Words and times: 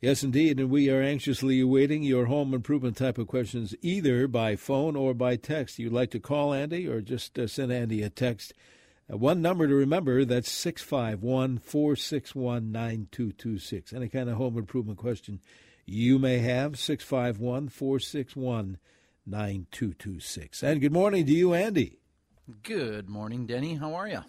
Yes, 0.00 0.22
indeed, 0.22 0.58
and 0.58 0.70
we 0.70 0.88
are 0.88 1.02
anxiously 1.02 1.60
awaiting 1.60 2.02
your 2.02 2.24
home 2.24 2.54
improvement 2.54 2.96
type 2.96 3.18
of 3.18 3.26
questions 3.26 3.74
either 3.82 4.26
by 4.26 4.56
phone 4.56 4.96
or 4.96 5.12
by 5.12 5.36
text. 5.36 5.78
You'd 5.78 5.92
like 5.92 6.10
to 6.12 6.18
call 6.18 6.54
Andy 6.54 6.88
or 6.88 7.02
just 7.02 7.38
uh, 7.38 7.46
send 7.46 7.70
Andy 7.70 8.02
a 8.02 8.08
text. 8.08 8.54
Uh, 9.12 9.18
one 9.18 9.42
number 9.42 9.68
to 9.68 9.74
remember 9.74 10.24
that's 10.24 10.50
651 10.50 11.58
461 11.58 12.72
9226. 12.72 13.92
Any 13.92 14.08
kind 14.08 14.30
of 14.30 14.38
home 14.38 14.56
improvement 14.56 14.98
question 14.98 15.38
you 15.84 16.18
may 16.18 16.38
have, 16.38 16.78
651 16.78 17.68
461 17.68 18.78
9226. 19.26 20.62
And 20.62 20.80
good 20.80 20.92
morning 20.94 21.26
to 21.26 21.32
you, 21.32 21.52
Andy. 21.52 21.98
Good 22.62 23.10
morning, 23.10 23.44
Denny. 23.44 23.74
How 23.74 23.92
are 23.92 24.08
you? 24.08 24.20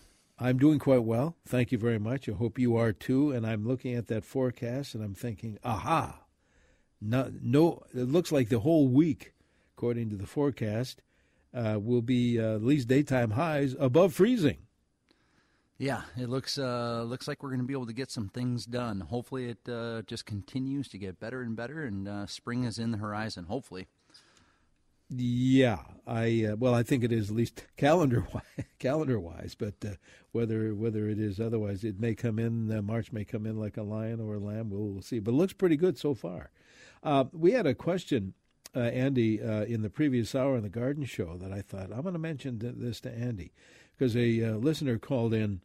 I'm 0.42 0.58
doing 0.58 0.80
quite 0.80 1.04
well. 1.04 1.36
Thank 1.48 1.72
you 1.72 1.78
very 1.78 2.00
much. 2.00 2.28
I 2.28 2.32
hope 2.32 2.58
you 2.58 2.76
are 2.76 2.92
too. 2.92 3.32
And 3.32 3.46
I'm 3.46 3.68
looking 3.68 3.94
at 3.94 4.08
that 4.08 4.26
forecast 4.26 4.96
and 4.96 5.04
I'm 5.04 5.14
thinking, 5.14 5.60
aha, 5.64 6.24
no, 7.00 7.32
no 7.40 7.84
it 7.94 8.10
looks 8.10 8.32
like 8.32 8.50
the 8.50 8.62
whole 8.62 8.88
week, 8.88 9.34
according 9.78 10.10
to 10.10 10.16
the 10.16 10.26
forecast, 10.26 11.04
uh, 11.54 11.78
will 11.80 12.02
be 12.02 12.40
uh, 12.40 12.56
at 12.56 12.64
least 12.64 12.88
daytime 12.88 13.32
highs 13.32 13.76
above 13.80 14.16
freezing. 14.16 14.58
Yeah, 15.78 16.02
it 16.18 16.28
looks 16.30 16.58
uh, 16.58 17.04
looks 17.04 17.28
like 17.28 17.42
we're 17.42 17.50
going 17.50 17.62
to 17.62 17.66
be 17.66 17.74
able 17.74 17.88
to 17.88 17.94
get 17.94 18.12
some 18.12 18.30
things 18.30 18.66
done. 18.66 19.00
Hopefully, 19.00 19.50
it 19.50 19.70
uh, 19.70 20.04
just 20.04 20.28
continues 20.28 20.88
to 20.90 21.00
get 21.00 21.20
better 21.20 21.42
and 21.42 21.56
better, 21.56 21.84
and 21.84 22.08
uh, 22.08 22.28
spring 22.28 22.66
is 22.66 22.78
in 22.78 22.92
the 22.92 23.00
horizon. 23.00 23.46
Hopefully. 23.46 23.88
Yeah, 25.14 25.80
I 26.08 26.48
uh, 26.52 26.56
well, 26.56 26.74
I 26.74 26.84
think 26.84 27.04
it 27.04 27.12
is 27.12 27.30
at 27.30 27.36
least 27.36 27.66
calendar 27.78 28.26
wise, 28.34 28.66
calendar 28.80 29.20
wise, 29.20 29.56
but 29.58 29.74
uh, 29.86 29.96
whether 30.32 30.74
whether 30.74 31.10
it 31.10 31.20
is 31.20 31.40
otherwise, 31.40 31.84
it 31.84 32.00
may 32.00 32.16
come 32.16 32.40
in. 32.40 32.72
Uh, 32.72 32.82
March 32.82 33.12
may 33.12 33.26
come 33.26 33.46
in 33.46 33.60
like 33.60 33.76
a 33.76 33.84
lion 33.84 34.22
or 34.22 34.36
a 34.36 34.40
lamb. 34.40 34.70
We'll, 34.70 34.88
we'll 34.88 35.02
see, 35.02 35.20
but 35.20 35.32
it 35.32 35.38
looks 35.38 35.54
pretty 35.54 35.76
good 35.76 35.98
so 35.98 36.14
far. 36.14 36.52
Uh, 37.04 37.26
we 37.34 37.52
had 37.52 37.66
a 37.68 37.74
question, 37.74 38.36
uh, 38.74 38.80
Andy, 38.80 39.42
uh, 39.42 39.64
in 39.64 39.82
the 39.82 39.90
previous 39.90 40.34
hour 40.34 40.56
in 40.56 40.64
the 40.64 40.70
garden 40.70 41.04
show 41.04 41.36
that 41.38 41.52
I 41.52 41.62
thought 41.62 41.92
I'm 41.92 42.04
going 42.04 42.14
to 42.14 42.20
mention 42.20 42.60
this 42.60 43.02
to 43.02 43.12
Andy 43.12 43.52
because 43.98 44.16
a 44.16 44.52
listener 44.52 44.98
called 44.98 45.34
in 45.34 45.62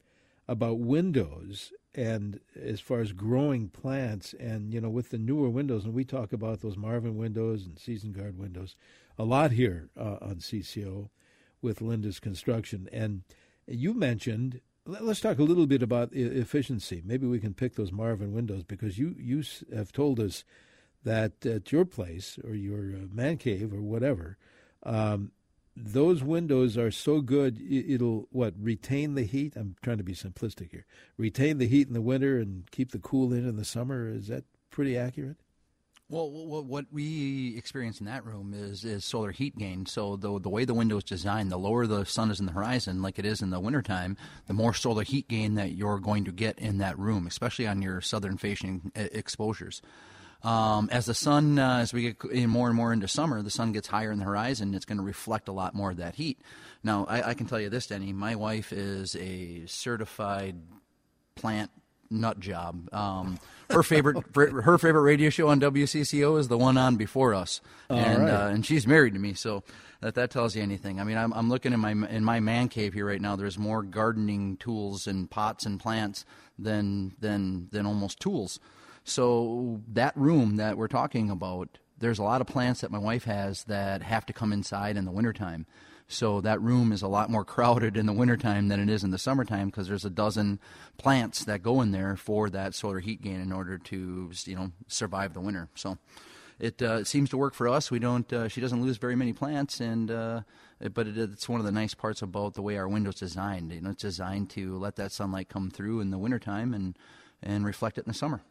about 0.49 0.79
windows 0.79 1.73
and 1.95 2.41
as 2.61 2.81
far 2.81 3.01
as 3.01 3.13
growing 3.13 3.69
plants 3.69 4.35
and 4.39 4.73
you 4.73 4.81
know 4.81 4.91
with 4.91 5.11
the 5.11 5.19
newer 5.19 5.49
windows 5.49 5.85
and 5.85 5.95
we 5.95 6.05
talk 6.05 6.33
about 6.33 6.61
those 6.61 6.77
Marvin 6.77 7.17
windows 7.17 7.65
and 7.65 7.79
season 7.79 8.13
guard 8.13 8.39
windows 8.39 8.77
a 9.19 9.25
lot 9.25 9.53
here 9.53 9.89
uh, 9.99 10.17
on 10.21 10.37
CCO 10.37 11.09
with 11.63 11.81
Lindus 11.81 12.21
construction. 12.21 12.89
And 12.93 13.23
you 13.67 13.95
mentioned, 13.95 14.61
let's 14.85 15.21
talk 15.21 15.39
a 15.39 15.45
little 15.45 15.67
bit 15.67 15.83
about 15.83 16.13
efficiency. 16.13 17.03
Maybe 17.05 17.27
we 17.27 17.41
can 17.41 17.55
pick 17.55 17.75
those 17.75 17.93
Marvin 17.93 18.33
windows 18.33 18.63
because 18.63 18.99
you, 18.99 19.15
you 19.19 19.43
have 19.75 19.93
told 19.93 20.21
us 20.21 20.45
that 21.05 21.45
at 21.47 21.73
your 21.73 21.85
place 21.85 22.39
or 22.45 22.55
your 22.55 22.95
uh, 22.95 23.07
man 23.13 23.37
cave 23.37 23.73
or 23.73 23.81
whatever, 23.81 24.37
um, 24.83 25.33
those 25.77 26.23
windows 26.23 26.79
are 26.79 26.91
so 26.91 27.21
good 27.21 27.61
it'll 27.71 28.27
what 28.31 28.55
retain 28.59 29.15
the 29.15 29.25
heat 29.25 29.53
i'm 29.57 29.77
trying 29.83 29.99
to 29.99 30.03
be 30.03 30.15
simplistic 30.15 30.71
here 30.71 30.87
retain 31.19 31.59
the 31.59 31.69
heat 31.69 31.87
in 31.87 31.93
the 31.93 32.01
winter 32.01 32.39
and 32.39 32.71
keep 32.71 32.93
the 32.93 32.99
cool 32.99 33.33
in 33.33 33.47
in 33.47 33.57
the 33.57 33.65
summer 33.65 34.09
is 34.09 34.29
that 34.29 34.45
pretty 34.71 34.97
accurate 34.97 35.37
well, 36.09 36.31
what 36.31 36.87
we 36.93 37.57
experience 37.57 37.99
in 37.99 38.07
that 38.07 38.25
room 38.25 38.55
is 38.55 38.85
is 38.85 39.05
solar 39.05 39.33
heat 39.33 39.59
gain. 39.59 39.87
So 39.87 40.17
the 40.17 40.39
the 40.39 40.49
way 40.49 40.65
the 40.65 40.75
window 40.75 40.99
is 40.99 41.05
designed, 41.05 41.51
the 41.51 41.59
lower 41.59 41.87
the 41.87 42.05
sun 42.05 42.31
is 42.31 42.39
in 42.39 42.47
the 42.47 42.53
horizon, 42.53 43.03
like 43.03 43.19
it 43.19 43.27
is 43.27 43.43
in 43.43 43.51
the 43.51 43.59
wintertime, 43.59 44.17
the 44.47 44.55
more 44.55 44.73
solar 44.73 45.03
heat 45.03 45.29
gain 45.29 45.55
that 45.55 45.73
you're 45.73 45.99
going 45.99 46.25
to 46.25 46.33
get 46.33 46.59
in 46.61 46.79
that 46.79 46.97
room, 46.99 47.27
especially 47.27 47.67
on 47.67 47.83
your 47.83 48.01
southern 48.01 48.37
facing 48.37 48.93
exposures. 48.95 49.83
Um, 50.43 50.89
as 50.93 51.07
the 51.07 51.15
sun, 51.15 51.59
uh, 51.59 51.79
as 51.79 51.93
we 51.93 52.13
get 52.13 52.49
more 52.49 52.69
and 52.69 52.77
more 52.77 52.93
into 52.93 53.09
summer, 53.09 53.43
the 53.43 53.51
sun 53.51 53.73
gets 53.73 53.89
higher 53.89 54.13
in 54.13 54.19
the 54.19 54.25
horizon. 54.25 54.75
It's 54.75 54.85
going 54.85 54.99
to 54.99 55.05
reflect 55.05 55.49
a 55.49 55.53
lot 55.53 55.75
more 55.75 55.91
of 55.91 55.97
that 55.97 56.15
heat. 56.15 56.41
Now, 56.85 57.05
I, 57.09 57.31
I 57.31 57.35
can 57.35 57.47
tell 57.47 57.59
you 57.59 57.69
this, 57.69 57.89
Denny. 57.89 58.13
My 58.13 58.37
wife 58.37 58.73
is 58.73 59.17
a 59.17 59.65
certified 59.67 60.57
plant 61.35 61.71
nut 62.11 62.41
job. 62.41 62.93
Um, 62.93 63.39
her 63.71 63.83
favorite 63.83 64.25
her 64.35 64.79
favorite 64.79 65.03
radio 65.03 65.31
show 65.31 65.49
on 65.49 65.61
WCCO 65.61 66.39
is 66.39 66.49
the 66.49 66.59
one 66.59 66.77
on 66.77 66.97
before 66.97 67.35
us, 67.35 67.61
All 67.91 67.97
and 67.99 68.23
right. 68.25 68.31
uh, 68.31 68.49
and 68.49 68.65
she's 68.65 68.87
married 68.87 69.15
to 69.15 69.21
me, 69.21 69.35
so 69.35 69.65
that 70.01 70.15
that 70.15 70.31
tells 70.31 70.55
you 70.55 70.63
anything. 70.63 71.01
I 71.01 71.05
mean, 71.05 71.17
I'm 71.17 71.33
I'm 71.33 71.49
looking 71.49 71.73
in 71.73 71.81
my 71.81 71.93
in 71.93 72.25
my 72.25 72.41
man 72.41 72.69
cave 72.69 72.95
here 72.95 73.07
right 73.07 73.21
now. 73.21 73.37
There's 73.37 73.59
more 73.59 73.83
gardening 73.83 74.57
tools 74.57 75.07
and 75.07 75.31
pots 75.31 75.67
and 75.67 75.81
plants 75.81 76.25
than 76.59 77.15
than 77.21 77.69
than 77.73 77.87
almost 77.87 78.21
tools. 78.21 78.61
So 79.05 79.81
that 79.93 80.17
room 80.17 80.57
that 80.57 80.77
we're 80.77 80.89
talking 80.89 81.31
about, 81.31 81.79
there's 81.99 82.19
a 82.19 82.25
lot 82.25 82.41
of 82.41 82.47
plants 82.49 82.81
that 82.81 82.91
my 82.91 82.99
wife 82.99 83.25
has 83.25 83.65
that 83.65 84.03
have 84.03 84.27
to 84.27 84.33
come 84.33 84.53
inside 84.53 84.97
in 84.97 85.05
the 85.05 85.13
wintertime. 85.13 85.67
So 86.09 86.41
that 86.41 86.61
room 86.61 86.93
is 86.93 87.03
a 87.03 87.09
lot 87.09 87.31
more 87.31 87.45
crowded 87.57 87.97
in 87.97 88.07
the 88.07 88.13
wintertime 88.13 88.69
than 88.69 88.81
it 88.81 88.89
is 88.89 89.05
in 89.05 89.11
the 89.11 89.19
summertime 89.19 89.67
because 89.67 89.89
there's 89.89 90.05
a 90.05 90.11
dozen 90.11 90.61
plants 90.99 91.45
that 91.45 91.63
go 91.63 91.81
in 91.81 91.91
there 91.91 92.17
for 92.17 92.49
that 92.51 92.75
solar 92.75 93.01
heat 93.01 93.23
gain 93.23 93.41
in 93.41 93.53
order 93.53 93.79
to 93.79 94.31
you 94.45 94.57
know 94.57 94.73
survive 94.87 95.35
the 95.35 95.41
winter. 95.41 95.69
So 95.75 95.99
it, 96.59 96.81
uh, 96.81 97.05
seems 97.05 97.31
to 97.31 97.37
work 97.37 97.55
for 97.55 97.69
us. 97.69 97.91
We 97.91 97.99
don't. 97.99 98.31
Uh, 98.33 98.49
she 98.49 98.61
doesn't 98.61 98.83
lose 98.83 98.97
very 98.97 99.17
many 99.17 99.33
plants, 99.33 99.81
and 99.81 100.11
uh, 100.11 100.41
but 100.95 101.07
it, 101.07 101.19
it's 101.19 101.49
one 101.49 101.61
of 101.61 101.67
the 101.67 101.73
nice 101.73 101.95
parts 101.95 102.23
about 102.23 102.55
the 102.55 102.63
way 102.63 102.79
our 102.79 102.89
window's 102.89 103.17
designed. 103.17 103.73
You 103.73 103.81
know, 103.81 103.91
it's 103.91 104.03
designed 104.03 104.51
to 104.51 104.77
let 104.79 104.97
that 104.97 105.13
sunlight 105.13 105.49
come 105.49 105.71
through 105.71 106.01
in 106.01 106.11
the 106.11 106.19
wintertime 106.19 106.73
and 106.73 106.97
and 107.43 107.67
reflect 107.67 107.99
it 107.99 108.07
in 108.07 108.11
the 108.11 108.15
summer. 108.15 108.43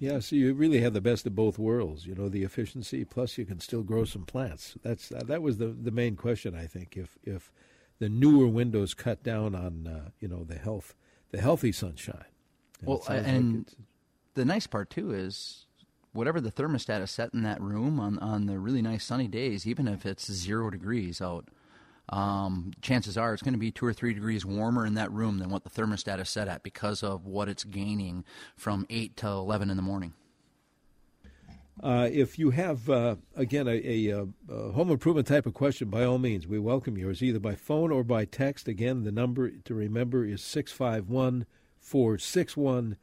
Yeah, 0.00 0.20
so 0.20 0.34
you 0.34 0.54
really 0.54 0.80
have 0.80 0.94
the 0.94 1.02
best 1.02 1.26
of 1.26 1.34
both 1.34 1.58
worlds. 1.58 2.06
You 2.06 2.14
know, 2.14 2.30
the 2.30 2.42
efficiency 2.42 3.04
plus 3.04 3.36
you 3.36 3.44
can 3.44 3.60
still 3.60 3.82
grow 3.82 4.04
some 4.04 4.24
plants. 4.24 4.74
That's 4.82 5.12
uh, 5.12 5.20
that 5.26 5.42
was 5.42 5.58
the 5.58 5.66
the 5.66 5.90
main 5.90 6.16
question 6.16 6.54
I 6.54 6.66
think. 6.66 6.96
If 6.96 7.18
if 7.22 7.52
the 7.98 8.08
newer 8.08 8.46
windows 8.46 8.94
cut 8.94 9.22
down 9.22 9.54
on 9.54 9.86
uh, 9.86 10.08
you 10.18 10.26
know 10.26 10.42
the 10.42 10.56
health 10.56 10.94
the 11.32 11.40
healthy 11.40 11.70
sunshine. 11.70 12.24
And 12.80 12.88
well, 12.88 13.04
and 13.08 13.56
like 13.58 13.76
the 14.34 14.46
nice 14.46 14.66
part 14.66 14.88
too 14.88 15.12
is 15.12 15.66
whatever 16.12 16.40
the 16.40 16.50
thermostat 16.50 17.02
is 17.02 17.10
set 17.10 17.34
in 17.34 17.42
that 17.42 17.60
room 17.60 18.00
on 18.00 18.18
on 18.20 18.46
the 18.46 18.58
really 18.58 18.80
nice 18.80 19.04
sunny 19.04 19.28
days, 19.28 19.66
even 19.66 19.86
if 19.86 20.06
it's 20.06 20.32
zero 20.32 20.70
degrees 20.70 21.20
out 21.20 21.48
um, 22.10 22.72
chances 22.82 23.16
are 23.16 23.32
it's 23.32 23.42
going 23.42 23.54
to 23.54 23.58
be 23.58 23.70
two 23.70 23.86
or 23.86 23.92
three 23.92 24.12
degrees 24.12 24.44
warmer 24.44 24.84
in 24.84 24.94
that 24.94 25.12
room 25.12 25.38
than 25.38 25.48
what 25.48 25.62
the 25.62 25.70
thermostat 25.70 26.20
is 26.20 26.28
set 26.28 26.48
at 26.48 26.62
because 26.62 27.02
of 27.02 27.24
what 27.24 27.48
it's 27.48 27.64
gaining 27.64 28.24
from 28.56 28.84
8 28.90 29.16
to 29.18 29.28
11 29.28 29.70
in 29.70 29.76
the 29.76 29.82
morning. 29.82 30.14
Uh, 31.82 32.08
if 32.12 32.38
you 32.38 32.50
have, 32.50 32.90
uh, 32.90 33.16
again, 33.36 33.66
a, 33.66 34.10
a, 34.10 34.26
a, 34.50 34.72
home 34.72 34.90
improvement 34.90 35.26
type 35.26 35.46
of 35.46 35.54
question, 35.54 35.88
by 35.88 36.04
all 36.04 36.18
means, 36.18 36.46
we 36.46 36.58
welcome 36.58 36.98
yours 36.98 37.22
either 37.22 37.38
by 37.38 37.54
phone 37.54 37.90
or 37.90 38.04
by 38.04 38.24
text. 38.24 38.68
Again, 38.68 39.04
the 39.04 39.12
number 39.12 39.50
to 39.50 39.74
remember 39.74 40.26
is 40.26 40.42
651 40.42 41.46
461 41.78 42.96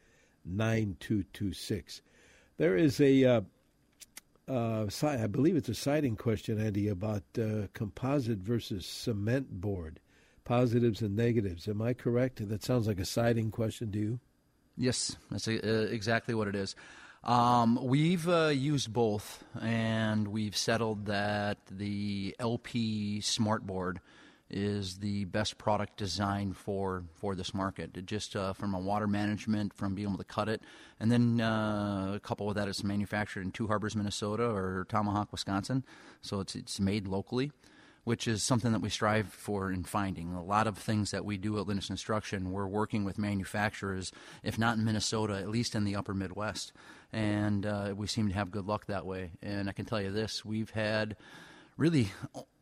9226. 0.46 2.02
There 2.58 2.76
is 2.76 3.02
a 3.02 3.24
uh, 3.24 3.42
uh, 4.48 4.88
I 5.04 5.28
believe 5.28 5.56
it's 5.56 5.70
a 5.70 5.76
siding 5.76 6.16
question, 6.16 6.60
Andy, 6.60 6.88
about 6.88 7.24
uh, 7.40 7.68
composite 7.74 8.40
versus 8.40 8.86
cement 8.86 9.62
board, 9.62 10.00
positives 10.46 11.02
and 11.02 11.16
negatives. 11.16 11.68
Am 11.68 11.82
I 11.82 11.94
correct? 11.94 12.48
That 12.48 12.64
sounds 12.64 12.88
like 12.88 13.00
a 13.00 13.06
siding 13.06 13.52
question 13.52 13.92
to 13.92 14.00
you. 14.00 14.20
Yes, 14.78 15.18
that's 15.32 15.48
a, 15.48 15.58
uh, 15.58 15.88
exactly 15.88 16.34
what 16.34 16.48
it 16.48 16.56
is. 16.56 16.76
Um, 17.24 17.80
we've 17.82 18.30
uh, 18.30 18.48
used 18.48 18.94
both, 18.94 19.44
and 19.60 20.28
we've 20.30 20.56
settled 20.56 21.08
that 21.08 21.58
the 21.70 22.36
LP 22.40 23.20
Smartboard 23.22 23.98
is 24.50 25.00
the 25.00 25.26
best 25.26 25.58
product 25.58 25.98
designed 25.98 26.56
for 26.56 27.04
for 27.16 27.36
this 27.36 27.54
market. 27.54 28.06
Just 28.06 28.36
uh, 28.36 28.54
from 28.54 28.74
a 28.74 28.80
water 28.80 29.08
management, 29.08 29.74
from 29.74 29.96
being 29.96 30.08
able 30.08 30.18
to 30.18 30.24
cut 30.24 30.48
it, 30.48 30.62
and 31.00 31.12
then 31.12 31.42
uh, 31.42 32.14
a 32.16 32.20
couple 32.20 32.50
of 32.50 32.56
that 32.56 32.68
is 32.68 32.84
manufactured 32.84 33.42
in 33.42 33.52
Two 33.52 33.68
Harbors, 33.68 33.96
Minnesota, 33.96 34.46
or 34.46 34.86
Tomahawk, 34.90 35.32
Wisconsin. 35.32 35.84
So 36.22 36.40
it's 36.40 36.56
it's 36.56 36.80
made 36.80 37.08
locally, 37.08 37.52
which 38.06 38.28
is 38.28 38.42
something 38.42 38.72
that 38.72 38.82
we 38.82 38.90
strive 38.90 39.28
for 39.28 39.70
in 39.72 39.84
finding. 39.84 40.34
A 40.34 40.44
lot 40.44 40.66
of 40.66 40.78
things 40.78 41.12
that 41.12 41.26
we 41.26 41.38
do 41.38 41.60
at 41.60 41.68
Lindus 41.68 41.88
Construction, 41.88 42.52
we're 42.52 42.68
working 42.68 43.04
with 43.04 43.18
manufacturers, 43.18 44.14
if 44.44 44.58
not 44.58 44.78
in 44.78 44.86
Minnesota, 44.86 45.34
at 45.34 45.50
least 45.50 45.76
in 45.76 45.84
the 45.84 45.96
Upper 45.96 46.14
Midwest, 46.14 46.72
and 47.12 47.66
uh, 47.66 47.94
we 47.98 48.08
seem 48.08 48.30
to 48.30 48.34
have 48.34 48.50
good 48.50 48.66
luck 48.66 48.86
that 48.86 49.06
way. 49.06 49.32
And 49.42 49.68
I 49.68 49.74
can 49.74 49.84
tell 49.84 50.02
you 50.02 50.12
this: 50.12 50.46
we've 50.46 50.70
had 50.70 51.18
really 51.78 52.12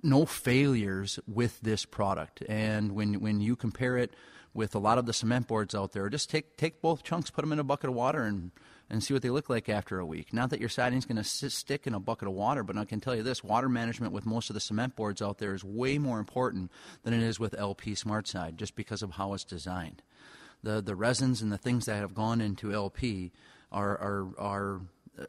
no 0.03 0.25
failures 0.25 1.19
with 1.27 1.59
this 1.61 1.85
product. 1.85 2.43
And 2.47 2.91
when 2.91 3.15
when 3.21 3.41
you 3.41 3.55
compare 3.55 3.97
it 3.97 4.13
with 4.53 4.73
a 4.75 4.79
lot 4.79 4.97
of 4.97 5.05
the 5.05 5.13
cement 5.13 5.47
boards 5.47 5.73
out 5.73 5.93
there, 5.93 6.07
just 6.09 6.29
take 6.29 6.57
take 6.57 6.81
both 6.81 7.03
chunks, 7.03 7.29
put 7.29 7.41
them 7.41 7.51
in 7.51 7.59
a 7.59 7.63
bucket 7.63 7.89
of 7.89 7.95
water, 7.95 8.23
and 8.23 8.51
and 8.89 9.03
see 9.03 9.13
what 9.13 9.23
they 9.23 9.31
look 9.31 9.49
like 9.49 9.67
after 9.67 9.97
a 9.99 10.05
week. 10.05 10.31
Not 10.31 10.51
that 10.51 10.59
your 10.59 10.69
siding's 10.69 11.05
going 11.05 11.21
to 11.21 11.23
stick 11.23 11.87
in 11.87 11.95
a 11.95 11.99
bucket 11.99 12.27
of 12.27 12.35
water, 12.35 12.63
but 12.63 12.77
I 12.77 12.85
can 12.85 12.99
tell 12.99 13.15
you 13.15 13.23
this: 13.23 13.43
water 13.43 13.69
management 13.69 14.13
with 14.13 14.25
most 14.25 14.49
of 14.49 14.53
the 14.53 14.59
cement 14.59 14.95
boards 14.95 15.21
out 15.21 15.39
there 15.39 15.53
is 15.53 15.63
way 15.63 15.97
more 15.97 16.19
important 16.19 16.71
than 17.03 17.13
it 17.13 17.23
is 17.23 17.39
with 17.39 17.55
LP 17.57 17.95
Smart 17.95 18.27
Side, 18.27 18.57
just 18.57 18.75
because 18.75 19.01
of 19.01 19.11
how 19.11 19.33
it's 19.33 19.43
designed. 19.43 20.03
The 20.61 20.81
the 20.81 20.95
resins 20.95 21.41
and 21.41 21.51
the 21.51 21.57
things 21.57 21.85
that 21.85 21.97
have 21.97 22.13
gone 22.13 22.41
into 22.41 22.73
LP 22.73 23.31
are 23.71 23.97
are 23.97 24.27
are 24.37 24.81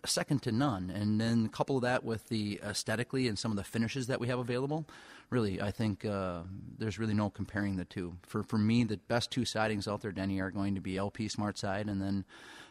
second 0.04 0.42
to 0.42 0.52
none. 0.52 0.90
And 0.90 1.20
then 1.20 1.48
couple 1.48 1.78
that 1.80 2.04
with 2.04 2.28
the 2.28 2.60
aesthetically 2.64 3.28
and 3.28 3.38
some 3.38 3.50
of 3.50 3.56
the 3.56 3.64
finishes 3.64 4.06
that 4.06 4.20
we 4.20 4.28
have 4.28 4.38
available. 4.38 4.86
Really, 5.30 5.60
I 5.60 5.70
think 5.70 6.04
uh, 6.04 6.42
there's 6.78 6.98
really 6.98 7.14
no 7.14 7.30
comparing 7.30 7.76
the 7.76 7.84
two. 7.84 8.16
For 8.22 8.42
for 8.42 8.58
me, 8.58 8.84
the 8.84 8.96
best 8.96 9.30
two 9.30 9.44
sidings 9.44 9.88
out 9.88 10.00
there, 10.00 10.12
Denny, 10.12 10.40
are 10.40 10.50
going 10.50 10.74
to 10.74 10.80
be 10.80 10.96
LP 10.96 11.28
Smart 11.28 11.58
Side 11.58 11.88
and 11.88 12.00
then 12.00 12.24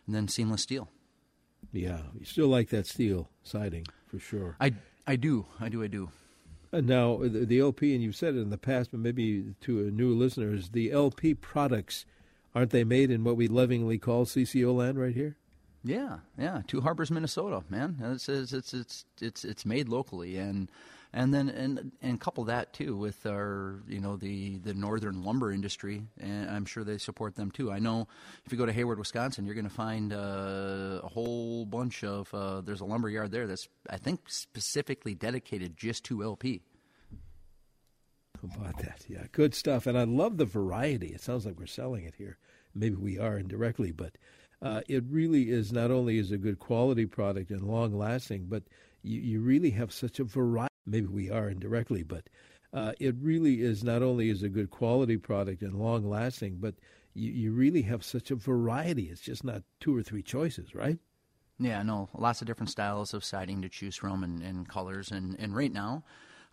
and 0.06 0.16
then 0.16 0.28
seamless 0.28 0.62
steel. 0.62 0.90
Yeah, 1.72 2.00
you 2.18 2.26
still 2.26 2.48
like 2.48 2.70
that 2.70 2.88
steel 2.88 3.30
siding 3.44 3.86
for 4.08 4.20
sure. 4.20 4.56
I 4.60 4.74
I 5.06 5.16
do, 5.16 5.46
I 5.60 5.70
do, 5.70 5.84
I 5.84 5.88
do. 5.88 6.10
And 6.72 6.88
now 6.88 7.18
the, 7.18 7.46
the 7.46 7.60
LP, 7.60 7.94
and 7.94 8.04
you've 8.04 8.16
said 8.16 8.36
it 8.36 8.42
in 8.42 8.50
the 8.50 8.58
past, 8.58 8.92
but 8.92 9.00
maybe 9.00 9.54
to 9.62 9.92
new 9.92 10.14
listeners, 10.14 10.70
the 10.70 10.92
LP 10.92 11.34
products 11.34 12.06
aren't 12.54 12.72
they 12.72 12.84
made 12.84 13.12
in 13.12 13.24
what 13.24 13.36
we 13.36 13.48
lovingly 13.48 13.98
call 13.98 14.26
CCO 14.26 14.76
land 14.76 15.00
right 15.00 15.14
here? 15.14 15.36
Yeah, 15.86 16.18
yeah. 16.36 16.64
Two 16.66 16.82
Harbors, 16.82 17.12
Minnesota, 17.12 17.64
man. 17.70 17.98
It's 18.02 18.28
it's 18.28 18.54
it's 18.54 19.06
it's 19.22 19.46
it's, 19.46 19.66
made 19.68 19.88
locally, 19.88 20.36
and 20.38 20.72
and 21.14 21.32
then 21.32 21.48
and 21.48 21.92
and 22.02 22.20
couple 22.20 22.46
that 22.46 22.74
too 22.74 22.98
with 22.98 23.24
our 23.28 23.84
you 23.88 24.00
know 24.00 24.18
the 24.18 24.58
the 24.58 24.74
northern 24.74 25.24
lumber 25.24 25.52
industry, 25.52 26.02
and 26.20 26.50
I'm 26.50 26.66
sure 26.66 26.84
they 26.84 26.98
support 26.98 27.36
them 27.36 27.52
too. 27.52 27.72
I 27.72 27.78
know 27.78 28.08
if 28.48 28.52
you 28.52 28.58
go 28.58 28.66
to 28.66 28.74
Hayward, 28.74 28.98
Wisconsin, 28.98 29.46
you're 29.46 29.54
going 29.54 29.70
to 29.70 29.70
find 29.70 30.12
uh, 30.12 31.02
a 31.04 31.08
whole 31.08 31.68
bunch 31.68 32.04
of 32.04 32.34
uh, 32.34 32.62
there's 32.62 32.82
a 32.82 32.86
lumber 32.86 33.08
yard 33.08 33.30
there 33.30 33.46
that's 33.46 33.70
I 33.88 33.98
think 33.98 34.22
specifically 34.26 35.14
dedicated 35.14 35.78
just 35.78 36.04
to 36.06 36.24
LP. 36.24 36.64
About 38.44 38.78
that? 38.80 39.06
Yeah, 39.08 39.26
good 39.32 39.56
stuff. 39.56 39.88
And 39.88 39.98
I 39.98 40.04
love 40.04 40.38
the 40.38 40.46
variety. 40.46 41.08
It 41.08 41.22
sounds 41.22 41.46
like 41.46 41.58
we're 41.60 41.66
selling 41.66 42.06
it 42.06 42.16
here. 42.16 42.38
Maybe 42.76 42.96
we 42.96 43.18
are 43.18 43.38
indirectly, 43.38 43.92
but 43.92 44.18
uh, 44.62 44.81
it 44.88 45.04
really 45.10 45.50
is 45.50 45.72
not 45.72 45.92
only 45.92 46.18
is 46.18 46.31
a 46.31 46.38
good 46.38 46.60
quality 46.60 47.06
product 47.06 47.52
and 47.52 47.63
long 47.63 47.98
lasting, 47.98 48.46
but 48.48 48.63
you, 49.04 49.19
you 49.22 49.42
really 49.42 49.72
have 49.72 49.92
such 49.92 50.19
a 50.19 50.24
variety. 50.24 50.69
Maybe 50.86 51.07
we 51.07 51.31
are 51.31 51.50
indirectly, 51.50 52.04
but 52.04 52.30
uh, 52.74 52.94
it 53.00 53.16
really 53.19 53.62
is 53.62 53.84
not 53.84 54.04
only 54.04 54.30
is 54.30 54.44
a 54.44 54.50
good 54.50 54.69
quality 54.69 55.18
product 55.18 55.62
and 55.62 55.74
long 55.75 56.07
lasting, 56.10 56.57
but 56.60 56.75
you, 57.13 57.31
you 57.31 57.52
really 57.52 57.81
have 57.84 58.04
such 58.04 58.31
a 58.31 58.36
variety. 58.36 59.04
It's 59.04 59.22
just 59.22 59.44
not 59.44 59.63
two 59.80 59.96
or 59.96 60.04
three 60.04 60.22
choices, 60.22 60.75
right? 60.75 61.00
Yeah, 61.58 61.84
no, 61.84 62.10
lots 62.13 62.42
of 62.42 62.48
different 62.48 62.69
styles 62.69 63.13
of 63.13 63.24
siding 63.24 63.62
to 63.62 63.69
choose 63.69 63.96
from 63.96 64.24
and, 64.24 64.42
and 64.42 64.68
colors. 64.68 65.10
And, 65.12 65.38
and 65.40 65.56
right 65.56 65.72
now, 65.72 66.04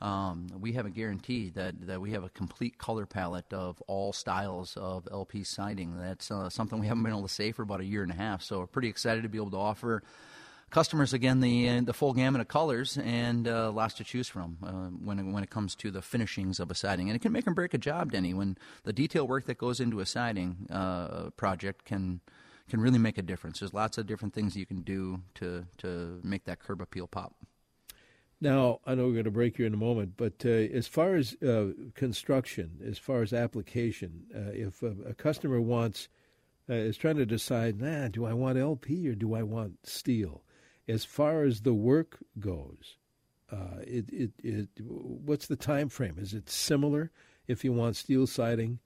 um, 0.03 0.49
we 0.61 0.73
have 0.73 0.85
a 0.85 0.91
guarantee 0.91 1.51
that, 1.51 1.87
that 1.87 2.01
we 2.01 2.11
have 2.11 2.25
a 2.25 2.29
complete 2.29 2.77
color 2.77 3.07
palette 3.07 3.53
of 3.53 3.81
all 3.87 4.13
styles 4.13 4.77
of 4.77 5.07
LP 5.11 5.45
siding. 5.45 5.97
That's 5.97 6.31
uh, 6.31 6.51
something 6.51 6.81
we 6.81 6.89
haven't 6.89 7.05
been 7.05 7.13
able 7.13 7.23
to 7.23 7.29
say 7.29 7.53
for 7.53 7.63
about 7.63 7.81
a 7.81 7.85
year 7.85 8.03
and 8.03 8.11
a 8.11 8.17
half. 8.17 8.43
So 8.43 8.59
we're 8.59 8.67
pretty 8.67 8.89
excited 8.89 9.23
to 9.23 9.29
be 9.29 9.39
able 9.39 9.53
to 9.53 9.59
offer 9.59 10.03
customers 10.71 11.13
again 11.13 11.41
the 11.41 11.69
uh, 11.69 11.83
the 11.83 11.93
full 11.93 12.15
gamut 12.15 12.41
of 12.41 12.49
colors 12.49 12.99
and 12.99 13.47
uh, 13.47 13.71
lots 13.71 13.95
to 13.95 14.05
choose 14.05 14.27
from 14.27 14.57
uh, 14.65 14.89
when 15.05 15.33
when 15.33 15.45
it 15.45 15.51
comes 15.51 15.77
to 15.77 15.93
the 15.93 16.03
finishings 16.03 16.59
of 16.59 16.71
a 16.71 16.75
siding. 16.75 17.09
And 17.09 17.15
it 17.15 17.21
can 17.21 17.31
make 17.31 17.47
or 17.47 17.53
break 17.53 17.73
a 17.73 17.79
job, 17.79 18.11
Denny. 18.11 18.35
When 18.35 18.59
the 18.83 18.93
detail 18.93 19.29
work 19.29 19.47
that 19.47 19.59
goes 19.59 19.79
into 19.79 20.01
a 20.01 20.07
siding 20.07 20.67
uh, 20.69 21.31
project 21.37 21.85
can 21.85 22.21
can 22.69 22.81
really 22.81 22.99
make 22.99 23.19
a 23.19 23.23
difference. 23.23 23.61
There's 23.61 23.75
lots 23.75 23.99
of 23.99 24.07
different 24.07 24.35
things 24.35 24.57
you 24.57 24.67
can 24.67 24.81
do 24.81 25.21
to 25.35 25.67
to 25.79 26.21
make 26.25 26.45
that 26.47 26.59
curb 26.59 26.81
appeal 26.81 27.07
pop. 27.07 27.35
Now, 28.43 28.81
I 28.85 28.97
know 28.97 29.07
we're 29.07 29.13
going 29.13 29.25
to 29.27 29.31
break 29.31 29.57
here 29.57 29.67
in 29.67 29.75
a 29.75 29.77
moment, 29.77 30.15
but 30.17 30.45
uh, 30.45 30.49
as 30.49 30.89
far 30.89 31.15
as 31.15 31.41
uh, 31.45 31.67
construction, 31.95 32.81
as 32.85 32.99
far 32.99 33.23
as 33.23 33.33
application, 33.33 34.25
uh, 34.35 34.51
if 34.53 34.83
a, 34.83 34.97
a, 35.11 35.15
customer 35.15 35.61
wants, 35.61 36.09
uh, 36.69 36.75
is 36.75 36.97
trying 36.97 37.19
to 37.19 37.25
decide, 37.25 37.81
nah, 37.81 38.09
do 38.09 38.25
I 38.25 38.33
want 38.33 38.59
LP 38.59 39.09
or 39.09 39.15
do 39.15 39.35
I 39.35 39.45
want 39.45 39.87
steel? 39.87 40.43
As 40.89 41.05
far 41.05 41.45
as 41.45 41.61
the 41.61 41.73
work 41.73 42.19
goes, 42.41 42.97
uh, 43.53 43.79
it, 43.83 44.11
it, 44.13 44.33
it, 44.43 44.69
what's 44.81 45.47
the 45.47 45.55
time 45.55 45.89
frame? 45.89 46.17
Is 46.19 46.35
it 46.35 46.51
similar 46.51 47.13
if 47.47 47.63
you 47.63 47.73
want 47.73 47.95
steel 47.95 48.27
siding? 48.27 48.81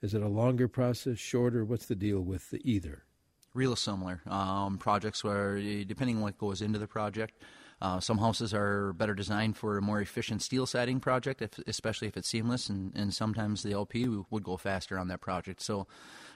Is 0.00 0.14
it 0.14 0.22
a 0.22 0.28
longer 0.28 0.68
process, 0.68 1.18
shorter? 1.18 1.66
What's 1.66 1.84
the 1.84 1.94
deal 1.94 2.22
with 2.22 2.48
the 2.48 2.62
either? 2.64 3.04
Real 3.52 3.76
similar. 3.76 4.22
Um, 4.26 4.78
projects 4.78 5.22
where, 5.22 5.60
depending 5.84 6.16
on 6.16 6.22
what 6.22 6.38
goes 6.38 6.62
into 6.62 6.78
the 6.78 6.86
project, 6.86 7.34
uh, 7.82 7.98
some 7.98 8.18
houses 8.18 8.54
are 8.54 8.92
better 8.92 9.12
designed 9.12 9.56
for 9.56 9.76
a 9.76 9.82
more 9.82 10.00
efficient 10.00 10.40
steel 10.40 10.66
siding 10.66 11.00
project, 11.00 11.42
if, 11.42 11.58
especially 11.66 12.06
if 12.06 12.16
it's 12.16 12.28
seamless, 12.28 12.68
and, 12.68 12.92
and 12.94 13.12
sometimes 13.12 13.64
the 13.64 13.72
LP 13.72 14.06
would 14.30 14.44
go 14.44 14.56
faster 14.56 14.96
on 14.96 15.08
that 15.08 15.20
project. 15.20 15.60
So, 15.60 15.88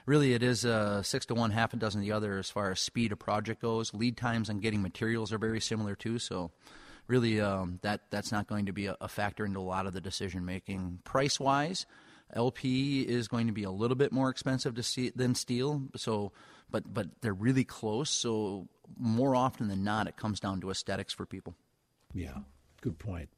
really, 0.05 0.33
it 0.33 0.43
is 0.43 0.65
a 0.65 1.01
six 1.05 1.25
to 1.27 1.35
one, 1.35 1.51
half 1.51 1.73
a 1.73 1.77
dozen 1.77 2.01
the 2.01 2.11
other 2.11 2.37
as 2.37 2.49
far 2.49 2.71
as 2.71 2.81
speed 2.81 3.13
of 3.13 3.19
project 3.19 3.61
goes. 3.61 3.93
Lead 3.93 4.17
times 4.17 4.49
on 4.49 4.59
getting 4.59 4.81
materials 4.81 5.31
are 5.31 5.37
very 5.37 5.61
similar 5.61 5.95
too. 5.95 6.19
So, 6.19 6.51
really, 7.07 7.39
um, 7.39 7.79
that 7.81 8.01
that's 8.09 8.33
not 8.33 8.47
going 8.47 8.65
to 8.65 8.73
be 8.73 8.87
a, 8.87 8.97
a 8.99 9.07
factor 9.07 9.45
into 9.45 9.59
a 9.59 9.61
lot 9.61 9.87
of 9.87 9.93
the 9.93 10.01
decision 10.01 10.43
making. 10.43 10.99
Price 11.05 11.39
wise, 11.39 11.85
LP 12.33 13.03
is 13.03 13.29
going 13.29 13.47
to 13.47 13.53
be 13.53 13.63
a 13.63 13.71
little 13.71 13.95
bit 13.95 14.11
more 14.11 14.29
expensive 14.29 14.75
to 14.75 14.83
see 14.83 15.13
than 15.15 15.33
steel. 15.33 15.83
So, 15.95 16.33
but 16.69 16.93
but 16.93 17.07
they're 17.21 17.33
really 17.33 17.63
close. 17.63 18.09
So 18.09 18.67
more 18.97 19.35
often 19.35 19.67
than 19.67 19.83
not, 19.83 20.07
it 20.07 20.17
comes 20.17 20.39
down 20.39 20.61
to 20.61 20.69
aesthetics 20.69 21.13
for 21.13 21.25
people. 21.25 21.55
Yeah, 22.13 22.39
good 22.81 22.99
point. 22.99 23.29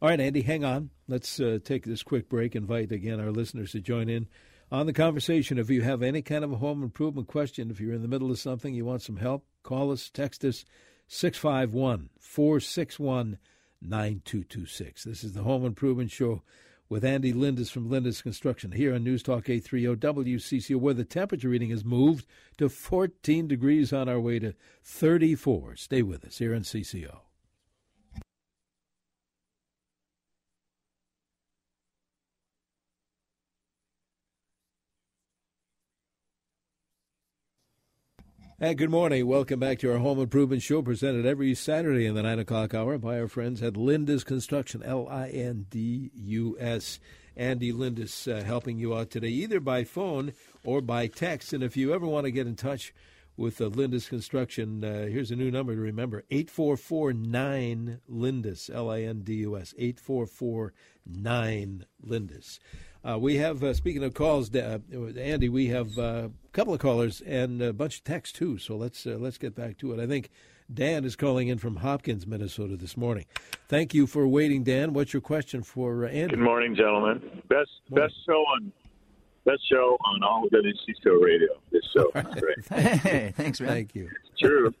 All 0.00 0.08
right, 0.08 0.20
Andy, 0.20 0.42
hang 0.42 0.64
on. 0.64 0.90
Let's 1.08 1.40
uh, 1.40 1.58
take 1.64 1.84
this 1.84 2.02
quick 2.02 2.28
break. 2.28 2.54
Invite 2.54 2.92
again 2.92 3.20
our 3.20 3.30
listeners 3.30 3.72
to 3.72 3.80
join 3.80 4.08
in 4.08 4.28
on 4.70 4.86
the 4.86 4.92
conversation. 4.92 5.58
If 5.58 5.70
you 5.70 5.82
have 5.82 6.02
any 6.02 6.22
kind 6.22 6.44
of 6.44 6.52
a 6.52 6.56
home 6.56 6.82
improvement 6.82 7.28
question, 7.28 7.70
if 7.70 7.80
you're 7.80 7.94
in 7.94 8.02
the 8.02 8.08
middle 8.08 8.30
of 8.30 8.38
something, 8.38 8.74
you 8.74 8.84
want 8.84 9.02
some 9.02 9.16
help, 9.16 9.44
call 9.62 9.92
us, 9.92 10.10
text 10.10 10.44
us 10.44 10.64
651 11.08 12.10
461 12.18 13.38
9226. 13.80 15.04
This 15.04 15.24
is 15.24 15.32
the 15.32 15.42
Home 15.42 15.64
Improvement 15.64 16.10
Show 16.10 16.42
with 16.88 17.04
Andy 17.04 17.32
Lindus 17.32 17.70
from 17.70 17.88
Lindus 17.88 18.22
Construction 18.22 18.72
here 18.72 18.94
on 18.94 19.04
News 19.04 19.22
Talk 19.22 19.48
830 19.48 19.96
WCCO, 19.96 20.76
where 20.76 20.94
the 20.94 21.04
temperature 21.04 21.48
reading 21.48 21.70
has 21.70 21.84
moved 21.84 22.26
to 22.58 22.68
14 22.68 23.48
degrees 23.48 23.92
on 23.92 24.08
our 24.08 24.20
way 24.20 24.38
to 24.38 24.54
34. 24.82 25.76
Stay 25.76 26.02
with 26.02 26.24
us 26.24 26.38
here 26.38 26.54
on 26.54 26.62
CCO. 26.62 27.20
Good 38.72 38.90
morning. 38.90 39.26
Welcome 39.26 39.60
back 39.60 39.78
to 39.80 39.92
our 39.92 39.98
Home 39.98 40.18
Improvement 40.18 40.62
Show, 40.62 40.80
presented 40.80 41.26
every 41.26 41.54
Saturday 41.54 42.06
in 42.06 42.14
the 42.14 42.22
9 42.22 42.38
o'clock 42.38 42.72
hour 42.72 42.96
by 42.96 43.20
our 43.20 43.28
friends 43.28 43.62
at 43.62 43.74
Lindus 43.74 44.24
Construction, 44.24 44.82
L 44.82 45.06
I 45.06 45.28
N 45.28 45.66
D 45.68 46.10
U 46.14 46.56
S. 46.58 46.98
Andy 47.36 47.72
Lindus 47.72 48.26
uh, 48.26 48.42
helping 48.42 48.78
you 48.78 48.96
out 48.96 49.10
today, 49.10 49.28
either 49.28 49.60
by 49.60 49.84
phone 49.84 50.32
or 50.64 50.80
by 50.80 51.06
text. 51.06 51.52
And 51.52 51.62
if 51.62 51.76
you 51.76 51.92
ever 51.92 52.06
want 52.06 52.24
to 52.24 52.32
get 52.32 52.46
in 52.46 52.56
touch 52.56 52.94
with 53.36 53.60
uh, 53.60 53.66
Lindus 53.66 54.08
Construction, 54.08 54.82
uh, 54.82 55.06
here's 55.06 55.30
a 55.30 55.36
new 55.36 55.50
number 55.50 55.74
to 55.74 55.80
remember 55.80 56.24
8449 56.30 58.00
Lindus, 58.10 58.74
L 58.74 58.90
I 58.90 59.02
N 59.02 59.20
D 59.20 59.34
U 59.34 59.58
S, 59.58 59.74
8449 59.78 61.84
Lindus. 62.04 62.58
Uh, 63.06 63.18
we 63.18 63.36
have, 63.36 63.62
uh, 63.62 63.74
speaking 63.74 64.02
of 64.02 64.14
calls, 64.14 64.54
uh, 64.54 64.78
Andy, 65.18 65.50
we 65.50 65.66
have 65.66 65.98
uh, 65.98 66.28
a 66.28 66.50
couple 66.52 66.72
of 66.72 66.80
callers 66.80 67.20
and 67.20 67.60
a 67.60 67.72
bunch 67.72 67.98
of 67.98 68.04
texts 68.04 68.38
too. 68.38 68.56
So 68.56 68.76
let's 68.76 69.06
uh, 69.06 69.16
let's 69.20 69.36
get 69.36 69.54
back 69.54 69.76
to 69.78 69.92
it. 69.92 70.00
I 70.00 70.06
think 70.06 70.30
Dan 70.72 71.04
is 71.04 71.14
calling 71.14 71.48
in 71.48 71.58
from 71.58 71.76
Hopkins, 71.76 72.26
Minnesota, 72.26 72.78
this 72.78 72.96
morning. 72.96 73.26
Thank 73.68 73.92
you 73.92 74.06
for 74.06 74.26
waiting, 74.26 74.64
Dan. 74.64 74.94
What's 74.94 75.12
your 75.12 75.20
question 75.20 75.62
for 75.62 76.06
uh, 76.06 76.08
Andy? 76.08 76.36
Good 76.36 76.44
morning, 76.44 76.74
gentlemen. 76.74 77.20
Best 77.48 77.68
morning. 77.90 78.06
best 78.08 78.14
show 78.26 78.40
on 78.40 78.72
best 79.44 79.60
show 79.70 79.98
on 80.06 80.22
all 80.22 80.46
of 80.46 80.50
NCCO 80.50 81.22
radio. 81.22 81.48
This 81.70 81.82
show, 81.94 82.10
right. 82.14 82.98
hey, 83.00 83.34
thanks, 83.36 83.60
man. 83.60 83.68
Thank 83.68 83.94
you. 83.94 84.08
It's 84.30 84.40
true. 84.40 84.72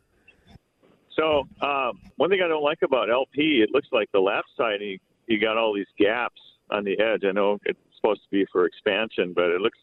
So 1.14 1.46
um, 1.60 2.00
one 2.16 2.30
thing 2.30 2.40
I 2.42 2.48
don't 2.48 2.64
like 2.64 2.78
about 2.82 3.10
LP, 3.10 3.62
it 3.62 3.70
looks 3.70 3.88
like 3.92 4.10
the 4.12 4.20
left 4.20 4.48
side 4.56 4.80
you, 4.80 4.98
you 5.26 5.38
got 5.38 5.58
all 5.58 5.74
these 5.74 5.86
gaps 5.98 6.40
on 6.70 6.84
the 6.84 6.98
edge. 6.98 7.22
I 7.28 7.32
know 7.32 7.58
it 7.66 7.76
supposed 8.04 8.22
to 8.22 8.30
be 8.30 8.46
for 8.52 8.66
expansion, 8.66 9.32
but 9.34 9.46
it 9.46 9.60
looks 9.60 9.78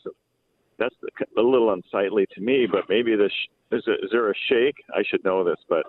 that's 0.78 0.96
a 1.38 1.42
little 1.42 1.74
unsightly 1.74 2.26
to 2.34 2.42
me. 2.42 2.68
But 2.72 2.86
maybe 2.90 3.16
this 3.16 3.32
is, 3.72 3.84
a, 3.88 3.94
is 3.94 4.12
there 4.12 4.32
a 4.32 4.34
shake? 4.50 4.76
I 4.94 5.04
should 5.08 5.24
know 5.24 5.44
this, 5.44 5.60
but 5.70 5.86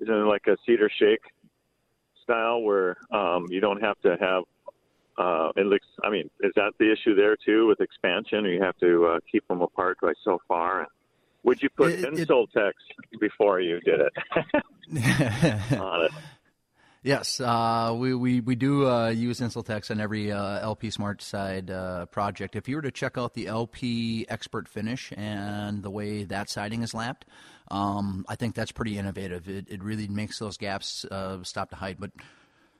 isn't 0.00 0.14
it 0.14 0.26
like 0.26 0.46
a 0.46 0.56
cedar 0.66 0.90
shake 0.98 1.20
style 2.22 2.62
where 2.62 2.96
um, 3.12 3.46
you 3.48 3.60
don't 3.60 3.82
have 3.82 4.00
to 4.02 4.16
have 4.20 4.44
uh, 5.16 5.52
it 5.56 5.66
looks. 5.66 5.86
I 6.02 6.10
mean, 6.10 6.28
is 6.40 6.50
that 6.56 6.72
the 6.80 6.90
issue 6.90 7.14
there 7.14 7.36
too 7.36 7.68
with 7.68 7.80
expansion? 7.80 8.44
You 8.44 8.60
have 8.62 8.76
to 8.78 9.06
uh, 9.06 9.18
keep 9.30 9.46
them 9.46 9.62
apart 9.62 9.98
by 10.02 10.12
so 10.24 10.40
far. 10.48 10.88
Would 11.44 11.62
you 11.62 11.68
put 11.70 11.92
it, 11.92 12.04
Insultex 12.04 12.72
before 13.20 13.60
you 13.60 13.78
did 13.80 14.00
it 14.00 14.12
on 15.78 16.06
it? 16.06 16.10
Yes, 17.04 17.38
uh, 17.38 17.94
we, 17.94 18.14
we, 18.14 18.40
we 18.40 18.54
do 18.54 18.88
uh, 18.88 19.10
use 19.10 19.40
Insultex 19.40 19.90
on 19.90 20.00
every 20.00 20.32
uh, 20.32 20.60
LP 20.60 20.88
Smart 20.88 21.20
Side 21.20 21.70
uh, 21.70 22.06
project. 22.06 22.56
If 22.56 22.66
you 22.66 22.76
were 22.76 22.82
to 22.82 22.90
check 22.90 23.18
out 23.18 23.34
the 23.34 23.46
LP 23.46 24.24
Expert 24.30 24.66
Finish 24.66 25.12
and 25.14 25.82
the 25.82 25.90
way 25.90 26.24
that 26.24 26.48
siding 26.48 26.82
is 26.82 26.94
lapped, 26.94 27.26
Um, 27.70 28.24
I 28.26 28.36
think 28.36 28.54
that's 28.54 28.72
pretty 28.72 28.96
innovative. 28.96 29.50
It, 29.50 29.66
it 29.68 29.82
really 29.82 30.08
makes 30.08 30.38
those 30.38 30.56
gaps 30.56 31.04
uh, 31.10 31.42
stop 31.42 31.68
to 31.70 31.76
hide. 31.76 31.98
But 32.00 32.12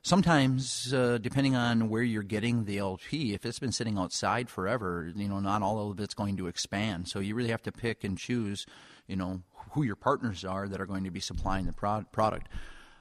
sometimes, 0.00 0.94
uh, 0.94 1.18
depending 1.18 1.54
on 1.54 1.90
where 1.90 2.02
you're 2.02 2.22
getting 2.22 2.64
the 2.64 2.78
LP, 2.78 3.34
if 3.34 3.44
it's 3.44 3.58
been 3.58 3.72
sitting 3.72 3.98
outside 3.98 4.48
forever, 4.48 5.12
you 5.14 5.28
know, 5.28 5.40
not 5.40 5.60
all 5.60 5.90
of 5.90 6.00
it's 6.00 6.14
going 6.14 6.38
to 6.38 6.46
expand. 6.46 7.08
So 7.08 7.18
you 7.18 7.34
really 7.34 7.50
have 7.50 7.62
to 7.64 7.72
pick 7.72 8.04
and 8.04 8.16
choose, 8.16 8.64
you 9.06 9.16
know, 9.16 9.42
who 9.72 9.82
your 9.82 9.96
partners 9.96 10.46
are 10.46 10.66
that 10.66 10.80
are 10.80 10.86
going 10.86 11.04
to 11.04 11.10
be 11.10 11.20
supplying 11.20 11.66
the 11.66 11.74
pro- 11.74 12.06
product. 12.10 12.48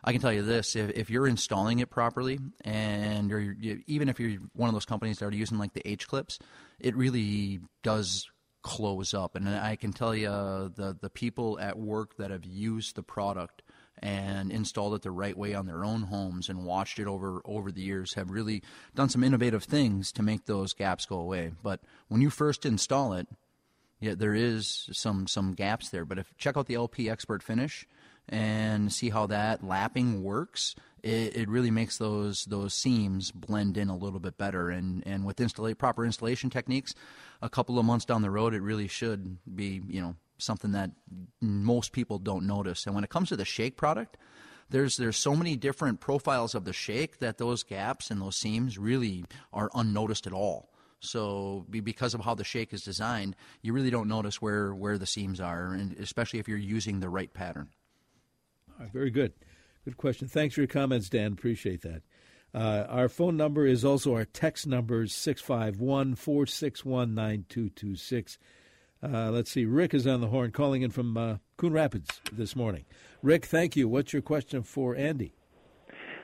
I 0.04 0.12
can 0.12 0.22
tell 0.22 0.34
you 0.34 0.42
this: 0.42 0.76
if, 0.76 0.90
if 0.92 1.10
you're 1.10 1.28
installing 1.28 1.80
it 1.80 1.90
properly, 1.90 2.40
and 2.66 3.30
you're, 3.30 3.40
you, 3.40 3.82
even 3.88 4.10
if 4.10 4.20
you're 4.20 4.40
one 4.54 4.70
of 4.70 4.76
those 4.76 4.86
companies 4.86 5.20
that 5.20 5.26
are 5.26 5.32
using 5.32 5.58
like 5.58 5.74
the 5.74 5.88
H 5.88 6.08
clips, 6.08 6.40
it 6.80 6.96
really 6.96 7.62
does 7.84 8.30
close 8.64 9.14
up. 9.14 9.36
And 9.36 9.48
I 9.48 9.76
can 9.76 9.94
tell 9.94 10.16
you, 10.16 10.30
uh, 10.30 10.70
the 10.76 10.98
the 11.00 11.10
people 11.10 11.60
at 11.60 11.78
work 11.78 12.18
that 12.18 12.32
have 12.32 12.46
used 12.46 12.96
the 12.96 13.04
product 13.04 13.62
and 14.00 14.52
installed 14.52 14.96
it 14.96 15.02
the 15.02 15.12
right 15.12 15.38
way 15.38 15.54
on 15.54 15.66
their 15.66 15.86
own 15.86 16.04
homes 16.04 16.50
and 16.50 16.66
watched 16.66 17.00
it 17.00 17.08
over 17.08 17.42
over 17.46 17.72
the 17.72 17.82
years 17.82 18.16
have 18.16 18.32
really 18.32 18.64
done 18.96 19.10
some 19.10 19.24
innovative 19.24 19.64
things 19.64 20.12
to 20.12 20.24
make 20.24 20.46
those 20.46 20.74
gaps 20.74 21.06
go 21.06 21.18
away. 21.18 21.52
But 21.62 21.82
when 22.08 22.22
you 22.22 22.30
first 22.30 22.66
install 22.66 23.14
it, 23.14 23.28
yeah, 24.00 24.16
there 24.16 24.34
is 24.34 24.90
some 24.92 25.28
some 25.28 25.54
gaps 25.54 25.90
there. 25.90 26.06
But 26.06 26.20
if 26.20 26.36
check 26.38 26.58
out 26.58 26.66
the 26.66 26.76
LP 26.76 27.10
Expert 27.10 27.44
Finish 27.44 27.88
and 28.30 28.92
see 28.92 29.10
how 29.10 29.28
that 29.28 29.64
lapping 29.64 30.24
works, 30.24 30.76
it, 31.02 31.36
it 31.36 31.50
really 31.50 31.72
makes 31.72 31.98
those 31.98 32.46
those 32.46 32.74
seams 32.74 33.32
blend 33.32 33.78
in 33.78 33.90
a 33.90 33.98
little 33.98 34.20
bit 34.20 34.38
better. 34.38 34.70
And 34.70 35.04
and 35.06 35.26
with 35.26 35.38
installa- 35.38 35.78
proper 35.78 36.06
installation 36.06 36.50
techniques, 36.50 36.96
a 37.42 37.50
couple 37.50 37.78
of 37.78 37.86
months 37.86 38.06
down 38.06 38.22
the 38.22 38.32
road, 38.32 38.54
it 38.54 38.62
really 38.62 38.88
should 38.88 39.38
be 39.54 39.82
you 39.88 40.02
know 40.02 40.16
something 40.38 40.72
that 40.72 40.92
most 41.42 41.92
people 41.92 42.20
don't 42.20 42.48
notice. 42.48 42.86
And 42.86 42.96
when 42.96 43.04
it 43.04 43.10
comes 43.10 43.30
to 43.30 43.36
the 43.36 43.46
shake 43.46 43.78
product, 43.78 44.18
there's 44.70 44.98
there's 44.98 45.18
so 45.18 45.36
many 45.36 45.56
different 45.56 46.00
profiles 46.00 46.56
of 46.56 46.66
the 46.66 46.74
shake 46.74 47.20
that 47.20 47.38
those 47.38 47.64
gaps 47.64 48.10
and 48.10 48.22
those 48.22 48.36
seams 48.36 48.78
really 48.78 49.26
are 49.52 49.70
unnoticed 49.74 50.28
at 50.28 50.34
all. 50.34 50.70
So 51.04 51.66
because 51.70 52.14
of 52.14 52.22
how 52.22 52.34
the 52.34 52.46
shake 52.46 52.74
is 52.74 52.82
designed, 52.82 53.36
you 53.62 53.74
really 53.74 53.90
don't 53.90 54.08
notice 54.08 54.42
where, 54.42 54.74
where 54.74 54.98
the 54.98 55.06
seams 55.06 55.42
are, 55.42 55.74
and 55.74 55.98
especially 56.00 56.40
if 56.40 56.48
you're 56.48 56.58
using 56.58 57.02
the 57.02 57.10
right 57.10 57.32
pattern. 57.34 57.70
All 58.78 58.86
right, 58.86 58.94
very 58.94 59.12
good. 59.12 59.34
Good 59.86 59.98
question. 59.98 60.28
Thanks 60.28 60.56
for 60.56 60.62
your 60.62 60.68
comments, 60.68 61.10
Dan. 61.10 61.34
Appreciate 61.34 61.82
that. 61.82 62.02
Uh, 62.54 62.86
our 62.88 63.10
phone 63.10 63.36
number 63.36 63.66
is 63.66 63.84
also 63.84 64.14
our 64.14 64.26
text 64.26 64.68
number, 64.68 65.08
651 65.08 66.16
461 66.16 67.16
9226. 67.16 68.38
Uh, 69.02 69.32
let's 69.32 69.52
see. 69.52 69.66
Rick 69.66 69.94
is 69.94 70.08
on 70.08 70.22
the 70.22 70.28
horn 70.28 70.52
calling 70.52 70.82
in 70.82 70.92
from 70.92 71.18
uh, 71.18 71.38
Coon 71.58 71.74
Rapids 71.74 72.22
this 72.32 72.56
morning. 72.56 72.86
Rick, 73.22 73.46
thank 73.46 73.76
you. 73.76 73.88
What's 73.88 74.14
your 74.14 74.22
question 74.22 74.64
for 74.64 74.96
Andy? 74.96 75.34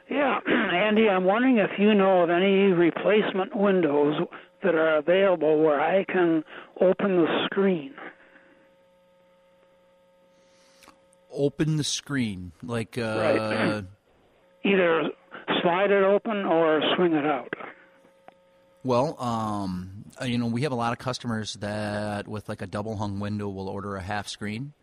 Yeah, 0.09 0.39
Andy, 0.47 1.09
I'm 1.09 1.25
wondering 1.25 1.57
if 1.57 1.71
you 1.77 1.93
know 1.93 2.23
of 2.23 2.29
any 2.29 2.71
replacement 2.71 3.55
windows 3.55 4.15
that 4.63 4.75
are 4.75 4.97
available 4.97 5.61
where 5.61 5.79
I 5.81 6.05
can 6.05 6.43
open 6.79 7.17
the 7.17 7.45
screen. 7.45 7.93
Open 11.31 11.77
the 11.77 11.83
screen, 11.83 12.51
like 12.63 12.97
uh, 12.97 13.01
right. 13.01 13.83
either 14.65 15.09
slide 15.61 15.91
it 15.91 16.03
open 16.03 16.45
or 16.45 16.81
swing 16.95 17.13
it 17.13 17.25
out. 17.25 17.53
Well, 18.83 19.21
um, 19.21 20.05
uh, 20.21 20.25
you 20.25 20.37
know, 20.37 20.47
we 20.47 20.61
have 20.61 20.71
a 20.71 20.75
lot 20.75 20.93
of 20.93 20.99
customers 20.99 21.53
that, 21.55 22.27
with 22.27 22.47
like 22.47 22.61
a 22.61 22.67
double 22.67 22.95
hung 22.95 23.19
window, 23.19 23.49
will 23.49 23.67
order 23.67 23.95
a 23.95 24.01
half 24.01 24.27
screen, 24.27 24.73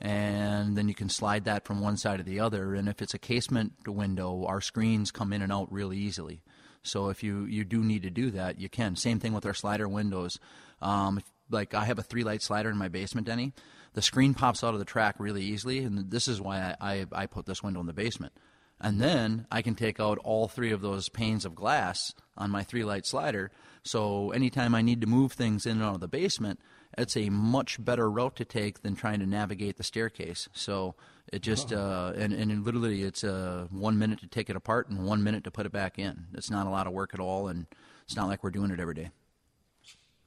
and 0.00 0.76
then 0.76 0.88
you 0.88 0.94
can 0.94 1.08
slide 1.08 1.44
that 1.44 1.64
from 1.64 1.80
one 1.80 1.96
side 1.96 2.18
to 2.18 2.22
the 2.22 2.40
other. 2.40 2.74
And 2.74 2.88
if 2.88 3.00
it's 3.00 3.14
a 3.14 3.18
casement 3.18 3.72
window, 3.86 4.44
our 4.44 4.60
screens 4.60 5.10
come 5.10 5.32
in 5.32 5.42
and 5.42 5.52
out 5.52 5.72
really 5.72 5.96
easily. 5.96 6.42
So 6.82 7.08
if 7.08 7.22
you, 7.22 7.44
you 7.44 7.64
do 7.64 7.82
need 7.82 8.02
to 8.02 8.10
do 8.10 8.30
that, 8.32 8.60
you 8.60 8.68
can. 8.68 8.96
Same 8.96 9.18
thing 9.18 9.32
with 9.32 9.46
our 9.46 9.54
slider 9.54 9.88
windows. 9.88 10.38
Um, 10.80 11.20
like 11.50 11.74
I 11.74 11.84
have 11.84 11.98
a 11.98 12.02
three 12.02 12.24
light 12.24 12.42
slider 12.42 12.70
in 12.70 12.76
my 12.76 12.88
basement, 12.88 13.26
Denny. 13.26 13.52
The 13.94 14.02
screen 14.02 14.34
pops 14.34 14.62
out 14.62 14.74
of 14.74 14.78
the 14.78 14.84
track 14.84 15.16
really 15.18 15.42
easily, 15.42 15.78
and 15.84 16.10
this 16.10 16.28
is 16.28 16.40
why 16.40 16.76
I, 16.80 16.92
I, 16.92 17.06
I 17.12 17.26
put 17.26 17.46
this 17.46 17.62
window 17.62 17.80
in 17.80 17.86
the 17.86 17.92
basement. 17.92 18.32
And 18.80 19.00
then 19.00 19.46
I 19.50 19.62
can 19.62 19.74
take 19.74 19.98
out 19.98 20.18
all 20.18 20.46
three 20.46 20.70
of 20.70 20.82
those 20.82 21.08
panes 21.08 21.44
of 21.44 21.54
glass 21.54 22.14
on 22.36 22.50
my 22.50 22.62
three 22.62 22.84
light 22.84 23.06
slider. 23.06 23.50
So 23.82 24.30
anytime 24.30 24.74
I 24.74 24.82
need 24.82 25.00
to 25.00 25.06
move 25.06 25.32
things 25.32 25.66
in 25.66 25.78
and 25.78 25.82
out 25.82 25.94
of 25.94 26.00
the 26.00 26.08
basement, 26.08 26.60
it's 26.96 27.16
a 27.16 27.28
much 27.28 27.82
better 27.84 28.10
route 28.10 28.36
to 28.36 28.44
take 28.44 28.82
than 28.82 28.94
trying 28.94 29.20
to 29.20 29.26
navigate 29.26 29.76
the 29.76 29.82
staircase. 29.82 30.48
So 30.52 30.94
it 31.32 31.42
just 31.42 31.72
uh, 31.72 32.12
and 32.16 32.32
and 32.32 32.64
literally 32.64 33.02
it's 33.02 33.24
uh, 33.24 33.66
one 33.70 33.98
minute 33.98 34.20
to 34.20 34.26
take 34.26 34.48
it 34.48 34.56
apart 34.56 34.88
and 34.88 35.04
one 35.04 35.22
minute 35.22 35.44
to 35.44 35.50
put 35.50 35.66
it 35.66 35.72
back 35.72 35.98
in. 35.98 36.26
It's 36.34 36.50
not 36.50 36.66
a 36.66 36.70
lot 36.70 36.86
of 36.86 36.92
work 36.92 37.10
at 37.14 37.20
all, 37.20 37.48
and 37.48 37.66
it's 38.04 38.16
not 38.16 38.28
like 38.28 38.42
we're 38.42 38.50
doing 38.50 38.70
it 38.70 38.80
every 38.80 38.94
day. 38.94 39.10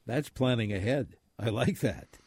That's 0.06 0.28
planning 0.28 0.72
ahead. 0.72 1.16
I 1.38 1.48
like 1.48 1.80
that. 1.80 2.18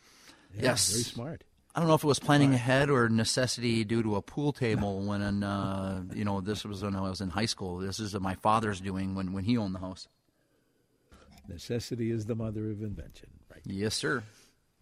Yeah, 0.56 0.64
yes, 0.64 0.92
very 0.92 1.04
smart. 1.04 1.44
I 1.76 1.80
don't 1.80 1.90
know 1.90 1.96
if 1.96 2.06
it 2.06 2.08
was 2.08 2.20
planning 2.20 2.54
ahead 2.54 2.90
or 2.90 3.10
necessity 3.10 3.84
due 3.84 4.02
to 4.02 4.16
a 4.16 4.22
pool 4.22 4.54
table 4.54 5.02
when, 5.02 5.44
uh, 5.44 6.04
you 6.14 6.24
know, 6.24 6.40
this 6.40 6.64
was 6.64 6.82
when 6.82 6.96
I 6.96 7.02
was 7.02 7.20
in 7.20 7.30
high 7.30 7.48
school. 7.48 7.80
This 7.80 8.00
is 8.00 8.18
my 8.18 8.36
father's 8.36 8.80
doing 8.80 9.14
when, 9.14 9.34
when 9.34 9.44
he 9.44 9.58
owned 9.58 9.76
the 9.76 9.80
house. 9.80 10.08
Necessity 11.50 12.12
is 12.12 12.28
the 12.28 12.36
mother 12.36 12.72
of 12.72 12.82
invention, 12.82 13.28
right? 13.52 13.62
Yes, 13.66 13.94
sir. 13.94 14.24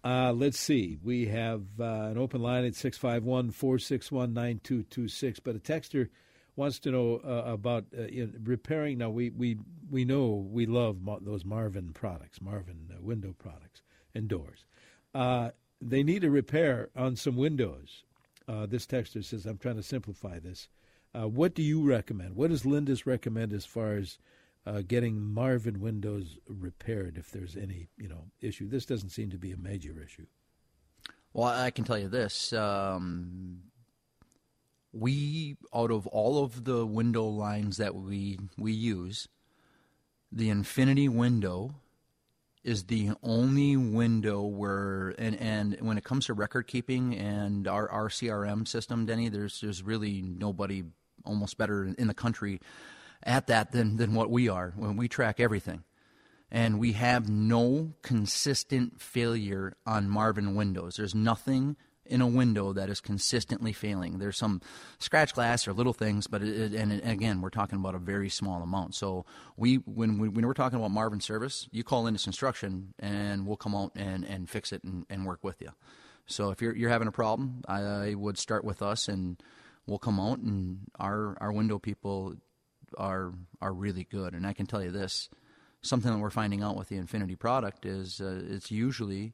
Uh, 0.04 0.34
let's 0.34 0.60
see. 0.60 1.00
We 1.02 1.28
have 1.28 1.64
uh, 1.80 1.84
an 1.84 2.20
open 2.20 2.44
line 2.44 2.64
at 2.64 2.76
651 2.76 3.52
461 3.52 4.34
9226. 4.34 5.40
But 5.40 5.56
a 5.56 5.60
texter 5.60 6.10
wants 6.56 6.78
to 6.80 6.92
know 6.92 7.22
uh, 7.26 7.52
about 7.52 7.86
uh, 7.98 8.04
repairing. 8.44 9.00
Now, 9.00 9.10
we, 9.10 9.32
we, 9.32 9.58
we 9.90 10.06
know 10.06 10.48
we 10.52 10.68
love 10.68 10.98
those 11.22 11.44
Marvin 11.44 11.92
products, 11.94 12.40
Marvin 12.40 12.92
uh, 12.92 13.02
window 13.02 13.34
products 13.38 13.82
and 14.14 14.28
doors. 14.28 14.66
Uh, 15.16 15.50
they 15.90 16.04
need 16.04 16.24
a 16.24 16.30
repair 16.30 16.90
on 16.96 17.16
some 17.16 17.36
windows. 17.36 18.04
this 18.48 18.86
texter 18.86 19.24
says, 19.24 19.46
I'm 19.46 19.58
trying 19.58 19.76
to 19.76 19.84
simplify 19.84 20.40
this. 20.40 20.68
what 21.14 21.54
do 21.54 21.62
you 21.62 21.82
recommend? 21.82 22.36
What 22.36 22.50
does 22.50 22.64
Lindus 22.64 23.06
recommend 23.06 23.54
as 23.54 23.66
far 23.66 23.94
as 23.94 24.18
uh, 24.66 24.82
getting 24.88 25.22
Marvin 25.22 25.80
windows 25.82 26.38
repaired 26.48 27.18
if 27.18 27.32
there's 27.32 27.56
any 27.56 27.88
you 27.98 28.08
know 28.08 28.26
issue. 28.42 28.68
This 28.68 28.86
doesn't 28.86 29.10
seem 29.10 29.30
to 29.32 29.38
be 29.38 29.52
a 29.52 29.58
major 29.58 29.96
issue. 30.04 30.26
Well, 31.34 31.48
I 31.48 31.72
can 31.72 31.84
tell 31.84 31.98
you 31.98 32.08
this: 32.08 32.54
um, 32.54 33.64
we 34.92 35.58
out 35.74 35.92
of 35.92 36.08
all 36.08 36.44
of 36.44 36.64
the 36.64 36.86
window 36.86 37.26
lines 37.26 37.78
that 37.78 37.96
we 37.96 38.40
we 38.58 38.72
use, 38.72 39.28
the 40.32 40.50
Infinity 40.50 41.10
window 41.10 41.76
is 42.64 42.86
the 42.86 43.12
only 43.22 43.76
window 43.76 44.42
where 44.44 45.14
and 45.18 45.36
and 45.40 45.78
when 45.82 45.98
it 45.98 46.04
comes 46.04 46.28
to 46.28 46.34
record 46.34 46.68
keeping 46.68 47.16
and 47.16 47.68
our 47.68 47.90
our 47.90 48.10
CRM 48.10 48.68
system, 48.68 49.06
Denny, 49.06 49.30
there's 49.30 49.62
there's 49.62 49.84
really 49.84 50.22
nobody 50.22 50.84
almost 51.26 51.58
better 51.58 51.94
in 51.98 52.08
the 52.08 52.14
country 52.14 52.60
at 53.26 53.48
that 53.48 53.72
than, 53.72 53.98
than 53.98 54.14
what 54.14 54.30
we 54.30 54.50
are 54.50 54.74
when 54.76 54.98
we 54.98 55.08
track 55.08 55.40
everything. 55.40 55.84
And 56.52 56.80
we 56.80 56.92
have 56.94 57.30
no 57.30 57.94
consistent 58.04 59.02
failure 59.02 59.74
on 59.88 60.10
Marvin 60.10 60.56
windows. 60.56 60.98
There's 60.98 61.16
nothing 61.16 61.78
in 62.06 62.22
a 62.22 62.28
window 62.28 62.74
that 62.74 62.90
is 62.90 63.00
consistently 63.00 63.74
failing. 63.74 64.20
There's 64.20 64.38
some 64.38 64.62
scratch 65.00 65.34
glass 65.34 65.68
or 65.68 65.74
little 65.74 65.94
things, 65.94 66.28
but 66.28 66.42
it, 66.42 66.74
and 66.74 66.92
again, 67.04 67.42
we're 67.42 67.50
talking 67.50 67.80
about 67.80 67.96
a 67.96 68.00
very 68.00 68.30
small 68.30 68.62
amount. 68.62 68.96
So 68.96 69.26
we, 69.56 69.76
when, 69.76 70.18
we, 70.18 70.28
when 70.28 70.46
we're 70.46 70.54
talking 70.54 70.78
about 70.78 70.92
Marvin 70.92 71.22
service, 71.22 71.68
you 71.72 71.84
call 71.84 72.04
Lindus 72.04 72.24
Construction 72.24 72.94
and 73.00 73.48
we'll 73.48 73.58
come 73.58 73.74
out 73.76 73.92
and, 73.96 74.26
and 74.26 74.50
fix 74.50 74.74
it 74.74 74.84
and, 74.84 75.06
and 75.10 75.26
work 75.26 75.44
with 75.44 75.62
you. 75.62 75.70
So 76.26 76.52
if 76.52 76.62
you're, 76.62 76.76
you're 76.76 76.90
having 76.90 77.08
a 77.08 77.12
problem, 77.12 77.64
I 77.68 78.16
would 78.16 78.38
start 78.38 78.64
with 78.64 78.82
us 78.82 79.08
and 79.08 79.42
we'll 79.88 80.00
come 80.00 80.20
out 80.20 80.40
and 80.40 80.80
our, 81.00 81.38
our 81.40 81.52
window 81.52 81.80
people 81.80 82.36
are 82.98 83.34
are 83.62 83.74
really 83.74 84.06
good. 84.10 84.34
And 84.34 84.46
I 84.46 84.54
can 84.54 84.66
tell 84.66 84.84
you 84.84 84.92
this: 84.92 85.30
something 85.82 86.12
that 86.12 86.20
we're 86.20 86.30
finding 86.30 86.64
out 86.64 86.76
with 86.76 86.90
the 86.90 86.98
Infinity 86.98 87.36
product 87.36 87.86
is 87.86 88.22
uh, 88.22 88.42
it's 88.48 88.72
usually 88.72 89.34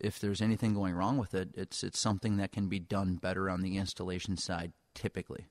if 0.00 0.18
there's 0.18 0.40
anything 0.42 0.74
going 0.74 0.94
wrong 0.94 1.18
with 1.18 1.34
it, 1.34 1.50
it's 1.54 1.82
it's 1.82 1.98
something 1.98 2.36
that 2.36 2.52
can 2.52 2.68
be 2.68 2.78
done 2.78 3.16
better 3.16 3.50
on 3.50 3.62
the 3.62 3.76
installation 3.76 4.36
side 4.36 4.72
typically. 4.94 5.46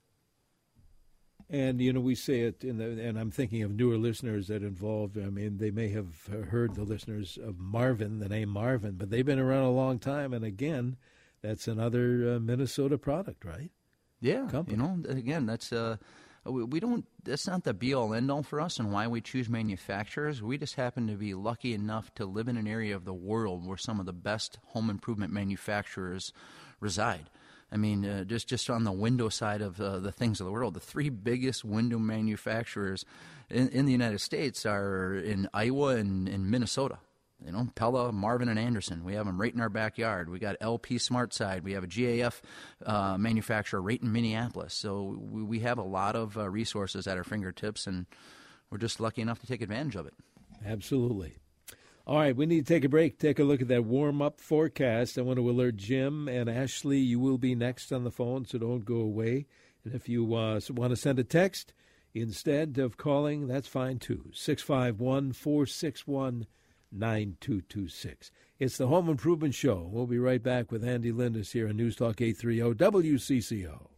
And 1.49 1.79
you 1.79 1.93
know, 1.93 2.01
we 2.01 2.15
say 2.15 2.41
it, 2.41 2.63
in 2.63 2.77
the, 2.77 3.01
and 3.01 3.17
I'm 3.17 3.31
thinking 3.31 3.63
of 3.63 3.71
newer 3.71 3.97
listeners 3.97 4.47
that 4.47 4.63
involved. 4.63 5.17
I 5.17 5.29
mean, 5.29 5.57
they 5.57 5.71
may 5.71 5.89
have 5.89 6.27
heard 6.49 6.75
the 6.75 6.83
listeners 6.83 7.37
of 7.41 7.57
Marvin, 7.57 8.19
the 8.19 8.27
name 8.27 8.49
Marvin, 8.49 8.95
but 8.95 9.09
they've 9.09 9.25
been 9.25 9.39
around 9.39 9.63
a 9.63 9.71
long 9.71 9.97
time. 9.97 10.33
And 10.33 10.43
again, 10.43 10.97
that's 11.41 11.67
another 11.67 12.35
uh, 12.35 12.39
Minnesota 12.39 12.97
product, 12.97 13.45
right? 13.45 13.71
Yeah, 14.19 14.47
Company. 14.47 14.71
you 14.71 14.77
know, 14.77 15.09
again, 15.09 15.45
that's 15.45 15.71
uh, 15.71 15.97
we, 16.49 16.63
we 16.63 16.79
don't. 16.79 17.05
That's 17.23 17.47
not 17.47 17.63
the 17.63 17.73
be 17.73 17.93
all 17.93 18.13
end 18.13 18.31
all 18.31 18.43
for 18.43 18.59
us, 18.61 18.79
and 18.79 18.91
why 18.91 19.07
we 19.07 19.21
choose 19.21 19.49
manufacturers. 19.49 20.41
We 20.41 20.57
just 20.57 20.75
happen 20.75 21.07
to 21.07 21.13
be 21.13 21.33
lucky 21.33 21.73
enough 21.73 22.13
to 22.15 22.25
live 22.25 22.47
in 22.47 22.57
an 22.57 22.67
area 22.67 22.95
of 22.95 23.05
the 23.05 23.13
world 23.13 23.65
where 23.65 23.77
some 23.77 23.99
of 23.99 24.05
the 24.05 24.13
best 24.13 24.59
home 24.67 24.89
improvement 24.89 25.33
manufacturers 25.33 26.33
reside. 26.79 27.29
I 27.71 27.77
mean, 27.77 28.05
uh, 28.05 28.23
just 28.23 28.47
just 28.47 28.69
on 28.69 28.83
the 28.83 28.91
window 28.91 29.29
side 29.29 29.61
of 29.61 29.79
uh, 29.81 29.99
the 29.99 30.11
things 30.11 30.39
of 30.39 30.45
the 30.45 30.51
world, 30.51 30.73
the 30.73 30.79
three 30.79 31.09
biggest 31.09 31.65
window 31.65 31.99
manufacturers 31.99 33.03
in, 33.49 33.69
in 33.69 33.85
the 33.85 33.91
United 33.91 34.21
States 34.21 34.65
are 34.65 35.15
in 35.15 35.49
Iowa 35.53 35.95
and 35.95 36.29
in 36.29 36.49
Minnesota. 36.49 36.99
You 37.46 37.51
know, 37.51 37.67
Pella, 37.75 38.12
Marvin, 38.12 38.50
and 38.50 38.58
Andersen. 38.58 39.03
We 39.03 39.13
have 39.13 39.27
them 39.27 39.39
right 39.39 39.53
in 39.53 39.62
our 39.62 39.70
backyard. 39.70 40.29
We 40.29 40.39
got 40.39 40.56
LP 40.60 40.96
SmartSide. 40.96 41.63
We 41.63 41.74
have 41.74 41.84
a 41.84 41.88
GAF 41.88 42.41
uh, 42.86 43.17
manufacturer 43.17 43.82
right 43.82 44.01
in 44.01 44.12
Minneapolis. 44.12 44.74
So 44.74 45.17
we, 45.20 45.44
we 45.44 45.60
have 45.60 45.77
a 45.77 45.84
lot 45.84 46.15
of 46.15 46.36
uh, 46.36 46.50
resources 46.50 47.06
at 47.06 47.15
our 47.17 47.24
fingertips, 47.24 47.86
and 47.86 48.08
we're 48.72 48.79
just 48.79 49.00
lucky 49.00 49.22
enough 49.22 49.39
to 49.39 49.48
take 49.48 49.62
advantage 49.62 49.96
of 49.96 50.08
it. 50.08 50.15
Absolutely. 50.65 51.36
All 52.08 52.17
right, 52.17 52.36
we 52.36 52.46
need 52.46 52.65
to 52.65 52.74
take 52.74 52.86
a 52.86 52.89
break. 52.89 53.20
Take 53.20 53.38
a 53.38 53.44
look 53.44 53.62
at 53.62 53.67
that 53.67 53.84
warm 53.84 54.22
up 54.22 54.39
forecast. 54.39 55.17
I 55.17 55.22
want 55.22 55.38
to 55.38 55.50
alert 55.50 55.75
Jim 55.75 56.29
and 56.29 56.50
Ashley. 56.50 57.00
You 57.00 57.20
will 57.20 57.38
be 57.38 57.53
next 57.53 57.91
on 57.91 58.06
the 58.06 58.12
phone, 58.12 58.46
so 58.46 58.58
don't 58.58 58.86
go 58.86 58.96
away. 58.96 59.46
And 59.84 59.94
if 59.94 60.08
you 60.08 60.34
uh, 60.34 60.62
want 60.70 60.91
to 60.91 60.96
send 60.96 61.20
a 61.20 61.25
text 61.25 61.74
instead 62.13 62.77
of 62.77 62.96
calling, 62.96 63.48
that's 63.48 63.67
fine 63.67 64.00
too. 64.00 64.32
651 64.34 65.34
461 65.34 66.48
9226. 66.91 68.32
It's 68.60 68.77
the 68.77 68.88
Home 68.88 69.10
Improvement 69.10 69.53
Show. 69.53 69.89
We'll 69.91 70.08
be 70.08 70.20
right 70.20 70.41
back 70.41 70.72
with 70.72 70.84
Andy 70.84 71.12
Lindus 71.12 71.51
here 71.51 71.67
on 71.67 71.77
News 71.77 71.96
Talk 71.96 72.22
830 72.22 72.75
WCCO. 72.75 73.96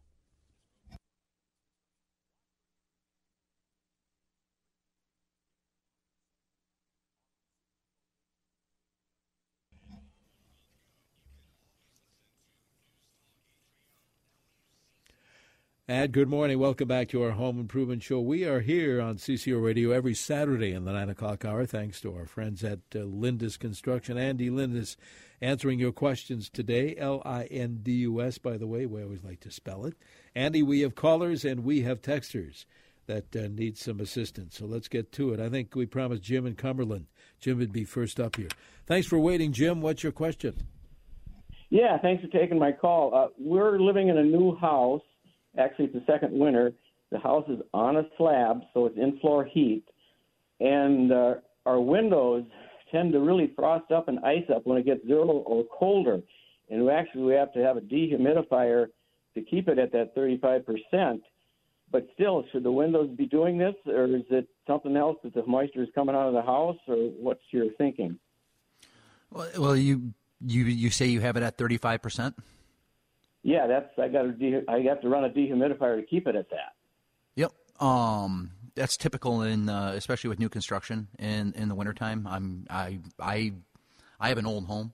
And 15.89 16.11
good 16.11 16.29
morning. 16.29 16.59
Welcome 16.59 16.87
back 16.87 17.07
to 17.07 17.23
our 17.23 17.31
Home 17.31 17.59
Improvement 17.59 18.03
Show. 18.03 18.19
We 18.19 18.45
are 18.45 18.59
here 18.59 19.01
on 19.01 19.15
CCO 19.15 19.59
Radio 19.59 19.89
every 19.89 20.13
Saturday 20.13 20.71
in 20.71 20.85
the 20.85 20.91
9 20.93 21.09
o'clock 21.09 21.43
hour, 21.43 21.65
thanks 21.65 21.99
to 22.01 22.13
our 22.13 22.27
friends 22.27 22.63
at 22.63 22.81
uh, 22.93 22.99
Lindus 22.99 23.57
Construction. 23.57 24.15
Andy 24.15 24.51
Lindus 24.51 24.97
answering 25.41 25.79
your 25.79 25.91
questions 25.91 26.47
today. 26.47 26.93
L 26.95 27.23
I 27.25 27.45
N 27.45 27.79
D 27.81 27.93
U 27.93 28.21
S, 28.21 28.37
by 28.37 28.55
the 28.55 28.67
way. 28.67 28.85
We 28.85 29.01
always 29.01 29.23
like 29.23 29.39
to 29.39 29.49
spell 29.49 29.83
it. 29.87 29.95
Andy, 30.35 30.61
we 30.61 30.81
have 30.81 30.93
callers 30.93 31.43
and 31.43 31.63
we 31.63 31.81
have 31.81 32.03
texters 32.03 32.65
that 33.07 33.35
uh, 33.35 33.47
need 33.49 33.75
some 33.75 33.99
assistance. 33.99 34.59
So 34.59 34.67
let's 34.67 34.89
get 34.89 35.11
to 35.13 35.33
it. 35.33 35.39
I 35.39 35.49
think 35.49 35.73
we 35.73 35.87
promised 35.87 36.21
Jim 36.21 36.45
and 36.45 36.55
Cumberland. 36.55 37.07
Jim 37.39 37.57
would 37.57 37.73
be 37.73 37.83
first 37.83 38.19
up 38.19 38.35
here. 38.35 38.49
Thanks 38.85 39.07
for 39.07 39.17
waiting, 39.17 39.53
Jim. 39.53 39.81
What's 39.81 40.03
your 40.03 40.11
question? 40.11 40.67
Yeah, 41.71 41.97
thanks 41.97 42.23
for 42.23 42.29
taking 42.29 42.59
my 42.59 42.73
call. 42.73 43.15
Uh, 43.15 43.29
we're 43.39 43.79
living 43.79 44.09
in 44.09 44.19
a 44.19 44.23
new 44.23 44.55
house 44.55 45.01
Actually, 45.57 45.85
it's 45.85 45.93
the 45.95 46.03
second 46.11 46.31
winter. 46.37 46.73
The 47.11 47.19
house 47.19 47.45
is 47.49 47.59
on 47.73 47.97
a 47.97 48.03
slab, 48.17 48.61
so 48.73 48.85
it's 48.85 48.97
in 48.97 49.19
floor 49.19 49.43
heat, 49.43 49.83
and 50.59 51.11
uh, 51.11 51.33
our 51.65 51.79
windows 51.79 52.43
tend 52.91 53.13
to 53.13 53.19
really 53.19 53.51
frost 53.55 53.91
up 53.91 54.07
and 54.07 54.19
ice 54.19 54.45
up 54.53 54.65
when 54.65 54.77
it 54.77 54.85
gets 54.85 55.05
zero 55.05 55.25
or 55.25 55.63
colder. 55.77 56.21
And 56.69 56.85
we 56.85 56.91
actually 56.91 57.23
we 57.23 57.33
have 57.33 57.51
to 57.53 57.59
have 57.59 57.77
a 57.77 57.81
dehumidifier 57.81 58.87
to 59.35 59.41
keep 59.41 59.67
it 59.67 59.79
at 59.79 59.91
that 59.91 60.13
35 60.15 60.65
percent. 60.65 61.21
But 61.91 62.07
still, 62.13 62.45
should 62.51 62.63
the 62.63 62.71
windows 62.71 63.09
be 63.17 63.25
doing 63.25 63.57
this, 63.57 63.73
or 63.87 64.05
is 64.05 64.21
it 64.29 64.47
something 64.67 64.95
else 64.95 65.17
that 65.23 65.33
the 65.33 65.43
moisture 65.47 65.81
is 65.81 65.89
coming 65.95 66.13
out 66.13 66.27
of 66.27 66.33
the 66.35 66.43
house, 66.43 66.77
or 66.87 66.95
what's 66.95 67.41
your 67.49 67.71
thinking? 67.79 68.19
Well, 69.31 69.75
you 69.75 70.13
you 70.45 70.65
you 70.65 70.91
say 70.91 71.07
you 71.07 71.21
have 71.21 71.35
it 71.35 71.43
at 71.43 71.57
35 71.57 72.01
percent. 72.01 72.35
Yeah, 73.43 73.67
that's 73.67 73.87
I 73.97 74.07
got 74.07 74.23
to 74.23 74.31
de- 74.31 74.63
I 74.67 74.81
have 74.81 75.01
to 75.01 75.09
run 75.09 75.23
a 75.23 75.29
dehumidifier 75.29 75.99
to 75.99 76.05
keep 76.05 76.27
it 76.27 76.35
at 76.35 76.49
that. 76.49 76.73
Yep. 77.35 77.53
Um, 77.81 78.51
that's 78.75 78.97
typical 78.97 79.41
in 79.41 79.69
uh, 79.69 79.93
especially 79.95 80.29
with 80.29 80.39
new 80.39 80.49
construction 80.49 81.07
in 81.17 81.53
in 81.53 81.69
the 81.69 81.75
wintertime. 81.75 82.27
I'm 82.27 82.65
I 82.69 82.99
I 83.19 83.53
I 84.19 84.29
have 84.29 84.37
an 84.37 84.45
old 84.45 84.65
home, 84.65 84.93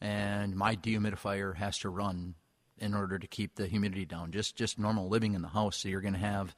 and 0.00 0.54
my 0.54 0.76
dehumidifier 0.76 1.56
has 1.56 1.78
to 1.78 1.88
run 1.88 2.34
in 2.78 2.94
order 2.94 3.18
to 3.18 3.26
keep 3.26 3.54
the 3.54 3.66
humidity 3.66 4.04
down. 4.04 4.30
Just 4.30 4.56
just 4.56 4.78
normal 4.78 5.08
living 5.08 5.34
in 5.34 5.42
the 5.42 5.48
house, 5.48 5.78
so 5.78 5.88
you're 5.88 6.02
going 6.02 6.14
to 6.14 6.20
have 6.20 6.54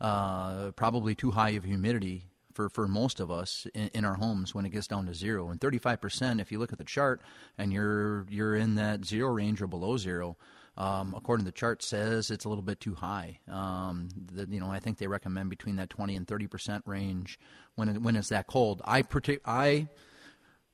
uh, 0.00 0.70
probably 0.72 1.14
too 1.14 1.30
high 1.30 1.50
of 1.50 1.64
humidity 1.64 2.24
for, 2.54 2.68
for 2.68 2.88
most 2.88 3.20
of 3.20 3.30
us 3.30 3.66
in, 3.74 3.88
in, 3.94 4.04
our 4.04 4.14
homes 4.14 4.54
when 4.54 4.64
it 4.64 4.70
gets 4.70 4.86
down 4.86 5.06
to 5.06 5.14
zero. 5.14 5.50
And 5.50 5.60
35%, 5.60 6.40
if 6.40 6.50
you 6.50 6.58
look 6.58 6.72
at 6.72 6.78
the 6.78 6.84
chart 6.84 7.20
and 7.58 7.72
you're 7.72 8.26
you're 8.28 8.56
in 8.56 8.74
that 8.76 9.04
zero 9.04 9.30
range 9.30 9.60
or 9.62 9.66
below 9.66 9.96
zero, 9.96 10.36
um, 10.80 11.14
according 11.14 11.44
to 11.44 11.50
the 11.50 11.56
chart, 11.56 11.82
says 11.82 12.30
it's 12.30 12.46
a 12.46 12.48
little 12.48 12.62
bit 12.62 12.80
too 12.80 12.94
high. 12.94 13.38
Um, 13.50 14.08
the, 14.32 14.46
you 14.50 14.60
know, 14.60 14.70
I 14.70 14.78
think 14.78 14.96
they 14.96 15.08
recommend 15.08 15.50
between 15.50 15.76
that 15.76 15.90
20 15.90 16.16
and 16.16 16.26
30 16.26 16.46
percent 16.46 16.82
range 16.86 17.38
when 17.74 17.90
it, 17.90 18.02
when 18.02 18.16
it's 18.16 18.30
that 18.30 18.46
cold. 18.46 18.80
I 18.86 19.02
partic- 19.02 19.42
I 19.44 19.88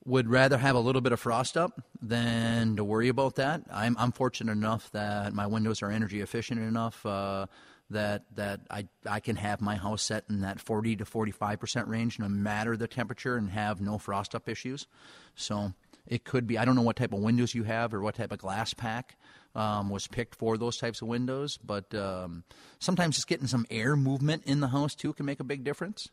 would 0.05 0.31
rather 0.31 0.59
have 0.59 0.77
a 0.77 0.79
little 0.79 1.01
bit 1.01 1.11
of 1.11 1.19
frost 1.19 1.57
up 1.57 1.83
than 2.01 2.77
to 2.77 2.85
worry 2.85 3.09
about 3.09 3.35
that. 3.35 3.63
I'm, 3.69 3.97
I'm 3.99 4.13
fortunate 4.13 4.53
enough 4.53 4.93
that 4.93 5.35
my 5.35 5.49
windows 5.49 5.83
are 5.83 5.91
energy 5.91 6.21
efficient 6.21 6.61
enough 6.61 7.05
uh, 7.05 7.47
that 7.91 8.27
that 8.37 8.61
I 8.71 8.87
I 9.09 9.19
can 9.19 9.35
have 9.35 9.61
my 9.61 9.75
house 9.75 10.03
set 10.03 10.25
in 10.31 10.43
that 10.43 10.61
40 10.61 10.95
to 10.97 11.05
45 11.05 11.59
percent 11.59 11.89
range, 11.89 12.21
no 12.21 12.29
matter 12.29 12.77
the 12.77 12.87
temperature, 12.87 13.37
and 13.37 13.51
have 13.51 13.81
no 13.81 13.99
frost 13.99 14.37
up 14.37 14.49
issues. 14.49 14.87
So 15.35 15.73
it 16.07 16.23
could 16.23 16.47
be 16.47 16.59
I 16.59 16.65
don't 16.65 16.77
know 16.77 16.83
what 16.83 16.95
type 16.95 17.13
of 17.13 17.19
windows 17.19 17.57
you 17.57 17.65
have 17.65 17.93
or 17.93 18.01
what 18.01 18.15
type 18.15 18.31
of 18.31 18.39
glass 18.39 18.73
pack 18.73 19.17
um, 19.57 19.91
was 19.91 20.07
picked 20.07 20.37
for 20.37 20.57
those 20.57 20.77
types 20.77 21.03
of 21.03 21.09
windows. 21.09 21.59
But 21.65 21.93
um, 21.95 22.45
sometimes 22.79 23.17
just 23.17 23.27
getting 23.27 23.49
some 23.49 23.67
air 23.71 23.97
movement 23.97 24.45
in 24.45 24.61
the 24.61 24.69
house 24.69 24.95
too 24.95 25.13
can 25.15 25.27
make 25.27 25.41
a 25.41 25.45
big 25.45 25.65
difference. 25.65 26.09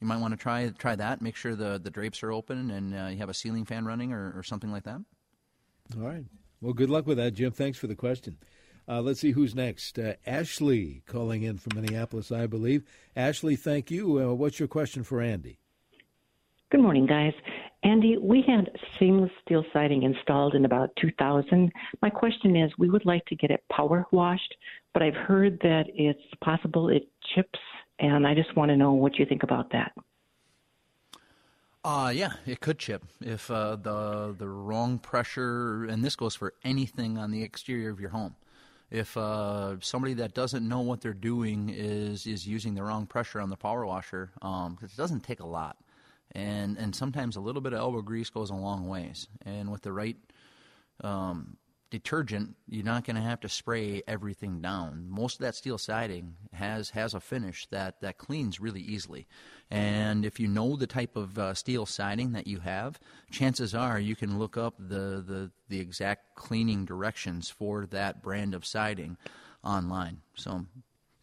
You 0.00 0.06
might 0.06 0.20
want 0.20 0.32
to 0.32 0.38
try 0.38 0.68
try 0.78 0.94
that. 0.94 1.20
Make 1.20 1.36
sure 1.36 1.56
the, 1.56 1.78
the 1.82 1.90
drapes 1.90 2.22
are 2.22 2.32
open 2.32 2.70
and 2.70 2.94
uh, 2.94 3.08
you 3.10 3.18
have 3.18 3.28
a 3.28 3.34
ceiling 3.34 3.64
fan 3.64 3.84
running 3.84 4.12
or, 4.12 4.32
or 4.36 4.42
something 4.44 4.70
like 4.70 4.84
that. 4.84 5.00
All 5.96 6.06
right. 6.06 6.24
Well, 6.60 6.72
good 6.72 6.90
luck 6.90 7.06
with 7.06 7.18
that, 7.18 7.34
Jim. 7.34 7.52
Thanks 7.52 7.78
for 7.78 7.88
the 7.88 7.96
question. 7.96 8.38
Uh, 8.88 9.02
let's 9.02 9.20
see 9.20 9.32
who's 9.32 9.54
next. 9.54 9.98
Uh, 9.98 10.14
Ashley 10.26 11.02
calling 11.06 11.42
in 11.42 11.58
from 11.58 11.78
Minneapolis, 11.78 12.32
I 12.32 12.46
believe. 12.46 12.84
Ashley, 13.14 13.54
thank 13.54 13.90
you. 13.90 14.18
Uh, 14.18 14.34
what's 14.34 14.58
your 14.58 14.68
question 14.68 15.02
for 15.02 15.20
Andy? 15.20 15.58
Good 16.70 16.80
morning, 16.80 17.06
guys. 17.06 17.34
Andy, 17.84 18.16
we 18.18 18.42
had 18.46 18.70
seamless 18.98 19.30
steel 19.44 19.64
siding 19.72 20.02
installed 20.02 20.54
in 20.54 20.64
about 20.64 20.90
2000. 21.00 21.70
My 22.02 22.10
question 22.10 22.56
is 22.56 22.72
we 22.76 22.90
would 22.90 23.06
like 23.06 23.24
to 23.26 23.36
get 23.36 23.50
it 23.50 23.62
power 23.70 24.04
washed, 24.10 24.54
but 24.92 25.02
I've 25.02 25.14
heard 25.14 25.58
that 25.62 25.84
it's 25.94 26.20
possible 26.42 26.88
it 26.88 27.08
chips, 27.34 27.58
and 28.00 28.26
I 28.26 28.34
just 28.34 28.54
want 28.56 28.70
to 28.70 28.76
know 28.76 28.94
what 28.94 29.18
you 29.18 29.26
think 29.26 29.44
about 29.44 29.70
that. 29.70 29.92
Uh, 31.84 32.12
yeah, 32.12 32.32
it 32.46 32.58
could 32.58 32.78
chip 32.78 33.04
if 33.20 33.48
uh, 33.50 33.76
the 33.76 34.34
the 34.36 34.48
wrong 34.48 34.98
pressure, 34.98 35.84
and 35.84 36.04
this 36.04 36.16
goes 36.16 36.34
for 36.34 36.54
anything 36.64 37.16
on 37.16 37.30
the 37.30 37.44
exterior 37.44 37.90
of 37.90 38.00
your 38.00 38.10
home. 38.10 38.34
If 38.90 39.16
uh, 39.16 39.76
somebody 39.80 40.14
that 40.14 40.34
doesn't 40.34 40.66
know 40.68 40.80
what 40.80 41.00
they're 41.00 41.12
doing 41.14 41.68
is 41.68 42.26
is 42.26 42.46
using 42.48 42.74
the 42.74 42.82
wrong 42.82 43.06
pressure 43.06 43.40
on 43.40 43.50
the 43.50 43.56
power 43.56 43.86
washer, 43.86 44.32
um, 44.42 44.78
it 44.82 44.96
doesn't 44.96 45.22
take 45.22 45.38
a 45.38 45.46
lot 45.46 45.76
and 46.32 46.76
and 46.78 46.94
sometimes 46.94 47.36
a 47.36 47.40
little 47.40 47.62
bit 47.62 47.72
of 47.72 47.80
elbow 47.80 48.02
grease 48.02 48.30
goes 48.30 48.50
a 48.50 48.54
long 48.54 48.88
ways. 48.88 49.28
And 49.44 49.70
with 49.70 49.82
the 49.82 49.92
right 49.92 50.16
um, 51.02 51.56
detergent, 51.90 52.54
you're 52.68 52.84
not 52.84 53.04
going 53.04 53.16
to 53.16 53.22
have 53.22 53.40
to 53.40 53.48
spray 53.48 54.02
everything 54.06 54.60
down. 54.60 55.06
Most 55.08 55.36
of 55.36 55.40
that 55.40 55.54
steel 55.54 55.78
siding 55.78 56.34
has 56.52 56.90
has 56.90 57.14
a 57.14 57.20
finish 57.20 57.66
that 57.70 58.00
that 58.00 58.18
cleans 58.18 58.60
really 58.60 58.80
easily. 58.80 59.26
And 59.70 60.24
if 60.24 60.38
you 60.40 60.48
know 60.48 60.76
the 60.76 60.86
type 60.86 61.16
of 61.16 61.38
uh, 61.38 61.54
steel 61.54 61.86
siding 61.86 62.32
that 62.32 62.46
you 62.46 62.60
have, 62.60 62.98
chances 63.30 63.74
are 63.74 63.98
you 63.98 64.16
can 64.16 64.38
look 64.38 64.56
up 64.56 64.74
the, 64.78 65.22
the 65.26 65.50
the 65.68 65.80
exact 65.80 66.34
cleaning 66.34 66.84
directions 66.84 67.48
for 67.48 67.86
that 67.86 68.22
brand 68.22 68.54
of 68.54 68.66
siding 68.66 69.16
online. 69.64 70.20
So, 70.34 70.66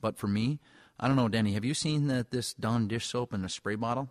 but 0.01 0.17
for 0.17 0.27
me, 0.27 0.59
I 0.99 1.07
don't 1.07 1.15
know, 1.15 1.29
Denny. 1.29 1.53
Have 1.53 1.65
you 1.65 1.73
seen 1.73 2.07
that 2.07 2.31
this 2.31 2.53
Dawn 2.53 2.87
dish 2.87 3.05
soap 3.05 3.33
in 3.33 3.43
a 3.43 3.49
spray 3.49 3.75
bottle? 3.75 4.09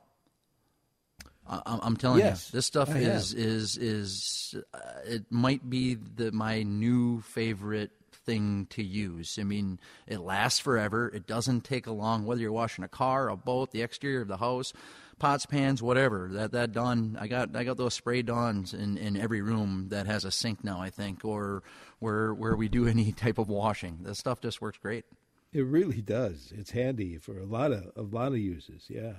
I'm 1.47 1.97
telling 1.97 2.21
yes, 2.21 2.51
you, 2.51 2.57
this 2.57 2.67
stuff 2.67 2.91
I 2.91 2.99
is 2.99 3.33
have. 3.33 3.41
is 3.41 3.77
is 3.77 4.55
uh, 4.73 4.79
it 5.05 5.25
might 5.31 5.69
be 5.69 5.95
the 5.95 6.33
my 6.33 6.63
new 6.63 7.21
favorite 7.21 7.91
thing 8.25 8.67
to 8.71 8.83
use. 8.83 9.39
I 9.39 9.45
mean, 9.45 9.79
it 10.07 10.21
lasts 10.21 10.59
forever. 10.59 11.09
It 11.09 11.27
doesn't 11.27 11.65
take 11.65 11.87
a 11.87 11.93
long 11.93 12.25
whether 12.25 12.41
you're 12.41 12.53
washing 12.53 12.85
a 12.85 12.89
car, 12.89 13.29
a 13.29 13.37
boat, 13.37 13.73
the 13.73 13.83
exterior 13.83 14.23
of 14.23 14.29
the 14.29 14.39
house, 14.39 14.73
pots, 15.19 15.47
pans, 15.47 15.83
whatever. 15.83 16.29
That 16.33 16.53
that 16.53 16.73
Dawn, 16.73 17.17
I 17.21 17.27
got 17.27 17.55
I 17.55 17.65
got 17.65 17.77
those 17.77 17.95
spray 17.95 18.23
Dawns 18.23 18.75
in 18.75 18.97
in 18.97 19.17
every 19.17 19.43
room 19.43 19.89
that 19.91 20.07
has 20.07 20.25
a 20.25 20.31
sink 20.31 20.65
now. 20.65 20.81
I 20.81 20.91
think 20.91 21.25
or 21.25 21.63
where 21.99 22.33
where 22.35 22.57
we 22.57 22.69
do 22.69 22.87
any 22.89 23.13
type 23.13 23.39
of 23.39 23.49
washing. 23.49 23.99
This 24.03 24.19
stuff 24.19 24.41
just 24.41 24.61
works 24.61 24.79
great. 24.79 25.05
It 25.53 25.67
really 25.67 26.03
does. 26.03 26.53
It's 26.57 26.73
handy 26.73 27.19
for 27.19 27.39
a 27.39 27.45
lot 27.47 27.73
of 27.73 27.93
a 27.97 28.03
lot 28.03 28.29
of 28.29 28.39
uses. 28.39 28.87
Yeah. 28.89 29.15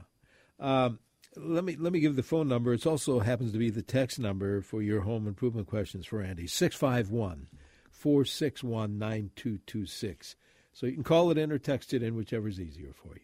Um, 0.60 1.00
let 1.38 1.64
me 1.64 1.76
let 1.76 1.94
me 1.94 2.00
give 2.00 2.16
the 2.16 2.24
phone 2.24 2.48
number. 2.48 2.74
It 2.74 2.86
also 2.86 3.20
happens 3.20 3.52
to 3.52 3.58
be 3.58 3.70
the 3.70 3.82
text 3.82 4.20
number 4.20 4.62
for 4.62 4.82
your 4.82 5.02
home 5.02 5.28
improvement 5.28 5.68
questions 5.68 6.06
for 6.06 6.22
Andy. 6.22 6.48
651 6.48 7.48
461 7.92 8.98
9226. 8.98 10.36
So 10.74 10.86
you 10.86 10.94
can 10.94 11.04
call 11.04 11.32
it 11.32 11.38
in 11.38 11.52
or 11.52 11.58
text 11.58 11.94
it 11.94 12.04
in, 12.04 12.16
whichever 12.16 12.48
is 12.48 12.60
easier 12.60 12.92
for 12.94 13.16
you. 13.16 13.22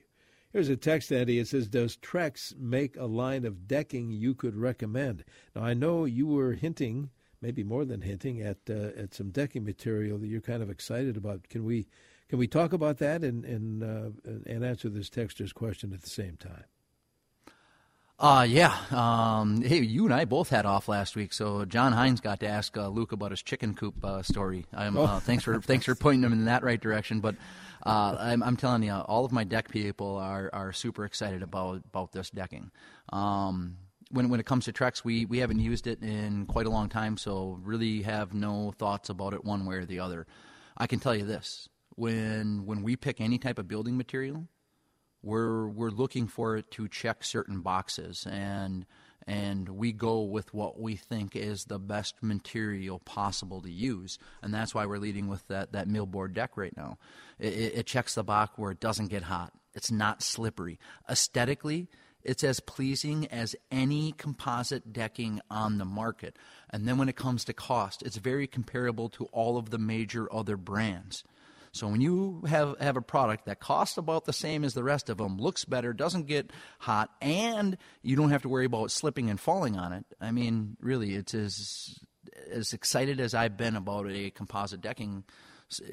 Here's 0.52 0.69
a 0.69 0.78
text, 0.78 1.12
Andy. 1.12 1.39
It 1.39 1.47
says, 1.47 1.67
Does 1.67 1.97
Trex 1.97 2.58
make 2.58 2.97
a 2.97 3.06
line 3.06 3.45
of 3.45 3.67
decking 3.67 4.12
you 4.12 4.34
could 4.34 4.56
recommend? 4.56 5.24
Now, 5.56 5.63
I 5.63 5.74
know 5.74 6.06
you 6.06 6.28
were 6.28 6.54
hinting, 6.54 7.10
maybe 7.41 7.63
more 7.63 7.86
than 7.86 8.02
hinting, 8.02 8.41
at 8.41 8.58
uh, 8.69 8.91
at 8.97 9.13
some 9.13 9.30
decking 9.30 9.63
material 9.63 10.17
that 10.17 10.28
you're 10.28 10.41
kind 10.41 10.63
of 10.63 10.69
excited 10.69 11.15
about. 11.15 11.47
Can 11.50 11.63
we 11.63 11.88
can 12.28 12.39
we 12.39 12.47
talk 12.47 12.74
about 12.74 12.97
that 12.97 13.24
and 13.24 13.45
and, 13.45 13.84
uh, 13.84 14.32
and 14.45 14.65
answer 14.65 14.89
this 14.89 15.10
texter's 15.10 15.54
question 15.54 15.93
at 15.93 16.02
the 16.02 16.10
same 16.10 16.36
time? 16.36 16.65
Uh, 18.22 18.46
yeah. 18.48 18.78
Um, 18.92 19.64
hey, 19.64 19.80
you 19.80 20.06
and 20.06 20.14
I 20.14 20.26
both 20.26 20.50
had 20.50 20.68
off 20.68 20.88
last 20.88 21.16
week, 21.16 21.34
so 21.34 21.66
John 21.66 21.92
Hines 21.92 22.22
got 22.22 22.42
to 22.42 22.48
ask 22.48 22.78
uh, 22.78 22.88
Luke 22.88 23.14
about 23.14 23.32
his 23.32 23.42
chicken 23.42 23.74
coop 23.74 23.96
uh, 24.06 24.22
story. 24.22 24.68
Um, 24.74 24.96
oh. 24.96 25.20
thanks 25.20 25.44
for 25.44 25.60
thanks 25.60 25.86
for 25.86 25.96
pointing 25.96 26.24
him 26.24 26.32
in 26.32 26.46
that 26.46 26.62
right 26.62 26.80
direction. 26.80 27.20
But 27.20 27.34
uh, 27.84 28.18
I'm, 28.20 28.44
I'm, 28.44 28.58
telling 28.58 28.84
you, 28.84 28.94
all 28.94 29.26
of 29.26 29.32
my 29.32 29.44
deck 29.44 29.70
people 29.70 30.18
are, 30.18 30.52
are 30.54 30.72
super 30.72 31.04
excited 31.04 31.42
about 31.42 31.78
about 31.78 32.12
this 32.12 32.30
decking. 32.30 32.70
Um, 33.12 33.78
when 34.12 34.30
when 34.30 34.40
it 34.40 34.46
comes 34.46 34.66
to 34.66 34.72
Trex, 34.72 35.04
we 35.04 35.26
we 35.26 35.40
haven't 35.40 35.60
used 35.60 35.88
it 35.88 36.04
in 36.04 36.46
quite 36.46 36.68
a 36.68 36.70
long 36.70 36.90
time, 36.90 37.18
so 37.18 37.58
really 37.64 38.04
have 38.04 38.36
no 38.36 38.72
thoughts 38.78 39.10
about 39.10 39.34
it 39.34 39.44
one 39.44 39.66
way 39.66 39.78
or 39.78 39.86
the 39.86 40.00
other. 40.00 40.28
I 40.78 40.86
can 40.86 41.00
tell 41.00 41.16
you 41.16 41.26
this: 41.26 41.70
when 41.96 42.68
when 42.68 42.84
we 42.84 42.96
pick 42.96 43.20
any 43.20 43.40
type 43.40 43.58
of 43.58 43.68
building 43.68 43.98
material 43.98 44.48
we're 45.24 45.68
we're 45.68 45.90
looking 45.90 46.28
for 46.28 46.58
it 46.58 46.72
to 46.72 46.88
check 46.88 47.24
certain 47.24 47.62
boxes 47.62 48.28
and 48.30 48.86
and 49.28 49.70
we 49.70 49.92
go 49.92 50.22
with 50.22 50.54
what 50.54 50.80
we 50.80 50.96
think 50.96 51.36
is 51.36 51.66
the 51.66 51.78
best 51.78 52.16
material 52.22 53.00
possible 53.00 53.62
to 53.62 53.72
use. 53.72 54.18
And 54.42 54.52
that's 54.52 54.74
why 54.74 54.86
we're 54.86 54.98
leading 54.98 55.28
with 55.28 55.48
that 55.48 55.74
that 55.74 55.88
millboard 55.88 56.34
deck 56.34 56.52
right 56.56 56.76
now. 56.76 56.98
It, 57.40 57.54
it 57.76 57.86
checks 57.86 58.16
the 58.16 58.24
box 58.24 58.58
where 58.58 58.72
it 58.72 58.80
doesn't 58.80 59.08
get 59.08 59.24
hot. 59.24 59.54
It's 59.74 59.92
not 59.92 60.24
slippery. 60.24 60.80
Aesthetically 61.10 61.88
it's 62.24 62.44
as 62.44 62.60
pleasing 62.60 63.26
as 63.28 63.56
any 63.72 64.12
composite 64.12 64.94
decking 64.94 65.42
on 65.50 65.80
the 65.80 65.86
market. 65.86 66.38
And 66.70 66.88
then 66.88 67.00
when 67.00 67.10
it 67.10 67.16
comes 67.16 67.46
to 67.46 67.54
cost 67.54 68.02
it's 68.04 68.18
very 68.18 68.48
comparable 68.48 69.10
to 69.10 69.26
all 69.26 69.58
of 69.58 69.70
the 69.70 69.78
major 69.78 70.32
other 70.34 70.58
brands 70.58 71.24
so 71.72 71.88
when 71.88 72.02
you 72.02 72.44
have, 72.48 72.76
have 72.80 72.98
a 72.98 73.02
product 73.02 73.46
that 73.46 73.60
costs 73.60 73.98
about 73.98 74.26
the 74.26 74.34
same 74.34 74.64
as 74.64 74.74
the 74.74 74.84
rest 74.84 75.10
of 75.10 75.18
them, 75.18 75.38
looks 75.38 75.66
better, 75.66 75.94
doesn't 75.94 76.28
get 76.28 76.52
hot, 76.80 77.10
and 77.22 77.78
you 78.02 78.16
don't 78.16 78.32
have 78.32 78.42
to 78.42 78.50
worry 78.50 78.66
about 78.66 78.92
slipping 78.92 79.30
and 79.30 79.40
falling 79.40 79.78
on 79.78 79.94
it, 79.94 80.06
I 80.20 80.32
mean, 80.32 80.78
really, 80.82 81.16
it's 81.16 81.34
as 81.34 82.00
as 82.50 82.74
excited 82.74 83.20
as 83.20 83.34
I've 83.34 83.58
been 83.58 83.76
about 83.76 84.10
a 84.10 84.30
composite 84.32 84.82
decking 84.82 85.24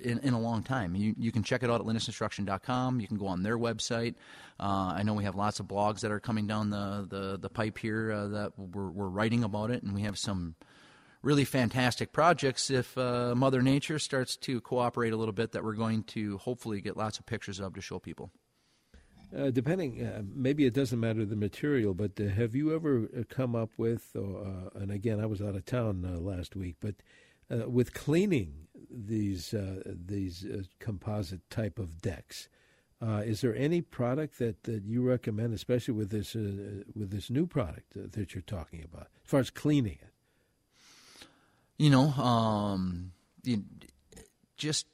in, 0.02 0.18
in 0.20 0.34
a 0.34 0.40
long 0.40 0.62
time. 0.62 0.94
You, 0.94 1.14
you 1.16 1.32
can 1.32 1.42
check 1.42 1.62
it 1.62 1.70
out 1.70 1.80
at 1.80 1.86
lindusconstruction.com. 1.86 3.00
You 3.00 3.06
can 3.06 3.16
go 3.16 3.26
on 3.26 3.42
their 3.42 3.58
website. 3.58 4.14
Uh, 4.58 4.92
I 4.96 5.02
know 5.02 5.14
we 5.14 5.24
have 5.24 5.36
lots 5.36 5.60
of 5.60 5.66
blogs 5.66 6.00
that 6.00 6.10
are 6.10 6.20
coming 6.20 6.46
down 6.46 6.70
the, 6.70 7.06
the, 7.08 7.38
the 7.38 7.48
pipe 7.48 7.78
here 7.78 8.12
uh, 8.12 8.28
that 8.28 8.58
we're, 8.58 8.88
we're 8.88 9.08
writing 9.08 9.44
about 9.44 9.70
it, 9.70 9.82
and 9.82 9.94
we 9.94 10.02
have 10.02 10.18
some 10.18 10.54
really 11.22 11.44
fantastic 11.44 12.12
projects 12.12 12.70
if 12.70 12.96
uh, 12.96 13.34
Mother 13.34 13.62
Nature 13.62 13.98
starts 13.98 14.36
to 14.38 14.60
cooperate 14.60 15.12
a 15.12 15.16
little 15.16 15.32
bit 15.32 15.52
that 15.52 15.64
we're 15.64 15.74
going 15.74 16.04
to 16.04 16.38
hopefully 16.38 16.80
get 16.80 16.96
lots 16.96 17.18
of 17.18 17.26
pictures 17.26 17.60
of 17.60 17.74
to 17.74 17.80
show 17.80 17.98
people. 17.98 18.30
Uh, 19.36 19.50
depending, 19.50 20.02
uh, 20.02 20.22
maybe 20.34 20.64
it 20.64 20.72
doesn't 20.72 21.00
matter 21.00 21.24
the 21.26 21.36
material, 21.36 21.92
but 21.92 22.12
uh, 22.18 22.28
have 22.28 22.54
you 22.54 22.74
ever 22.74 23.08
uh, 23.14 23.22
come 23.28 23.54
up 23.54 23.70
with, 23.76 24.10
uh, 24.16 24.70
and 24.74 24.90
again, 24.90 25.20
I 25.20 25.26
was 25.26 25.42
out 25.42 25.54
of 25.54 25.66
town 25.66 26.02
last 26.24 26.56
week, 26.56 26.76
but 26.80 26.94
with 27.50 27.94
cleaning 27.94 28.68
these 28.90 29.54
these 29.86 30.46
composite 30.80 31.48
type 31.50 31.78
of 31.78 32.00
decks, 32.00 32.48
is 33.02 33.42
there 33.42 33.54
any 33.54 33.82
product 33.82 34.38
that, 34.38 34.64
that 34.64 34.84
you 34.84 35.02
recommend, 35.02 35.52
especially 35.52 35.94
with 35.94 36.10
this 36.10 36.34
with 36.34 37.10
this 37.10 37.28
new 37.28 37.46
product 37.46 38.12
that 38.12 38.34
you're 38.34 38.42
talking 38.42 38.82
about, 38.82 39.08
as 39.24 39.30
far 39.30 39.40
as 39.40 39.50
cleaning 39.50 39.98
it? 40.00 40.12
You 41.78 41.90
know, 41.90 42.10
um, 42.10 43.12
you, 43.44 43.62
just 44.56 44.86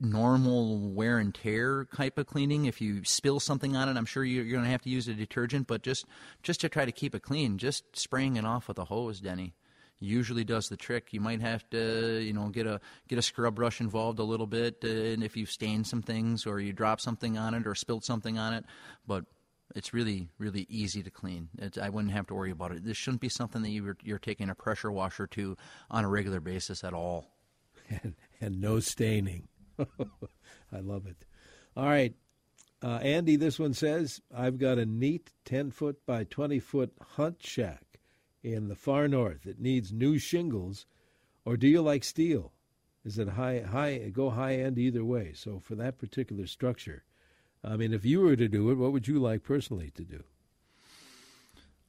normal 0.00 0.90
wear 0.90 1.18
and 1.18 1.34
tear 1.34 1.86
type 1.94 2.18
of 2.18 2.26
cleaning. 2.26 2.64
If 2.64 2.80
you 2.80 3.04
spill 3.04 3.40
something 3.40 3.76
on 3.76 3.88
it, 3.88 3.96
I'm 3.96 4.06
sure 4.06 4.24
you're, 4.24 4.44
going 4.44 4.64
to 4.64 4.70
have 4.70 4.82
to 4.82 4.90
use 4.90 5.08
a 5.08 5.14
detergent. 5.14 5.66
But 5.66 5.82
just 5.82 6.06
just 6.42 6.60
to 6.62 6.68
try 6.68 6.84
to 6.84 6.92
keep 6.92 7.14
it 7.14 7.22
clean, 7.22 7.58
just 7.58 7.84
spraying 7.96 8.36
it 8.36 8.44
off 8.44 8.68
with 8.68 8.78
a 8.78 8.84
hose, 8.84 9.20
Denny, 9.20 9.54
usually 10.00 10.44
does 10.44 10.68
the 10.68 10.76
trick. 10.76 11.12
You 11.12 11.20
might 11.20 11.40
have 11.40 11.68
to, 11.70 12.20
you 12.20 12.32
know, 12.32 12.48
get 12.48 12.66
a 12.66 12.80
get 13.08 13.18
a 13.18 13.22
scrub 13.22 13.54
brush 13.56 13.80
involved 13.80 14.18
a 14.18 14.24
little 14.24 14.46
bit, 14.46 14.78
uh, 14.84 14.88
and 14.88 15.22
if 15.22 15.36
you've 15.36 15.50
stained 15.50 15.86
some 15.86 16.02
things 16.02 16.46
or 16.46 16.60
you 16.60 16.72
drop 16.72 17.00
something 17.00 17.36
on 17.36 17.54
it 17.54 17.66
or 17.66 17.74
spilled 17.74 18.04
something 18.04 18.38
on 18.38 18.54
it. 18.54 18.64
But 19.06 19.24
it's 19.74 19.92
really, 19.92 20.28
really 20.38 20.66
easy 20.68 21.02
to 21.02 21.10
clean. 21.10 21.48
I 21.80 21.88
wouldn't 21.88 22.12
have 22.12 22.26
to 22.28 22.34
worry 22.34 22.50
about 22.50 22.72
it. 22.72 22.84
This 22.84 22.96
shouldn't 22.96 23.20
be 23.20 23.28
something 23.28 23.62
that 23.62 23.70
you're, 23.70 23.96
you're 24.02 24.18
taking 24.18 24.50
a 24.50 24.54
pressure 24.54 24.90
washer 24.90 25.26
to 25.28 25.56
on 25.90 26.04
a 26.04 26.08
regular 26.08 26.40
basis 26.40 26.84
at 26.84 26.94
all. 26.94 27.26
And, 28.02 28.16
and 28.38 28.60
no 28.60 28.80
staining. 28.80 29.48
I 29.78 30.80
love 30.80 31.06
it. 31.06 31.24
All 31.74 31.86
right. 31.86 32.14
Uh, 32.82 32.98
Andy, 33.02 33.36
this 33.36 33.58
one 33.58 33.72
says 33.72 34.20
I've 34.34 34.58
got 34.58 34.76
a 34.76 34.84
neat 34.84 35.32
10 35.46 35.70
foot 35.70 36.04
by 36.04 36.24
20 36.24 36.60
foot 36.60 36.92
hunt 37.00 37.42
shack 37.42 38.00
in 38.42 38.68
the 38.68 38.76
far 38.76 39.08
north. 39.08 39.46
It 39.46 39.58
needs 39.58 39.90
new 39.90 40.18
shingles, 40.18 40.84
or 41.44 41.56
do 41.56 41.66
you 41.66 41.80
like 41.80 42.04
steel? 42.04 42.52
Is 43.04 43.18
it 43.18 43.28
high, 43.28 43.60
high, 43.60 44.10
go 44.12 44.30
high 44.30 44.56
end 44.56 44.78
either 44.78 45.04
way? 45.04 45.32
So 45.34 45.58
for 45.58 45.74
that 45.76 45.98
particular 45.98 46.46
structure, 46.46 47.04
I 47.64 47.76
mean, 47.76 47.92
if 47.92 48.04
you 48.04 48.20
were 48.20 48.36
to 48.36 48.48
do 48.48 48.70
it, 48.70 48.76
what 48.76 48.92
would 48.92 49.08
you 49.08 49.18
like 49.18 49.42
personally 49.42 49.90
to 49.96 50.04
do? 50.04 50.22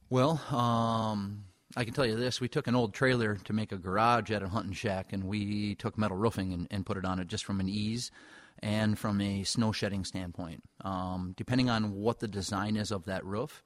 Well, 0.08 0.42
um, 0.50 1.44
I 1.76 1.84
can 1.84 1.94
tell 1.94 2.06
you 2.06 2.16
this: 2.16 2.40
we 2.40 2.48
took 2.48 2.66
an 2.66 2.74
old 2.74 2.92
trailer 2.92 3.36
to 3.36 3.52
make 3.52 3.70
a 3.72 3.76
garage 3.76 4.30
at 4.30 4.42
a 4.42 4.48
hunting 4.48 4.72
shack, 4.72 5.12
and 5.12 5.24
we 5.24 5.76
took 5.76 5.96
metal 5.96 6.16
roofing 6.16 6.52
and, 6.52 6.66
and 6.70 6.84
put 6.84 6.96
it 6.96 7.04
on 7.04 7.20
it 7.20 7.28
just 7.28 7.44
from 7.44 7.60
an 7.60 7.68
ease 7.68 8.10
and 8.58 8.98
from 8.98 9.20
a 9.20 9.44
snow 9.44 9.72
shedding 9.72 10.04
standpoint. 10.04 10.62
Um, 10.82 11.34
depending 11.36 11.70
on 11.70 11.92
what 11.92 12.18
the 12.18 12.28
design 12.28 12.76
is 12.76 12.90
of 12.90 13.04
that 13.06 13.24
roof, 13.24 13.62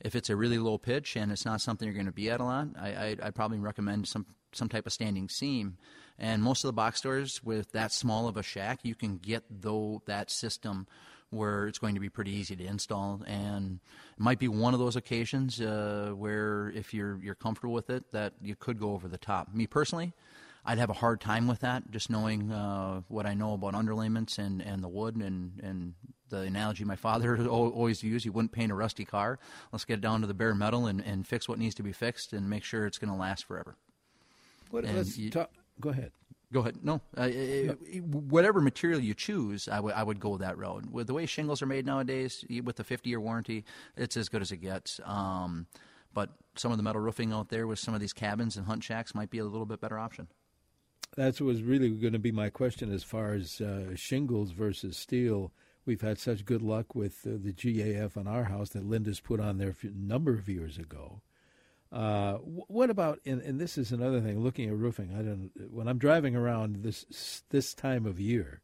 if 0.00 0.14
it's 0.14 0.30
a 0.30 0.36
really 0.36 0.58
low 0.58 0.78
pitch 0.78 1.16
and 1.16 1.32
it's 1.32 1.44
not 1.44 1.60
something 1.60 1.86
you're 1.86 1.94
going 1.94 2.06
to 2.06 2.12
be 2.12 2.30
at 2.30 2.40
a 2.40 2.44
lot, 2.44 2.68
I, 2.76 3.16
would 3.22 3.34
probably 3.34 3.58
recommend 3.58 4.08
some 4.08 4.26
some 4.52 4.68
type 4.68 4.86
of 4.86 4.92
standing 4.92 5.28
seam. 5.28 5.78
And 6.18 6.42
most 6.42 6.62
of 6.62 6.68
the 6.68 6.74
box 6.74 6.98
stores 6.98 7.42
with 7.42 7.72
that 7.72 7.90
small 7.92 8.28
of 8.28 8.36
a 8.36 8.42
shack, 8.42 8.80
you 8.82 8.94
can 8.94 9.18
get 9.18 9.44
though 9.50 10.02
that 10.06 10.30
system 10.30 10.86
where 11.34 11.66
it's 11.66 11.78
going 11.78 11.94
to 11.94 12.00
be 12.00 12.08
pretty 12.08 12.32
easy 12.32 12.56
to 12.56 12.64
install, 12.64 13.22
and 13.26 13.80
it 14.16 14.20
might 14.20 14.38
be 14.38 14.48
one 14.48 14.74
of 14.74 14.80
those 14.80 14.96
occasions 14.96 15.60
uh, 15.60 16.12
where 16.14 16.72
if 16.74 16.94
you're 16.94 17.18
you're 17.22 17.34
comfortable 17.34 17.74
with 17.74 17.90
it, 17.90 18.04
that 18.12 18.34
you 18.40 18.54
could 18.54 18.78
go 18.78 18.92
over 18.92 19.08
the 19.08 19.18
top. 19.18 19.54
Me 19.54 19.66
personally, 19.66 20.12
I'd 20.64 20.78
have 20.78 20.90
a 20.90 20.94
hard 20.94 21.20
time 21.20 21.46
with 21.46 21.60
that, 21.60 21.90
just 21.90 22.08
knowing 22.08 22.50
uh, 22.50 23.02
what 23.08 23.26
I 23.26 23.34
know 23.34 23.52
about 23.52 23.74
underlayments 23.74 24.38
and, 24.38 24.62
and 24.62 24.82
the 24.82 24.88
wood 24.88 25.16
and, 25.16 25.60
and 25.62 25.94
the 26.30 26.38
analogy 26.38 26.84
my 26.84 26.96
father 26.96 27.46
always 27.48 28.02
used. 28.02 28.24
You 28.24 28.32
wouldn't 28.32 28.52
paint 28.52 28.72
a 28.72 28.74
rusty 28.74 29.04
car. 29.04 29.38
Let's 29.72 29.84
get 29.84 30.00
down 30.00 30.22
to 30.22 30.26
the 30.26 30.34
bare 30.34 30.54
metal 30.54 30.86
and, 30.86 31.04
and 31.04 31.26
fix 31.26 31.48
what 31.48 31.58
needs 31.58 31.74
to 31.76 31.82
be 31.82 31.92
fixed 31.92 32.32
and 32.32 32.48
make 32.48 32.64
sure 32.64 32.86
it's 32.86 32.98
going 32.98 33.12
to 33.12 33.18
last 33.18 33.44
forever. 33.44 33.76
What, 34.70 34.84
let's 34.84 35.18
you, 35.18 35.30
talk, 35.30 35.50
go 35.80 35.90
ahead. 35.90 36.12
Go 36.54 36.60
ahead. 36.60 36.78
No, 36.84 37.00
uh, 37.16 37.26
no. 37.26 37.72
whatever 38.02 38.60
material 38.60 39.00
you 39.00 39.12
choose, 39.12 39.66
I, 39.66 39.76
w- 39.76 39.92
I 39.92 40.04
would 40.04 40.20
go 40.20 40.36
that 40.36 40.56
road. 40.56 40.88
With 40.88 41.08
the 41.08 41.12
way 41.12 41.26
shingles 41.26 41.60
are 41.62 41.66
made 41.66 41.84
nowadays, 41.84 42.44
with 42.62 42.76
the 42.76 42.84
50 42.84 43.10
year 43.10 43.18
warranty, 43.18 43.64
it's 43.96 44.16
as 44.16 44.28
good 44.28 44.40
as 44.40 44.52
it 44.52 44.58
gets. 44.58 45.00
Um, 45.04 45.66
but 46.14 46.30
some 46.54 46.70
of 46.70 46.76
the 46.76 46.84
metal 46.84 47.00
roofing 47.00 47.32
out 47.32 47.48
there 47.48 47.66
with 47.66 47.80
some 47.80 47.92
of 47.92 48.00
these 48.00 48.12
cabins 48.12 48.56
and 48.56 48.66
hunt 48.66 48.84
shacks 48.84 49.16
might 49.16 49.30
be 49.30 49.38
a 49.38 49.44
little 49.44 49.66
bit 49.66 49.80
better 49.80 49.98
option. 49.98 50.28
That 51.16 51.40
was 51.40 51.60
really 51.60 51.90
going 51.90 52.12
to 52.12 52.20
be 52.20 52.30
my 52.30 52.50
question 52.50 52.92
as 52.92 53.02
far 53.02 53.32
as 53.32 53.60
uh, 53.60 53.96
shingles 53.96 54.52
versus 54.52 54.96
steel. 54.96 55.50
We've 55.84 56.02
had 56.02 56.20
such 56.20 56.44
good 56.44 56.62
luck 56.62 56.94
with 56.94 57.26
uh, 57.26 57.30
the 57.42 57.52
GAF 57.52 58.16
on 58.16 58.28
our 58.28 58.44
house 58.44 58.68
that 58.70 58.88
Lindus 58.88 59.20
put 59.20 59.40
on 59.40 59.58
there 59.58 59.74
a 59.82 59.86
number 59.88 60.34
of 60.34 60.48
years 60.48 60.78
ago. 60.78 61.20
Uh, 61.94 62.38
what 62.38 62.90
about 62.90 63.20
and, 63.24 63.40
and 63.42 63.60
this 63.60 63.78
is 63.78 63.92
another 63.92 64.20
thing 64.20 64.40
looking 64.40 64.68
at 64.68 64.74
roofing 64.74 65.14
i 65.16 65.22
don't 65.22 65.52
when 65.70 65.86
i'm 65.86 65.96
driving 65.96 66.34
around 66.34 66.82
this 66.82 67.44
this 67.50 67.72
time 67.72 68.04
of 68.04 68.18
year 68.18 68.62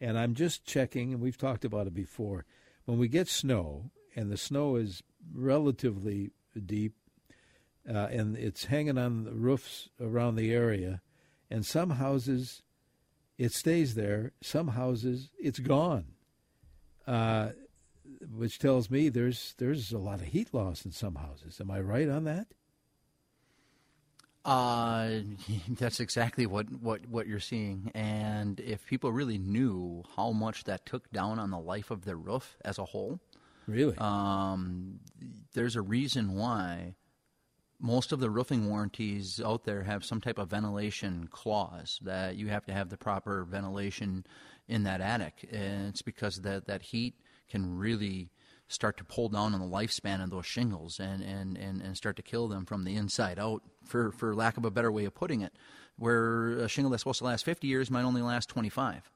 and 0.00 0.18
i'm 0.18 0.34
just 0.34 0.64
checking 0.64 1.12
and 1.12 1.22
we've 1.22 1.38
talked 1.38 1.64
about 1.64 1.86
it 1.86 1.94
before 1.94 2.44
when 2.84 2.98
we 2.98 3.06
get 3.06 3.28
snow 3.28 3.92
and 4.16 4.32
the 4.32 4.36
snow 4.36 4.74
is 4.74 5.04
relatively 5.32 6.32
deep 6.64 6.94
uh, 7.88 8.08
and 8.10 8.36
it's 8.36 8.64
hanging 8.64 8.98
on 8.98 9.22
the 9.22 9.32
roofs 9.32 9.88
around 10.00 10.34
the 10.34 10.52
area 10.52 11.00
and 11.48 11.64
some 11.64 11.90
houses 11.90 12.62
it 13.38 13.52
stays 13.52 13.94
there. 13.94 14.32
Some 14.42 14.68
houses, 14.68 15.30
it's 15.38 15.58
gone. 15.58 16.06
Uh, 17.06 17.50
which 18.34 18.58
tells 18.58 18.90
me 18.90 19.08
there's 19.08 19.54
there's 19.58 19.92
a 19.92 19.98
lot 19.98 20.20
of 20.20 20.26
heat 20.26 20.52
loss 20.52 20.84
in 20.84 20.92
some 20.92 21.16
houses. 21.16 21.60
Am 21.60 21.70
I 21.70 21.80
right 21.80 22.08
on 22.08 22.24
that? 22.24 22.48
Uh, 24.46 25.18
that's 25.70 25.98
exactly 25.98 26.46
what, 26.46 26.66
what, 26.80 27.06
what 27.08 27.26
you're 27.26 27.40
seeing. 27.40 27.90
And 27.94 28.60
if 28.60 28.86
people 28.86 29.10
really 29.10 29.38
knew 29.38 30.04
how 30.14 30.30
much 30.30 30.64
that 30.64 30.86
took 30.86 31.10
down 31.10 31.40
on 31.40 31.50
the 31.50 31.58
life 31.58 31.90
of 31.90 32.04
their 32.04 32.16
roof 32.16 32.56
as 32.64 32.78
a 32.78 32.84
whole, 32.84 33.18
really, 33.66 33.98
um, 33.98 35.00
there's 35.52 35.74
a 35.74 35.82
reason 35.82 36.34
why 36.36 36.94
most 37.80 38.12
of 38.12 38.20
the 38.20 38.30
roofing 38.30 38.68
warranties 38.68 39.40
out 39.44 39.64
there 39.64 39.82
have 39.82 40.04
some 40.04 40.20
type 40.20 40.38
of 40.38 40.48
ventilation 40.48 41.28
clause 41.30 41.98
that 42.02 42.36
you 42.36 42.46
have 42.46 42.64
to 42.66 42.72
have 42.72 42.88
the 42.88 42.96
proper 42.96 43.44
ventilation 43.44 44.24
in 44.68 44.84
that 44.84 45.00
attic. 45.00 45.46
And 45.52 45.88
it's 45.88 46.02
because 46.02 46.40
that, 46.42 46.66
that 46.68 46.82
heat 46.82 47.14
can 47.48 47.76
really 47.76 48.30
start 48.68 48.96
to 48.96 49.04
pull 49.04 49.28
down 49.28 49.54
on 49.54 49.60
the 49.60 49.66
lifespan 49.66 50.22
of 50.22 50.30
those 50.30 50.46
shingles 50.46 50.98
and, 50.98 51.22
and, 51.22 51.56
and, 51.56 51.80
and 51.80 51.96
start 51.96 52.16
to 52.16 52.22
kill 52.22 52.48
them 52.48 52.64
from 52.64 52.84
the 52.84 52.96
inside 52.96 53.38
out, 53.38 53.62
for, 53.84 54.10
for 54.10 54.34
lack 54.34 54.56
of 54.56 54.64
a 54.64 54.70
better 54.70 54.90
way 54.90 55.04
of 55.04 55.14
putting 55.14 55.40
it. 55.40 55.52
Where 55.98 56.58
a 56.58 56.68
shingle 56.68 56.90
that's 56.90 57.02
supposed 57.02 57.18
to 57.18 57.24
last 57.24 57.44
50 57.44 57.66
years 57.66 57.90
might 57.90 58.02
only 58.02 58.22
last 58.22 58.48
25. 58.48 59.10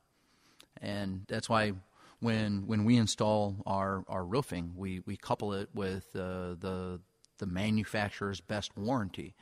And 0.81 1.25
that's 1.29 1.49
why 1.49 1.73
when, 2.21 2.67
when 2.67 2.85
we 2.85 2.97
install 2.97 3.57
our, 3.67 4.05
our 4.09 4.25
roofing, 4.25 4.73
we, 4.77 5.01
we 5.05 5.17
couple 5.17 5.53
it 5.53 5.69
with 5.75 6.15
uh, 6.15 6.55
the, 6.59 7.01
the 7.39 7.47
manufacturer's 7.47 8.41
best 8.41 8.77
warranty. 8.77 9.35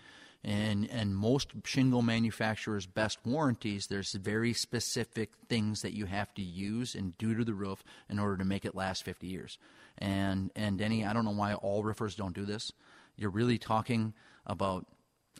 And, 0.45 0.89
and 0.91 1.17
most 1.17 1.51
shingle 1.65 2.01
manufacturers' 2.01 2.87
best 2.87 3.19
warranties, 3.25 3.89
there's 3.89 4.13
very 4.13 4.53
specific 4.53 5.31
things 5.49 5.83
that 5.83 5.95
you 5.95 6.07
have 6.07 6.33
to 6.35 6.43
use 6.43 6.95
and 6.95 7.19
do 7.19 7.35
to 7.35 7.45
the 7.45 7.55
roof 7.55 7.83
in 8.09 8.19
order 8.21 8.37
to 8.37 8.45
make 8.45 8.65
it 8.65 8.75
last 8.75 9.03
50 9.03 9.27
years. 9.27 9.59
And, 9.99 10.53
and 10.55 10.79
Denny, 10.79 11.05
I 11.05 11.13
don't 11.13 11.25
know 11.25 11.33
why 11.33 11.55
all 11.55 11.83
roofers 11.83 12.15
don't 12.15 12.35
do 12.35 12.45
this. 12.45 12.73
You're 13.17 13.31
really 13.31 13.59
talking 13.59 14.15
about, 14.47 14.87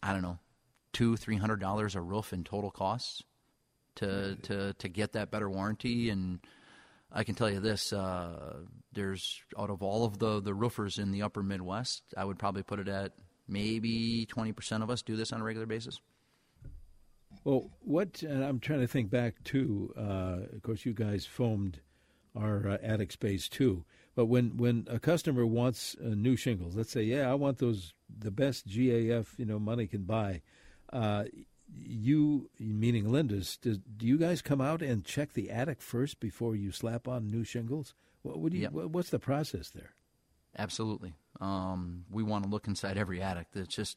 I 0.03 0.13
don't 0.13 0.23
know, 0.23 0.39
two, 0.93 1.17
three 1.17 1.37
hundred 1.37 1.61
dollars 1.61 1.95
a 1.95 2.01
roof 2.01 2.33
in 2.33 2.43
total 2.43 2.73
costs 2.73 3.23
to, 3.97 4.37
to, 4.43 4.73
to 4.75 4.89
get 4.89 5.13
that 5.13 5.31
better 5.31 5.49
warranty. 5.49 6.11
And 6.11 6.41
I 7.13 7.25
can 7.25 7.35
tell 7.35 7.51
you 7.51 7.61
this: 7.61 7.93
uh, 7.93 8.57
there's 8.93 9.41
out 9.59 9.71
of 9.71 9.83
all 9.83 10.05
of 10.05 10.19
the 10.19 10.41
the 10.41 10.55
roofers 10.55 10.99
in 10.99 11.11
the 11.11 11.23
Upper 11.23 11.43
Midwest, 11.43 12.03
I 12.17 12.25
would 12.25 12.39
probably 12.39 12.63
put 12.63 12.81
it 12.81 12.89
at 12.89 13.13
maybe 13.49 14.27
20% 14.31 14.83
of 14.83 14.91
us 14.91 15.03
do 15.03 15.17
this 15.17 15.33
on 15.33 15.41
a 15.41 15.45
regular 15.45 15.67
basis. 15.67 16.01
Well, 17.45 17.71
what 17.81 18.23
I'm 18.23 18.61
trying 18.61 18.81
to 18.81 18.87
think 18.87 19.11
back 19.11 19.43
to, 19.45 19.93
uh, 19.97 20.55
of 20.55 20.63
course, 20.63 20.85
you 20.85 20.93
guys 20.93 21.25
foamed 21.25 21.81
our 22.37 22.69
uh, 22.69 22.79
attic 22.83 23.13
space 23.13 23.49
too. 23.49 23.85
But 24.15 24.27
when, 24.27 24.57
when 24.57 24.87
a 24.91 24.99
customer 24.99 25.47
wants 25.47 25.97
uh, 26.05 26.09
new 26.09 26.37
shingles, 26.37 26.75
let's 26.75 26.91
say, 26.91 27.03
yeah, 27.03 27.31
I 27.31 27.35
want 27.35 27.59
those 27.59 27.95
the 28.19 28.31
best 28.31 28.67
GAF 28.67 29.39
you 29.39 29.45
know 29.45 29.59
money 29.59 29.87
can 29.87 30.03
buy. 30.03 30.43
Uh, 30.93 31.25
you, 31.73 32.51
meaning 32.59 33.05
Lindus, 33.11 33.59
does, 33.61 33.79
do 33.79 34.07
you 34.07 34.19
guys 34.19 34.43
come 34.43 34.61
out 34.61 34.83
and 34.83 35.05
check 35.05 35.35
the 35.35 35.51
attic 35.51 35.81
first 35.83 36.19
before 36.19 36.57
you 36.57 36.73
slap 36.73 37.07
on 37.07 37.31
new 37.31 37.45
shingles? 37.45 37.95
What, 38.23 38.39
what 38.39 38.53
do 38.53 38.57
you, 38.59 38.65
Yep. 38.65 38.73
what, 38.73 38.91
what's 38.91 39.11
the 39.11 39.19
process 39.19 39.71
there? 39.71 39.91
Absolutely. 40.59 41.15
Um, 41.41 42.05
we 42.11 42.23
want 42.23 42.45
to 42.45 42.51
look 42.51 42.67
inside 42.67 42.99
every 42.99 43.23
attic. 43.23 43.47
It's 43.55 43.75
just, 43.75 43.97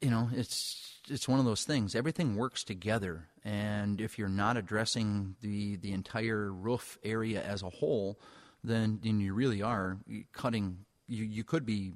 you 0.00 0.10
know, 0.10 0.28
it's 0.32 1.00
it's 1.08 1.28
one 1.28 1.38
of 1.38 1.44
those 1.46 1.64
things. 1.64 1.94
Everything 1.94 2.36
works 2.36 2.64
together, 2.64 3.28
and 3.44 4.00
if 4.00 4.18
you're 4.18 4.28
not 4.28 4.56
addressing 4.56 5.36
the 5.40 5.76
the 5.76 5.92
entire 5.92 6.52
roof 6.52 6.98
area 7.02 7.42
as 7.42 7.62
a 7.62 7.70
whole, 7.70 8.20
then 8.62 9.00
then 9.02 9.20
you 9.20 9.32
really 9.32 9.62
are 9.62 9.98
cutting. 10.32 10.84
You 11.08 11.24
you 11.24 11.44
could 11.44 11.64
be 11.64 11.94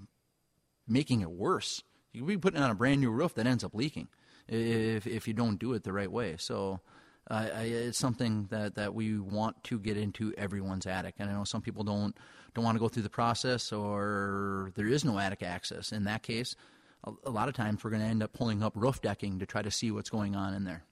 making 0.88 1.20
it 1.20 1.30
worse. 1.30 1.82
You 2.12 2.22
could 2.22 2.28
be 2.28 2.38
putting 2.38 2.60
on 2.62 2.70
a 2.70 2.74
brand 2.74 3.00
new 3.00 3.10
roof 3.10 3.34
that 3.34 3.46
ends 3.46 3.64
up 3.64 3.74
leaking 3.74 4.08
if 4.48 5.06
if 5.06 5.28
you 5.28 5.34
don't 5.34 5.58
do 5.58 5.74
it 5.74 5.84
the 5.84 5.92
right 5.92 6.10
way. 6.10 6.36
So. 6.38 6.80
Uh, 7.28 7.48
I, 7.54 7.62
it's 7.62 7.98
something 7.98 8.46
that, 8.50 8.74
that 8.76 8.94
we 8.94 9.18
want 9.18 9.62
to 9.64 9.78
get 9.78 9.96
into 9.96 10.32
everyone's 10.36 10.86
attic, 10.86 11.16
and 11.18 11.30
I 11.30 11.34
know 11.34 11.44
some 11.44 11.62
people 11.62 11.84
don't 11.84 12.16
don't 12.54 12.64
want 12.64 12.74
to 12.76 12.80
go 12.80 12.88
through 12.88 13.04
the 13.04 13.10
process, 13.10 13.72
or 13.72 14.72
there 14.74 14.88
is 14.88 15.04
no 15.04 15.18
attic 15.18 15.42
access. 15.42 15.92
In 15.92 16.04
that 16.04 16.22
case, 16.22 16.56
a, 17.04 17.12
a 17.24 17.30
lot 17.30 17.48
of 17.48 17.54
times 17.54 17.84
we're 17.84 17.90
going 17.90 18.02
to 18.02 18.08
end 18.08 18.22
up 18.22 18.32
pulling 18.32 18.62
up 18.62 18.72
roof 18.74 19.00
decking 19.00 19.38
to 19.38 19.46
try 19.46 19.62
to 19.62 19.70
see 19.70 19.90
what's 19.90 20.10
going 20.10 20.34
on 20.34 20.54
in 20.54 20.64
there. 20.64 20.82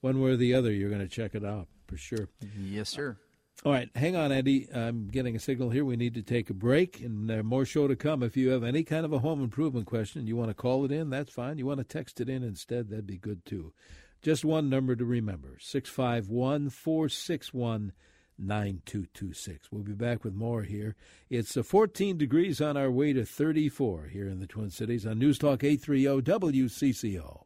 One 0.00 0.20
way 0.20 0.30
or 0.30 0.36
the 0.36 0.54
other, 0.54 0.72
you're 0.72 0.90
going 0.90 1.02
to 1.02 1.08
check 1.08 1.34
it 1.34 1.44
out 1.44 1.68
for 1.86 1.96
sure. 1.96 2.28
Yes, 2.58 2.88
sir. 2.88 3.16
All 3.62 3.72
right, 3.72 3.90
hang 3.94 4.16
on, 4.16 4.32
Andy. 4.32 4.68
I'm 4.72 5.08
getting 5.08 5.36
a 5.36 5.38
signal 5.38 5.68
here. 5.68 5.84
We 5.84 5.96
need 5.96 6.14
to 6.14 6.22
take 6.22 6.48
a 6.48 6.54
break, 6.54 7.02
and 7.02 7.44
more 7.44 7.66
show 7.66 7.88
to 7.88 7.94
come. 7.94 8.22
If 8.22 8.34
you 8.34 8.48
have 8.50 8.64
any 8.64 8.82
kind 8.84 9.04
of 9.04 9.12
a 9.12 9.18
home 9.18 9.42
improvement 9.42 9.84
question, 9.84 10.26
you 10.26 10.34
want 10.34 10.48
to 10.48 10.54
call 10.54 10.86
it 10.86 10.90
in, 10.90 11.10
that's 11.10 11.30
fine. 11.30 11.58
You 11.58 11.66
want 11.66 11.76
to 11.76 11.84
text 11.84 12.22
it 12.22 12.30
in 12.30 12.42
instead, 12.42 12.88
that'd 12.88 13.06
be 13.06 13.18
good 13.18 13.44
too. 13.44 13.74
Just 14.22 14.46
one 14.46 14.70
number 14.70 14.96
to 14.96 15.04
remember 15.04 15.58
651 15.60 16.70
461 16.70 17.92
9226. 18.38 19.70
We'll 19.70 19.82
be 19.82 19.92
back 19.92 20.24
with 20.24 20.32
more 20.32 20.62
here. 20.62 20.96
It's 21.28 21.54
uh, 21.54 21.62
14 21.62 22.16
degrees 22.16 22.62
on 22.62 22.78
our 22.78 22.90
way 22.90 23.12
to 23.12 23.26
34 23.26 24.06
here 24.06 24.26
in 24.26 24.40
the 24.40 24.46
Twin 24.46 24.70
Cities 24.70 25.04
on 25.04 25.18
News 25.18 25.38
Talk 25.38 25.62
830 25.62 26.22
WCCO. 26.22 27.42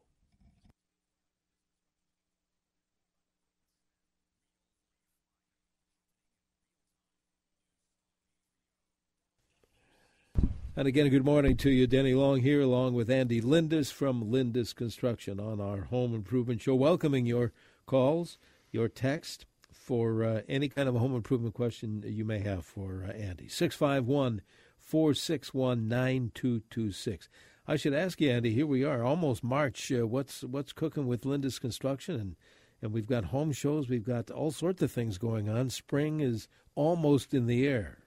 And 10.76 10.88
again, 10.88 11.08
good 11.08 11.24
morning 11.24 11.56
to 11.58 11.70
you. 11.70 11.87
Denny 11.87 12.14
Long 12.14 12.40
here, 12.40 12.60
along 12.60 12.94
with 12.94 13.08
Andy 13.08 13.40
Lindus 13.40 13.92
from 13.92 14.28
Lindus 14.28 14.74
Construction 14.74 15.38
on 15.38 15.60
our 15.60 15.82
Home 15.82 16.12
Improvement 16.12 16.62
Show, 16.62 16.74
welcoming 16.74 17.26
your 17.26 17.52
calls, 17.87 18.38
your 18.72 18.88
text 18.88 19.46
for 19.72 20.24
uh, 20.24 20.40
any 20.48 20.68
kind 20.68 20.88
of 20.88 20.96
a 20.96 20.98
home 20.98 21.14
improvement 21.14 21.54
question 21.54 22.02
you 22.04 22.24
may 22.24 22.40
have 22.40 22.64
for 22.64 23.06
uh, 23.08 23.12
Andy. 23.12 23.46
651 23.46 24.42
461 24.80 25.87
9226. 25.87 27.28
I 27.68 27.76
should 27.76 27.94
ask 27.94 28.20
you, 28.20 28.32
Andy, 28.32 28.52
here 28.52 28.66
we 28.66 28.82
are, 28.82 29.04
almost 29.04 29.44
March. 29.44 29.92
Uh, 29.92 30.08
what's 30.08 30.42
what's 30.42 30.72
cooking 30.72 31.06
with 31.06 31.24
Lindus 31.24 31.60
Construction? 31.60 32.16
And, 32.16 32.37
and 32.82 32.92
we've 32.92 33.06
got 33.06 33.26
home 33.26 33.52
shows, 33.52 33.88
we've 33.88 34.02
got 34.02 34.28
all 34.28 34.50
sorts 34.50 34.82
of 34.82 34.90
things 34.90 35.18
going 35.18 35.48
on. 35.48 35.70
Spring 35.70 36.18
is 36.18 36.48
almost 36.74 37.32
in 37.32 37.46
the 37.46 37.64
air. 37.64 38.03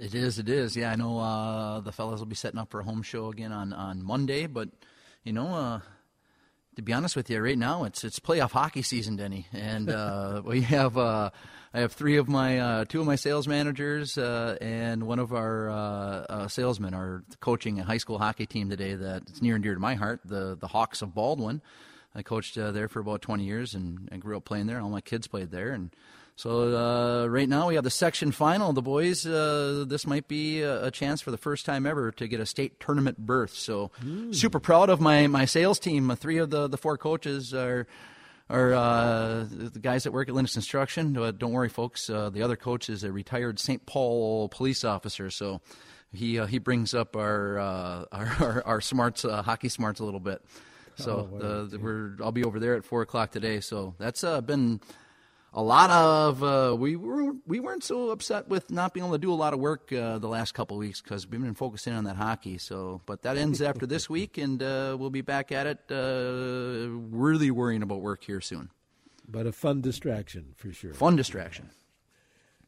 It 0.00 0.14
is. 0.14 0.38
It 0.38 0.48
is. 0.48 0.76
Yeah, 0.76 0.90
I 0.90 0.96
know 0.96 1.18
uh, 1.18 1.80
the 1.80 1.92
fellas 1.92 2.18
will 2.18 2.26
be 2.26 2.34
setting 2.34 2.58
up 2.58 2.70
for 2.70 2.80
a 2.80 2.84
home 2.84 3.02
show 3.02 3.28
again 3.28 3.52
on, 3.52 3.72
on 3.72 4.02
Monday, 4.02 4.46
but 4.46 4.68
you 5.24 5.32
know, 5.32 5.48
uh, 5.48 5.80
to 6.76 6.82
be 6.82 6.92
honest 6.92 7.16
with 7.16 7.30
you, 7.30 7.40
right 7.40 7.58
now 7.58 7.84
it's 7.84 8.04
it's 8.04 8.20
playoff 8.20 8.50
hockey 8.52 8.82
season, 8.82 9.16
Denny, 9.16 9.46
and 9.52 9.88
uh, 9.88 10.42
we 10.44 10.62
have 10.62 10.98
uh, 10.98 11.30
I 11.72 11.80
have 11.80 11.92
three 11.92 12.16
of 12.16 12.28
my 12.28 12.58
uh, 12.58 12.84
two 12.84 13.00
of 13.00 13.06
my 13.06 13.16
sales 13.16 13.48
managers 13.48 14.18
uh, 14.18 14.56
and 14.60 15.04
one 15.04 15.18
of 15.18 15.32
our 15.32 16.46
salesmen 16.48 16.94
are 16.94 17.24
coaching 17.40 17.80
a 17.80 17.84
high 17.84 17.98
school 17.98 18.18
hockey 18.18 18.46
team 18.46 18.68
today 18.68 18.94
that's 18.94 19.40
near 19.40 19.54
and 19.54 19.64
dear 19.64 19.74
to 19.74 19.80
my 19.80 19.94
heart, 19.94 20.20
the 20.24 20.56
the 20.60 20.68
Hawks 20.68 21.02
of 21.02 21.14
Baldwin. 21.14 21.62
I 22.14 22.22
coached 22.22 22.54
there 22.54 22.88
for 22.88 23.00
about 23.00 23.20
20 23.20 23.44
years 23.44 23.74
and, 23.74 24.08
and 24.10 24.22
grew 24.22 24.38
up 24.38 24.46
playing 24.46 24.68
there. 24.68 24.80
All 24.80 24.88
my 24.88 25.02
kids 25.02 25.26
played 25.26 25.50
there, 25.50 25.72
and 25.72 25.90
so 26.36 26.76
uh, 26.76 27.26
right 27.26 27.48
now 27.48 27.68
we 27.68 27.74
have 27.76 27.84
the 27.84 27.90
section 27.90 28.30
final. 28.30 28.72
The 28.72 28.82
boys, 28.82 29.26
uh, 29.26 29.84
this 29.88 30.06
might 30.06 30.28
be 30.28 30.60
a, 30.62 30.84
a 30.86 30.90
chance 30.90 31.20
for 31.22 31.30
the 31.30 31.38
first 31.38 31.64
time 31.66 31.86
ever 31.86 32.12
to 32.12 32.28
get 32.28 32.40
a 32.40 32.46
state 32.46 32.78
tournament 32.78 33.18
berth. 33.18 33.54
So 33.54 33.90
super 34.32 34.60
proud 34.60 34.90
of 34.90 35.00
my, 35.00 35.26
my 35.26 35.46
sales 35.46 35.78
team. 35.78 36.10
Uh, 36.10 36.14
Three 36.14 36.36
of 36.38 36.50
the, 36.50 36.68
the 36.68 36.76
four 36.78 36.98
coaches 36.98 37.52
are 37.54 37.86
are 38.48 38.74
uh, 38.74 39.44
the 39.50 39.80
guys 39.80 40.04
that 40.04 40.12
work 40.12 40.28
at 40.28 40.34
Lindus 40.34 40.52
Construction. 40.52 41.16
Uh, 41.16 41.32
don't 41.32 41.50
worry, 41.52 41.68
folks. 41.68 42.08
Uh, 42.08 42.30
the 42.30 42.42
other 42.42 42.54
coach 42.54 42.88
is 42.88 43.02
a 43.02 43.10
retired 43.10 43.58
St. 43.58 43.84
Paul 43.86 44.48
police 44.50 44.84
officer. 44.84 45.30
So 45.30 45.60
he 46.12 46.38
uh, 46.38 46.46
he 46.46 46.58
brings 46.58 46.94
up 46.94 47.16
our 47.16 47.58
uh, 47.58 48.04
our, 48.12 48.36
our, 48.40 48.62
our 48.66 48.80
smarts 48.80 49.24
uh, 49.24 49.42
hockey 49.42 49.68
smarts 49.68 49.98
a 50.00 50.04
little 50.04 50.20
bit. 50.20 50.44
So 50.96 51.28
Oh, 51.42 51.46
uh, 51.74 51.78
we're 51.78 52.16
I'll 52.22 52.30
be 52.32 52.44
over 52.44 52.60
there 52.60 52.74
at 52.76 52.84
four 52.84 53.02
o'clock 53.02 53.32
today. 53.32 53.60
So 53.60 53.94
that's 53.98 54.22
uh, 54.22 54.40
been 54.40 54.80
a 55.56 55.62
lot 55.62 55.88
of 55.88 56.42
uh, 56.42 56.76
we 56.78 56.96
were 56.96 57.32
we 57.46 57.60
weren't 57.60 57.82
so 57.82 58.10
upset 58.10 58.46
with 58.46 58.70
not 58.70 58.92
being 58.92 59.04
able 59.06 59.14
to 59.14 59.18
do 59.18 59.32
a 59.32 59.34
lot 59.34 59.54
of 59.54 59.58
work 59.58 59.90
uh, 59.90 60.18
the 60.18 60.28
last 60.28 60.52
couple 60.52 60.76
of 60.76 60.80
weeks 60.80 61.00
because 61.00 61.26
we've 61.26 61.40
been 61.40 61.54
focusing 61.54 61.94
on 61.94 62.04
that 62.04 62.16
hockey. 62.16 62.58
So, 62.58 63.00
but 63.06 63.22
that 63.22 63.38
ends 63.38 63.62
after 63.62 63.86
this 63.86 64.08
week, 64.10 64.36
and 64.36 64.62
uh, 64.62 64.96
we'll 65.00 65.10
be 65.10 65.22
back 65.22 65.50
at 65.50 65.66
it. 65.66 65.78
Uh, 65.90 66.90
really 66.90 67.50
worrying 67.50 67.82
about 67.82 68.02
work 68.02 68.22
here 68.22 68.42
soon. 68.42 68.70
But 69.26 69.46
a 69.46 69.52
fun 69.52 69.80
distraction 69.80 70.52
for 70.56 70.72
sure. 70.72 70.92
Fun 70.92 71.16
distraction. 71.16 71.70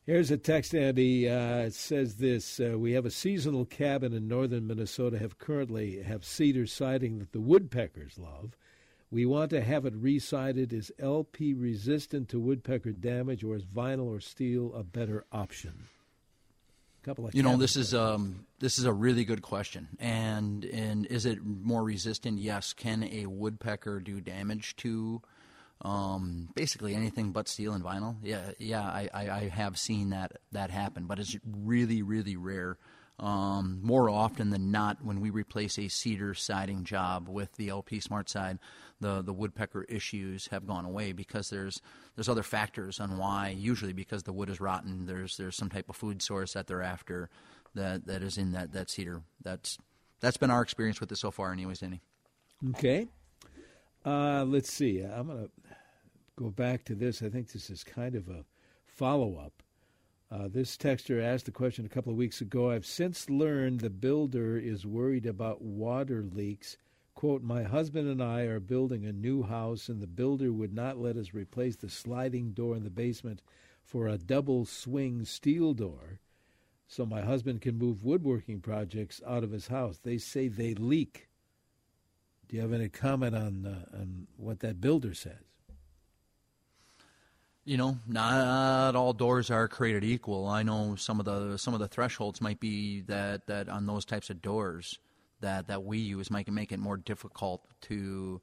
Here's 0.07 0.31
a 0.31 0.38
text, 0.38 0.74
Andy. 0.74 1.29
Uh, 1.29 1.59
it 1.59 1.74
says 1.74 2.16
this: 2.16 2.59
uh, 2.59 2.79
We 2.79 2.92
have 2.92 3.05
a 3.05 3.11
seasonal 3.11 3.66
cabin 3.66 4.14
in 4.14 4.29
northern 4.29 4.66
Minnesota. 4.66 5.18
Have 5.18 5.38
currently 5.38 6.03
have 6.03 6.24
cedar 6.24 6.66
siding 6.66 7.18
that 7.18 7.33
the 7.33 7.40
woodpeckers 7.40 8.18
love. 8.18 8.57
We 9.11 9.25
want 9.25 9.51
to 9.51 9.62
have 9.62 9.87
it 9.87 9.94
resided. 9.97 10.73
Is 10.73 10.92
LP 10.99 11.55
resistant 11.55 12.29
to 12.31 12.40
woodpecker 12.40 12.92
damage, 12.92 13.42
or 13.42 13.57
is 13.57 13.64
vinyl 13.64 14.07
or 14.07 14.21
steel 14.21 14.75
a 14.75 14.83
better 14.83 15.25
option? 15.33 15.85
couple 17.09 17.27
of 17.27 17.35
you 17.35 17.42
know 17.42 17.57
this 17.57 17.77
is 17.77 17.94
um, 17.94 18.47
this 18.59 18.79
is 18.79 18.85
a 18.85 18.92
really 18.92 19.25
good 19.25 19.42
question. 19.42 19.88
And 19.99 20.64
and 20.64 21.07
is 21.07 21.27
it 21.27 21.44
more 21.44 21.83
resistant? 21.83 22.38
Yes. 22.38 22.73
Can 22.73 23.05
a 23.05 23.27
woodpecker 23.27 24.01
do 24.01 24.21
damage 24.21 24.77
to 24.77 25.23
um, 25.83 26.49
basically 26.55 26.94
anything 26.94 27.33
but 27.33 27.49
steel 27.49 27.73
and 27.73 27.85
vinyl? 27.85 28.16
Yeah 28.23 28.51
yeah 28.59 28.83
I, 28.83 29.09
I, 29.12 29.31
I, 29.31 29.49
have 29.49 29.79
seen 29.79 30.11
that 30.11 30.33
that 30.53 30.71
happen. 30.71 31.07
But 31.07 31.18
it's 31.18 31.37
really 31.44 32.03
really 32.03 32.37
rare. 32.37 32.79
Um, 33.21 33.81
more 33.83 34.09
often 34.09 34.51
than 34.51 34.71
not 34.71 35.05
when 35.05 35.21
we 35.21 35.31
replace 35.31 35.77
a 35.77 35.88
cedar 35.88 36.35
siding 36.35 36.85
job 36.85 37.29
with 37.29 37.53
the 37.57 37.71
LP 37.71 37.99
Smart 37.99 38.29
side 38.29 38.61
the 39.00 39.22
the 39.22 39.32
woodpecker 39.32 39.84
issues 39.84 40.48
have 40.48 40.66
gone 40.66 40.84
away 40.84 41.12
because 41.12 41.50
there's 41.50 41.80
there's 42.14 42.28
other 42.28 42.42
factors 42.42 43.00
on 43.00 43.18
why. 43.18 43.54
Usually 43.56 43.92
because 43.92 44.24
the 44.24 44.32
wood 44.32 44.50
is 44.50 44.61
rotten. 44.61 45.06
There's 45.06 45.37
there's 45.37 45.56
some 45.56 45.68
type 45.68 45.88
of 45.88 45.96
food 45.96 46.22
source 46.22 46.52
that 46.54 46.66
they're 46.66 46.82
after 46.82 47.30
that 47.74 48.06
that 48.06 48.22
is 48.22 48.38
in 48.38 48.52
that 48.52 48.72
that 48.72 48.90
cedar. 48.90 49.22
That's 49.42 49.78
that's 50.20 50.37
been 50.37 50.50
our 50.50 50.62
experience 50.62 51.00
with 51.00 51.12
it 51.12 51.16
so 51.16 51.30
far, 51.30 51.52
anyways, 51.52 51.80
Danny. 51.80 52.00
Okay. 52.70 53.08
Uh, 54.04 54.44
let's 54.44 54.72
see. 54.72 55.00
I'm 55.00 55.28
gonna 55.28 55.48
go 56.37 56.50
back 56.50 56.84
to 56.87 56.94
this. 56.94 57.22
I 57.22 57.28
think 57.28 57.52
this 57.52 57.70
is 57.70 57.84
kind 57.84 58.14
of 58.14 58.28
a 58.28 58.44
follow 58.87 59.37
up. 59.37 59.62
Uh, 60.30 60.48
this 60.48 60.76
texter 60.76 61.22
asked 61.22 61.46
the 61.46 61.50
question 61.50 61.87
a 61.87 61.88
couple 61.88 62.12
of 62.12 62.18
weeks 62.18 62.40
ago. 62.40 62.70
I've 62.70 62.84
since 62.84 63.30
learned 63.30 63.80
the 63.80 63.90
builder 63.90 64.58
is 64.58 64.84
worried 64.84 65.24
about 65.24 65.62
water 65.62 66.22
leaks 66.22 66.76
quote, 67.18 67.42
My 67.42 67.64
husband 67.64 68.09
and 68.09 68.22
I 68.22 68.42
are 68.42 68.61
building 68.61 69.04
a 69.04 69.12
new 69.12 69.42
house, 69.42 69.88
and 69.88 70.00
the 70.00 70.07
builder 70.07 70.52
would 70.52 70.72
not 70.72 70.98
let 70.98 71.16
us 71.16 71.35
replace 71.35 71.74
the 71.74 71.90
sliding 71.90 72.52
door 72.52 72.76
in 72.76 72.85
the 72.85 72.90
basement 72.90 73.42
for 73.83 74.07
a 74.07 74.16
double 74.16 74.64
swing 74.64 75.24
steel 75.24 75.74
door 75.74 76.20
so 76.87 77.04
my 77.04 77.22
husband 77.22 77.61
can 77.61 77.76
move 77.76 78.04
woodworking 78.04 78.61
projects 78.61 79.20
out 79.26 79.42
of 79.42 79.50
his 79.50 79.66
house. 79.66 79.98
They 79.98 80.16
say 80.16 80.46
they 80.46 80.74
leak. 80.74 81.26
Do 82.48 82.54
you 82.54 82.62
have 82.62 82.72
any 82.72 82.88
comment 82.88 83.35
on 83.35 83.66
uh, 83.66 83.96
on 83.98 84.28
what 84.37 84.61
that 84.61 84.81
builder 84.81 85.12
says? 85.12 85.42
You 87.64 87.78
know, 87.78 87.98
not 88.07 88.94
all 88.94 89.12
doors 89.12 89.50
are 89.50 89.66
created 89.66 90.04
equal. 90.04 90.46
I 90.46 90.62
know 90.62 90.94
some 90.94 91.18
of 91.18 91.26
the 91.26 91.57
some 91.57 91.74
of 91.74 91.81
the 91.81 91.88
thresholds 91.88 92.40
might 92.40 92.61
be 92.61 93.00
that 93.02 93.48
that 93.48 93.68
on 93.68 93.87
those 93.87 94.04
types 94.04 94.31
of 94.31 94.40
doors 94.40 95.00
that, 95.40 95.68
that 95.68 95.85
we 95.85 95.98
use 95.98 96.31
might 96.31 96.48
make 96.48 96.72
it 96.72 96.79
more 96.79 96.96
difficult 96.96 97.62
to 97.83 98.40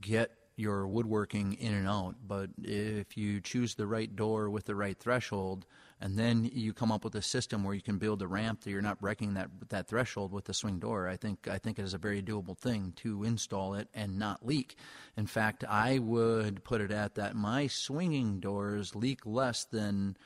get 0.00 0.30
your 0.56 0.86
woodworking 0.86 1.54
in 1.54 1.74
and 1.74 1.88
out. 1.88 2.14
But 2.26 2.50
if 2.62 3.16
you 3.16 3.40
choose 3.40 3.74
the 3.74 3.86
right 3.86 4.14
door 4.14 4.50
with 4.50 4.66
the 4.66 4.74
right 4.74 4.98
threshold, 4.98 5.66
and 6.00 6.18
then 6.18 6.48
you 6.52 6.72
come 6.72 6.92
up 6.92 7.04
with 7.04 7.14
a 7.14 7.22
system 7.22 7.64
where 7.64 7.74
you 7.74 7.82
can 7.82 7.98
build 7.98 8.22
a 8.22 8.26
ramp 8.26 8.62
that 8.62 8.70
you're 8.70 8.82
not 8.82 9.00
breaking 9.00 9.34
that 9.34 9.48
that 9.70 9.88
threshold 9.88 10.32
with 10.32 10.44
the 10.44 10.54
swing 10.54 10.78
door, 10.78 11.08
I 11.08 11.16
think 11.16 11.48
I 11.48 11.58
think 11.58 11.78
it 11.78 11.82
is 11.82 11.94
a 11.94 11.98
very 11.98 12.22
doable 12.22 12.56
thing 12.56 12.92
to 12.96 13.24
install 13.24 13.74
it 13.74 13.88
and 13.94 14.18
not 14.18 14.46
leak. 14.46 14.76
In 15.16 15.26
fact, 15.26 15.64
I 15.68 15.98
would 15.98 16.62
put 16.62 16.80
it 16.80 16.90
at 16.90 17.16
that 17.16 17.34
my 17.34 17.66
swinging 17.66 18.40
doors 18.40 18.94
leak 18.94 19.26
less 19.26 19.64
than 19.64 20.16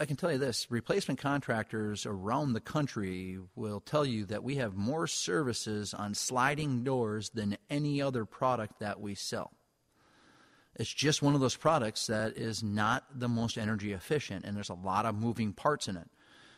I 0.00 0.04
can 0.06 0.14
tell 0.14 0.30
you 0.30 0.38
this 0.38 0.70
replacement 0.70 1.18
contractors 1.18 2.06
around 2.06 2.52
the 2.52 2.60
country 2.60 3.38
will 3.56 3.80
tell 3.80 4.06
you 4.06 4.26
that 4.26 4.44
we 4.44 4.54
have 4.56 4.76
more 4.76 5.08
services 5.08 5.92
on 5.92 6.14
sliding 6.14 6.84
doors 6.84 7.30
than 7.30 7.58
any 7.68 8.00
other 8.00 8.24
product 8.24 8.78
that 8.78 9.00
we 9.00 9.16
sell. 9.16 9.50
It's 10.76 10.92
just 10.92 11.20
one 11.20 11.34
of 11.34 11.40
those 11.40 11.56
products 11.56 12.06
that 12.06 12.36
is 12.36 12.62
not 12.62 13.06
the 13.12 13.28
most 13.28 13.58
energy 13.58 13.92
efficient, 13.92 14.44
and 14.44 14.56
there's 14.56 14.68
a 14.68 14.74
lot 14.74 15.04
of 15.04 15.16
moving 15.16 15.52
parts 15.52 15.88
in 15.88 15.96
it. 15.96 16.08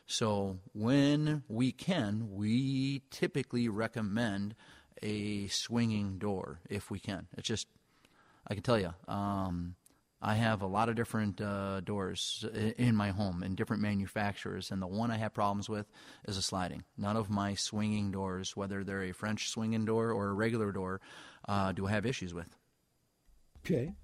So, 0.06 0.58
when 0.74 1.42
we 1.48 1.72
can, 1.72 2.34
we 2.34 3.02
typically 3.10 3.70
recommend 3.70 4.54
a 5.02 5.46
swinging 5.46 6.18
door 6.18 6.60
if 6.68 6.90
we 6.90 6.98
can. 6.98 7.28
It's 7.38 7.48
just, 7.48 7.68
I 8.46 8.54
can 8.54 8.62
tell 8.62 8.78
you, 8.78 8.92
um, 9.08 9.76
I 10.22 10.34
have 10.34 10.60
a 10.60 10.66
lot 10.66 10.90
of 10.90 10.96
different 10.96 11.40
uh, 11.40 11.80
doors 11.80 12.44
in 12.76 12.94
my 12.94 13.10
home 13.10 13.42
and 13.42 13.56
different 13.56 13.82
manufacturers, 13.82 14.70
and 14.70 14.82
the 14.82 14.86
one 14.86 15.10
I 15.10 15.16
have 15.16 15.32
problems 15.32 15.68
with 15.68 15.90
is 16.28 16.36
a 16.36 16.42
sliding. 16.42 16.84
None 16.98 17.16
of 17.16 17.30
my 17.30 17.54
swinging 17.54 18.10
doors, 18.10 18.54
whether 18.54 18.84
they're 18.84 19.04
a 19.04 19.12
French 19.12 19.48
swinging 19.48 19.86
door 19.86 20.12
or 20.12 20.28
a 20.28 20.34
regular 20.34 20.72
door, 20.72 21.00
uh, 21.48 21.72
do 21.72 21.86
I 21.86 21.90
have 21.92 22.04
issues 22.04 22.34
with. 22.34 22.54
Okay. 23.64 23.94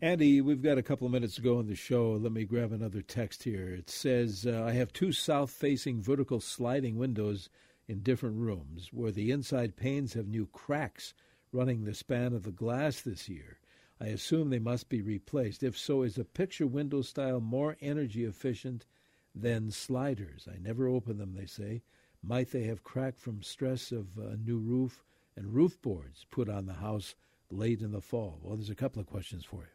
Andy, 0.00 0.40
we've 0.40 0.62
got 0.62 0.78
a 0.78 0.82
couple 0.82 1.06
of 1.06 1.12
minutes 1.12 1.34
to 1.34 1.42
go 1.42 1.58
in 1.60 1.66
the 1.66 1.74
show. 1.74 2.12
Let 2.12 2.32
me 2.32 2.44
grab 2.44 2.72
another 2.72 3.02
text 3.02 3.42
here. 3.42 3.68
It 3.68 3.90
says, 3.90 4.46
uh, 4.46 4.64
I 4.64 4.72
have 4.72 4.92
two 4.92 5.12
south 5.12 5.50
facing 5.50 6.00
vertical 6.00 6.40
sliding 6.40 6.96
windows 6.96 7.50
in 7.88 8.02
different 8.02 8.36
rooms 8.36 8.90
where 8.92 9.10
the 9.10 9.30
inside 9.30 9.76
panes 9.76 10.14
have 10.14 10.28
new 10.28 10.46
cracks 10.46 11.14
running 11.52 11.84
the 11.84 11.94
span 11.94 12.32
of 12.32 12.44
the 12.44 12.52
glass 12.52 13.00
this 13.00 13.28
year. 13.28 13.57
I 14.00 14.06
assume 14.06 14.50
they 14.50 14.58
must 14.58 14.88
be 14.88 15.02
replaced. 15.02 15.62
If 15.62 15.76
so, 15.76 16.02
is 16.02 16.18
a 16.18 16.24
picture 16.24 16.66
window 16.66 17.02
style 17.02 17.40
more 17.40 17.76
energy 17.80 18.24
efficient 18.24 18.86
than 19.34 19.70
sliders? 19.70 20.48
I 20.50 20.58
never 20.58 20.86
open 20.86 21.18
them, 21.18 21.34
they 21.34 21.46
say. 21.46 21.82
Might 22.22 22.50
they 22.50 22.64
have 22.64 22.84
cracked 22.84 23.18
from 23.18 23.42
stress 23.42 23.92
of 23.92 24.16
a 24.16 24.36
new 24.36 24.58
roof 24.58 25.04
and 25.36 25.54
roof 25.54 25.80
boards 25.82 26.26
put 26.30 26.48
on 26.48 26.66
the 26.66 26.74
house 26.74 27.14
late 27.50 27.80
in 27.80 27.92
the 27.92 28.00
fall? 28.00 28.38
Well, 28.42 28.56
there's 28.56 28.70
a 28.70 28.74
couple 28.74 29.00
of 29.00 29.06
questions 29.06 29.44
for 29.44 29.62
you. 29.62 29.68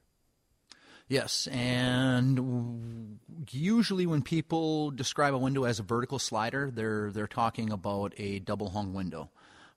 Yes, 1.10 1.48
and 1.48 3.20
usually 3.52 4.06
when 4.06 4.22
people 4.22 4.90
describe 4.92 5.34
a 5.34 5.38
window 5.38 5.66
as 5.66 5.80
a 5.80 5.84
vertical 5.84 6.18
slider, 6.18 6.72
they're 6.74 7.12
they're 7.12 7.28
talking 7.28 7.72
about 7.72 8.14
a 8.18 8.40
double 8.40 8.70
hung 8.70 8.94
window. 8.94 9.30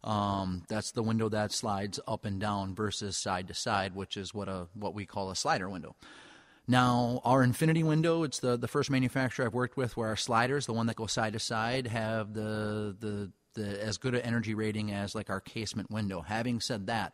Um, 0.06 0.62
that's 0.68 0.92
the 0.92 1.02
window 1.02 1.28
that 1.30 1.50
slides 1.50 1.98
up 2.06 2.24
and 2.24 2.40
down 2.40 2.74
versus 2.74 3.16
side 3.16 3.48
to 3.48 3.54
side, 3.54 3.94
which 3.96 4.16
is 4.16 4.32
what 4.32 4.48
a 4.48 4.68
what 4.72 4.94
we 4.94 5.04
call 5.04 5.30
a 5.30 5.36
slider 5.36 5.68
window. 5.68 5.96
Now, 6.68 7.20
our 7.24 7.42
Infinity 7.42 7.82
window, 7.82 8.22
it's 8.22 8.40
the, 8.40 8.56
the 8.56 8.68
first 8.68 8.90
manufacturer 8.90 9.46
I've 9.46 9.54
worked 9.54 9.76
with 9.76 9.96
where 9.96 10.08
our 10.08 10.16
sliders, 10.16 10.66
the 10.66 10.72
one 10.72 10.86
that 10.86 10.96
goes 10.96 11.12
side 11.12 11.32
to 11.34 11.38
side, 11.38 11.86
have 11.86 12.34
the, 12.34 12.96
the, 12.98 13.30
the 13.54 13.82
as 13.84 13.98
good 13.98 14.14
an 14.14 14.22
energy 14.22 14.54
rating 14.54 14.92
as 14.92 15.14
like 15.14 15.30
our 15.30 15.40
casement 15.40 15.90
window. 15.90 16.22
Having 16.22 16.60
said 16.60 16.86
that, 16.88 17.12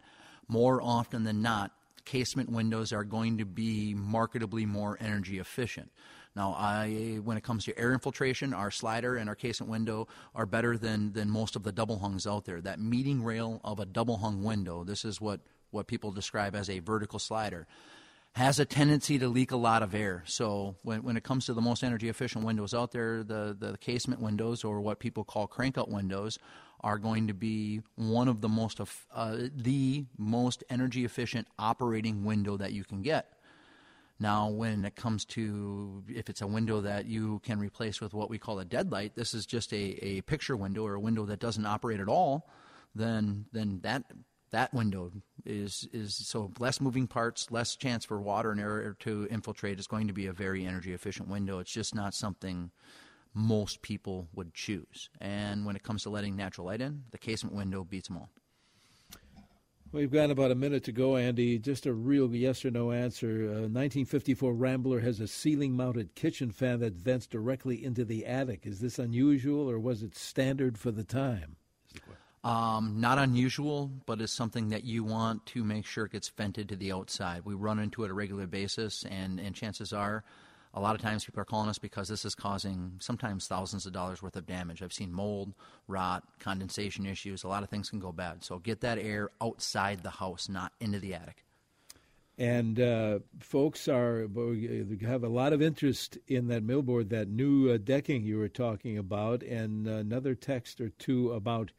more 0.49 0.81
often 0.83 1.25
than 1.25 1.43
not, 1.43 1.71
casement 2.05 2.51
windows 2.51 2.93
are 2.93 3.05
going 3.05 3.39
to 3.39 3.45
be 3.45 3.95
marketably 3.97 4.67
more 4.67 4.99
energy 5.01 5.39
efficient. 5.39 5.91
Now, 6.35 6.55
I, 6.59 7.21
when 7.23 7.37
it 7.37 7.43
comes 7.43 7.65
to 7.67 7.79
air 7.79 7.93
infiltration, 7.93 8.55
our 8.55 8.71
slider 8.71 9.17
and 9.17 9.29
our 9.29 9.35
casement 9.35 9.71
window 9.71 10.09
are 10.35 10.47
better 10.47 10.79
than, 10.79 11.13
than 11.13 11.29
most 11.29 11.57
of 11.57 11.63
the 11.63 11.73
double 11.73 11.99
hungs 11.99 12.27
out 12.27 12.47
there. 12.47 12.61
That 12.61 12.81
meeting 12.81 13.23
rail 13.23 13.61
of 13.65 13.81
a 13.81 13.85
double 13.85 14.17
hung 14.17 14.43
window, 14.43 14.83
this 14.83 15.05
is 15.05 15.21
what, 15.21 15.41
what 15.71 15.87
people 15.87 16.11
describe 16.11 16.55
as 16.55 16.71
a 16.71 16.79
vertical 16.79 17.19
slider, 17.19 17.67
has 18.35 18.59
a 18.59 18.65
tendency 18.65 19.19
to 19.19 19.29
leak 19.29 19.51
a 19.51 19.57
lot 19.57 19.83
of 19.83 19.95
air. 19.95 20.23
So 20.27 20.77
when, 20.83 21.03
when 21.03 21.19
it 21.19 21.23
comes 21.23 21.45
to 21.47 21.53
the 21.53 21.61
most 21.61 21.85
energy 21.85 22.09
efficient 22.09 22.45
windows 22.45 22.73
out 22.73 22.93
there, 22.93 23.23
the, 23.23 23.55
the 23.59 23.77
casement 23.77 24.23
windows 24.23 24.65
or 24.65 24.81
what 24.81 25.01
people 25.01 25.25
call 25.25 25.47
crank 25.47 25.77
out 25.77 25.91
windows 25.91 26.39
are 26.81 26.99
going 26.99 27.29
to 27.29 27.35
be 27.35 27.83
one 27.95 28.29
of 28.29 28.41
the 28.41 28.49
most 28.49 28.81
uh, 29.15 29.37
the 29.55 30.07
most 30.19 30.65
energy 30.69 31.05
efficient 31.05 31.47
operating 31.59 32.25
window 32.25 32.57
that 32.57 32.73
you 32.73 32.85
can 32.85 33.03
get. 33.03 33.39
Now, 34.23 34.49
when 34.49 34.85
it 34.85 34.95
comes 34.95 35.25
to 35.27 36.05
if 36.09 36.31
it's 36.31 36.43
a 36.43 36.47
window 36.47 36.81
that 36.81 37.07
you 37.07 37.41
can 37.41 37.59
replace 37.59 38.01
with 38.01 38.15
what 38.15 38.31
we 38.31 38.39
call 38.39 38.61
a 38.61 38.65
deadlight, 38.65 39.17
this 39.17 39.35
is 39.35 39.47
just 39.47 39.73
a, 39.73 39.99
a 40.01 40.21
picture 40.21 40.57
window 40.57 40.87
or 40.87 40.95
a 40.95 41.01
window 41.01 41.25
that 41.27 41.41
doesn't 41.41 41.67
operate 41.67 41.99
at 41.99 42.07
all, 42.07 42.49
then 42.95 43.47
then 43.51 43.81
that 43.83 44.05
that 44.53 44.73
window 44.73 45.11
is 45.45 45.89
is 45.93 46.15
so 46.15 46.53
less 46.61 46.81
moving 46.81 47.09
parts, 47.09 47.51
less 47.51 47.75
chance 47.75 48.05
for 48.05 48.21
water 48.21 48.53
and 48.53 48.61
air 48.61 48.97
to 49.01 49.27
infiltrate 49.29 49.81
is 49.81 49.89
going 49.89 50.07
to 50.07 50.15
be 50.15 50.29
a 50.29 50.33
very 50.33 50.65
energy 50.65 50.93
efficient 50.93 51.29
window. 51.29 51.59
It's 51.59 51.73
just 51.73 51.93
not 51.93 52.15
something 52.15 52.71
most 53.35 53.83
people 53.83 54.29
would 54.35 54.55
choose. 54.55 55.11
And 55.21 55.67
when 55.67 55.75
it 55.75 55.83
comes 55.83 56.05
to 56.05 56.11
letting 56.11 56.37
natural 56.37 56.69
light 56.69 56.81
in, 56.81 57.03
the 57.11 57.19
casement 57.19 57.57
window 57.57 57.83
beats 57.83 58.07
them 58.07 58.19
all. 58.19 58.31
We've 59.93 60.11
got 60.11 60.31
about 60.31 60.51
a 60.51 60.55
minute 60.55 60.85
to 60.85 60.93
go, 60.93 61.19
Andy. 61.19 61.59
Just 61.59 61.85
a 61.85 61.93
real 61.93 62.35
yes 62.35 62.65
or 62.65 62.71
no 62.71 62.93
answer. 62.93 63.43
Uh, 63.43 63.69
1954 63.69 64.55
Rambler 64.55 65.01
has 65.01 65.21
a 65.21 65.29
ceiling 65.29 65.77
mounted 65.77 66.15
kitchen 66.15 66.51
fan 66.51 66.81
that 66.81 66.95
vents 66.95 67.27
directly 67.27 67.85
into 67.85 68.03
the 68.03 68.25
attic. 68.25 68.67
Is 68.67 68.81
this 68.81 68.99
unusual 68.99 69.71
or 69.71 69.79
was 69.79 70.03
it 70.03 70.17
standard 70.17 70.79
for 70.79 70.91
the 70.91 71.05
time? 71.05 71.57
Um, 72.43 73.01
not 73.01 73.19
unusual, 73.19 73.91
but 74.07 74.23
it's 74.23 74.33
something 74.33 74.71
that 74.71 74.85
you 74.85 75.05
want 75.05 75.45
to 75.47 75.63
make 75.63 75.85
sure 75.85 76.07
it 76.07 76.13
gets 76.13 76.31
vented 76.31 76.71
to 76.71 76.77
the 76.77 76.91
outside. 76.91 77.43
We 77.45 77.53
run 77.53 77.79
into 77.79 78.03
it 78.05 78.11
a 78.11 78.15
regular 78.15 78.47
basis, 78.47 79.05
and, 79.05 79.39
and 79.39 79.55
chances 79.55 79.93
are 79.93 80.25
a 80.75 80.81
lot 80.81 80.95
of 80.95 81.01
times 81.03 81.25
people 81.25 81.41
are 81.41 81.47
calling 81.47 81.69
us 81.69 81.79
because 81.79 82.09
this 82.09 82.25
is 82.25 82.35
causing 82.35 82.95
sometimes 82.99 83.47
thousands 83.47 83.87
of 83.87 83.93
dollars 83.93 84.23
worth 84.23 84.37
of 84.37 84.47
damage. 84.47 84.83
I've 84.83 84.93
seen 84.93 85.13
mold, 85.13 85.55
rot, 85.87 86.25
condensation 86.41 87.05
issues. 87.05 87.45
A 87.45 87.49
lot 87.49 87.63
of 87.63 87.69
things 87.69 87.91
can 87.91 88.01
go 88.01 88.13
bad. 88.13 88.43
So 88.43 88.59
get 88.59 88.81
that 88.81 88.99
air 88.99 89.31
outside 89.41 90.03
the 90.03 90.11
house, 90.11 90.49
not 90.49 90.73
into 90.81 90.99
the 90.99 91.15
attic. 91.15 91.45
And 92.39 92.81
uh, 92.81 93.19
folks 93.41 93.87
are 93.89 94.27
have 95.07 95.23
a 95.23 95.29
lot 95.29 95.53
of 95.53 95.61
interest 95.61 96.17
in 96.27 96.49
that 96.49 96.67
millboard, 96.67 97.11
that 97.11 97.29
new 97.29 97.71
uh, 97.71 97.77
decking 97.77 98.25
you 98.25 98.39
were 98.39 98.49
talking 98.49 98.97
about, 98.97 99.43
and 99.43 99.87
another 99.87 100.35
text 100.35 100.81
or 100.81 100.89
two 100.89 101.33
about 101.33 101.73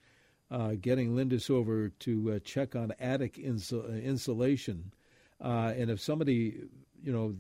uh, 0.52 0.74
getting 0.80 1.16
Lindus 1.16 1.50
over 1.50 1.90
to 1.90 2.34
uh, 2.34 2.40
check 2.40 2.76
on 2.76 2.94
attic 3.00 3.36
insul- 3.36 4.04
insulation. 4.04 4.94
Uh, 5.44 5.74
and 5.76 5.90
if 5.90 6.00
somebody, 6.00 6.62
you 7.04 7.12
know, 7.12 7.36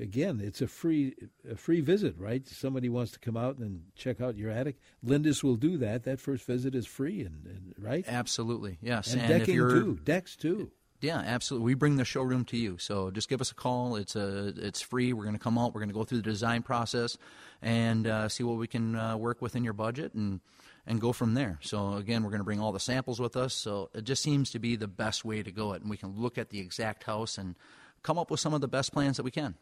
again, 0.00 0.40
it's 0.42 0.62
a 0.62 0.66
free 0.66 1.14
a 1.48 1.56
free 1.56 1.80
visit, 1.80 2.16
right? 2.18 2.46
Somebody 2.48 2.88
wants 2.88 3.12
to 3.12 3.18
come 3.18 3.36
out 3.36 3.58
and 3.58 3.82
check 3.94 4.20
out 4.20 4.36
your 4.36 4.50
attic. 4.50 4.76
Lindus 5.04 5.44
will 5.44 5.56
do 5.56 5.76
that. 5.78 6.04
That 6.04 6.18
first 6.18 6.46
visit 6.46 6.74
is 6.74 6.86
free, 6.86 7.20
and, 7.20 7.46
and 7.46 7.74
right? 7.78 8.04
Absolutely, 8.08 8.78
yes. 8.80 9.12
And, 9.12 9.20
and 9.20 9.40
decking 9.40 9.56
too, 9.56 10.00
decks 10.02 10.34
too. 10.34 10.70
Yeah, 11.00 11.18
absolutely. 11.18 11.66
We 11.66 11.74
bring 11.74 11.96
the 11.96 12.04
showroom 12.04 12.44
to 12.46 12.56
you. 12.56 12.78
So 12.78 13.10
just 13.10 13.28
give 13.28 13.40
us 13.40 13.50
a 13.50 13.54
call. 13.54 13.96
It's 13.96 14.16
a 14.16 14.54
it's 14.56 14.80
free. 14.80 15.12
We're 15.12 15.24
going 15.24 15.36
to 15.36 15.42
come 15.42 15.58
out. 15.58 15.74
We're 15.74 15.80
going 15.80 15.90
to 15.90 15.94
go 15.94 16.04
through 16.04 16.18
the 16.18 16.30
design 16.30 16.62
process 16.62 17.18
and 17.60 18.06
uh, 18.06 18.28
see 18.28 18.44
what 18.44 18.56
we 18.56 18.66
can 18.66 18.96
uh, 18.96 19.16
work 19.16 19.42
within 19.42 19.62
your 19.62 19.74
budget 19.74 20.14
and 20.14 20.40
and 20.86 21.00
go 21.00 21.12
from 21.12 21.34
there. 21.34 21.58
So 21.62 21.94
again, 21.94 22.22
we're 22.22 22.30
going 22.30 22.40
to 22.40 22.44
bring 22.44 22.60
all 22.60 22.72
the 22.72 22.80
samples 22.80 23.20
with 23.20 23.36
us. 23.36 23.52
So 23.52 23.90
it 23.92 24.04
just 24.04 24.22
seems 24.22 24.50
to 24.52 24.58
be 24.58 24.76
the 24.76 24.88
best 24.88 25.24
way 25.24 25.42
to 25.42 25.50
go 25.50 25.72
it, 25.74 25.82
and 25.82 25.90
we 25.90 25.96
can 25.96 26.16
look 26.16 26.38
at 26.38 26.50
the 26.50 26.60
exact 26.60 27.04
house 27.04 27.36
and 27.36 27.56
come 28.02 28.18
up 28.18 28.30
with 28.30 28.40
some 28.40 28.54
of 28.54 28.60
the 28.60 28.68
best 28.68 28.92
plans 28.92 29.16
that 29.16 29.22
we 29.22 29.30
can. 29.30 29.54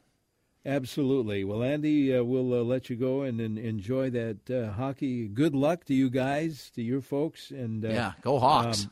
Absolutely. 0.66 1.45
Well, 1.45 1.62
Andy, 1.62 2.16
uh, 2.16 2.24
we'll 2.24 2.55
uh, 2.55 2.62
let 2.62 2.89
you 2.89 2.97
go 2.97 3.22
and, 3.22 3.39
and 3.41 3.59
enjoy 3.59 4.09
that 4.11 4.51
uh, 4.51 4.72
hockey. 4.72 5.28
Good 5.28 5.55
luck 5.55 5.85
to 5.87 5.95
you 5.95 6.09
guys, 6.09 6.70
to 6.74 6.82
your 6.82 7.03
folks, 7.03 7.51
and 7.51 7.85
uh, 7.85 7.89
yeah, 7.89 8.12
go 8.22 8.39
Hawks. 8.39 8.85
Um, 8.85 8.91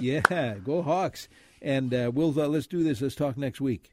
yeah, 0.00 0.54
go 0.64 0.80
Hawks. 0.80 1.28
And 1.60 1.92
uh, 1.92 2.10
we'll 2.14 2.38
uh, 2.40 2.46
let's 2.46 2.66
do 2.66 2.82
this. 2.82 3.02
Let's 3.02 3.14
talk 3.14 3.36
next 3.36 3.60
week. 3.60 3.92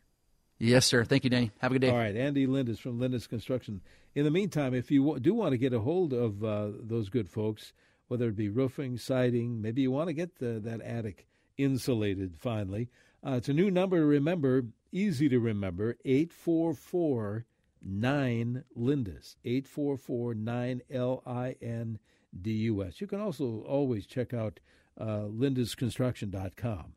Yes, 0.58 0.86
sir. 0.86 1.04
Thank 1.04 1.26
you, 1.26 1.30
Danny. 1.30 1.52
Have 1.60 1.72
a 1.72 1.76
good 1.76 1.82
day. 1.82 1.90
All 1.90 1.98
right, 1.98 2.16
Andy 2.16 2.48
Lindus 2.48 2.80
from 2.80 3.00
Lindus 3.00 3.28
Construction. 3.28 3.82
In 4.16 4.24
the 4.24 4.32
meantime, 4.32 4.74
if 4.74 4.90
you 4.90 5.20
do 5.20 5.34
want 5.34 5.52
to 5.52 5.58
get 5.58 5.74
a 5.74 5.80
hold 5.80 6.14
of 6.14 6.44
uh, 6.44 6.70
those 6.82 7.10
good 7.10 7.30
folks, 7.30 7.74
whether 8.08 8.30
it 8.30 8.36
be 8.36 8.50
roofing, 8.50 8.98
siding, 8.98 9.62
maybe 9.62 9.82
you 9.82 9.92
want 9.92 10.08
to 10.08 10.14
get 10.14 10.40
the, 10.40 10.60
that 10.62 10.82
attic 10.82 11.28
insulated 11.58 12.36
finally, 12.38 12.90
uh, 13.26 13.34
it's 13.34 13.50
a 13.50 13.54
new 13.54 13.70
number 13.70 13.98
to 13.98 14.06
remember, 14.06 14.64
easy 14.92 15.30
to 15.30 15.40
remember 15.40 15.98
844 16.06 17.46
9 17.84 18.64
Lindus. 18.76 19.36
844 19.46 20.34
9 20.34 20.82
L 20.92 21.24
I 21.26 21.56
N 21.62 22.00
D 22.40 22.52
U 22.52 22.84
S. 22.84 23.00
You 23.00 23.08
can 23.08 23.22
also 23.22 23.64
always 23.68 24.06
check 24.06 24.34
out 24.34 24.60
uh, 25.00 25.26
lindusconstruction.com 25.30 26.94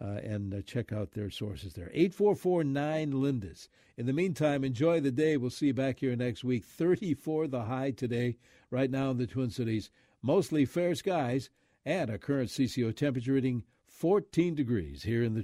uh, 0.00 0.04
and 0.04 0.54
uh, 0.54 0.62
check 0.62 0.92
out 0.92 1.12
their 1.12 1.30
sources 1.30 1.74
there. 1.74 1.90
8449 1.92 3.12
Lindus. 3.12 3.68
In 3.96 4.06
the 4.06 4.12
meantime, 4.12 4.64
enjoy 4.64 5.00
the 5.00 5.10
day. 5.10 5.36
We'll 5.36 5.50
see 5.50 5.66
you 5.66 5.74
back 5.74 6.00
here 6.00 6.16
next 6.16 6.42
week. 6.42 6.64
34 6.64 7.48
the 7.48 7.64
high 7.64 7.90
today, 7.90 8.36
right 8.70 8.90
now 8.90 9.10
in 9.10 9.18
the 9.18 9.26
Twin 9.26 9.50
Cities. 9.50 9.90
Mostly 10.22 10.64
fair 10.64 10.94
skies 10.94 11.50
and 11.84 12.10
a 12.10 12.18
current 12.18 12.50
CCO 12.50 12.94
temperature 12.94 13.32
reading 13.32 13.64
14 13.86 14.54
degrees 14.54 15.02
here 15.02 15.22
in 15.22 15.34
the 15.34 15.42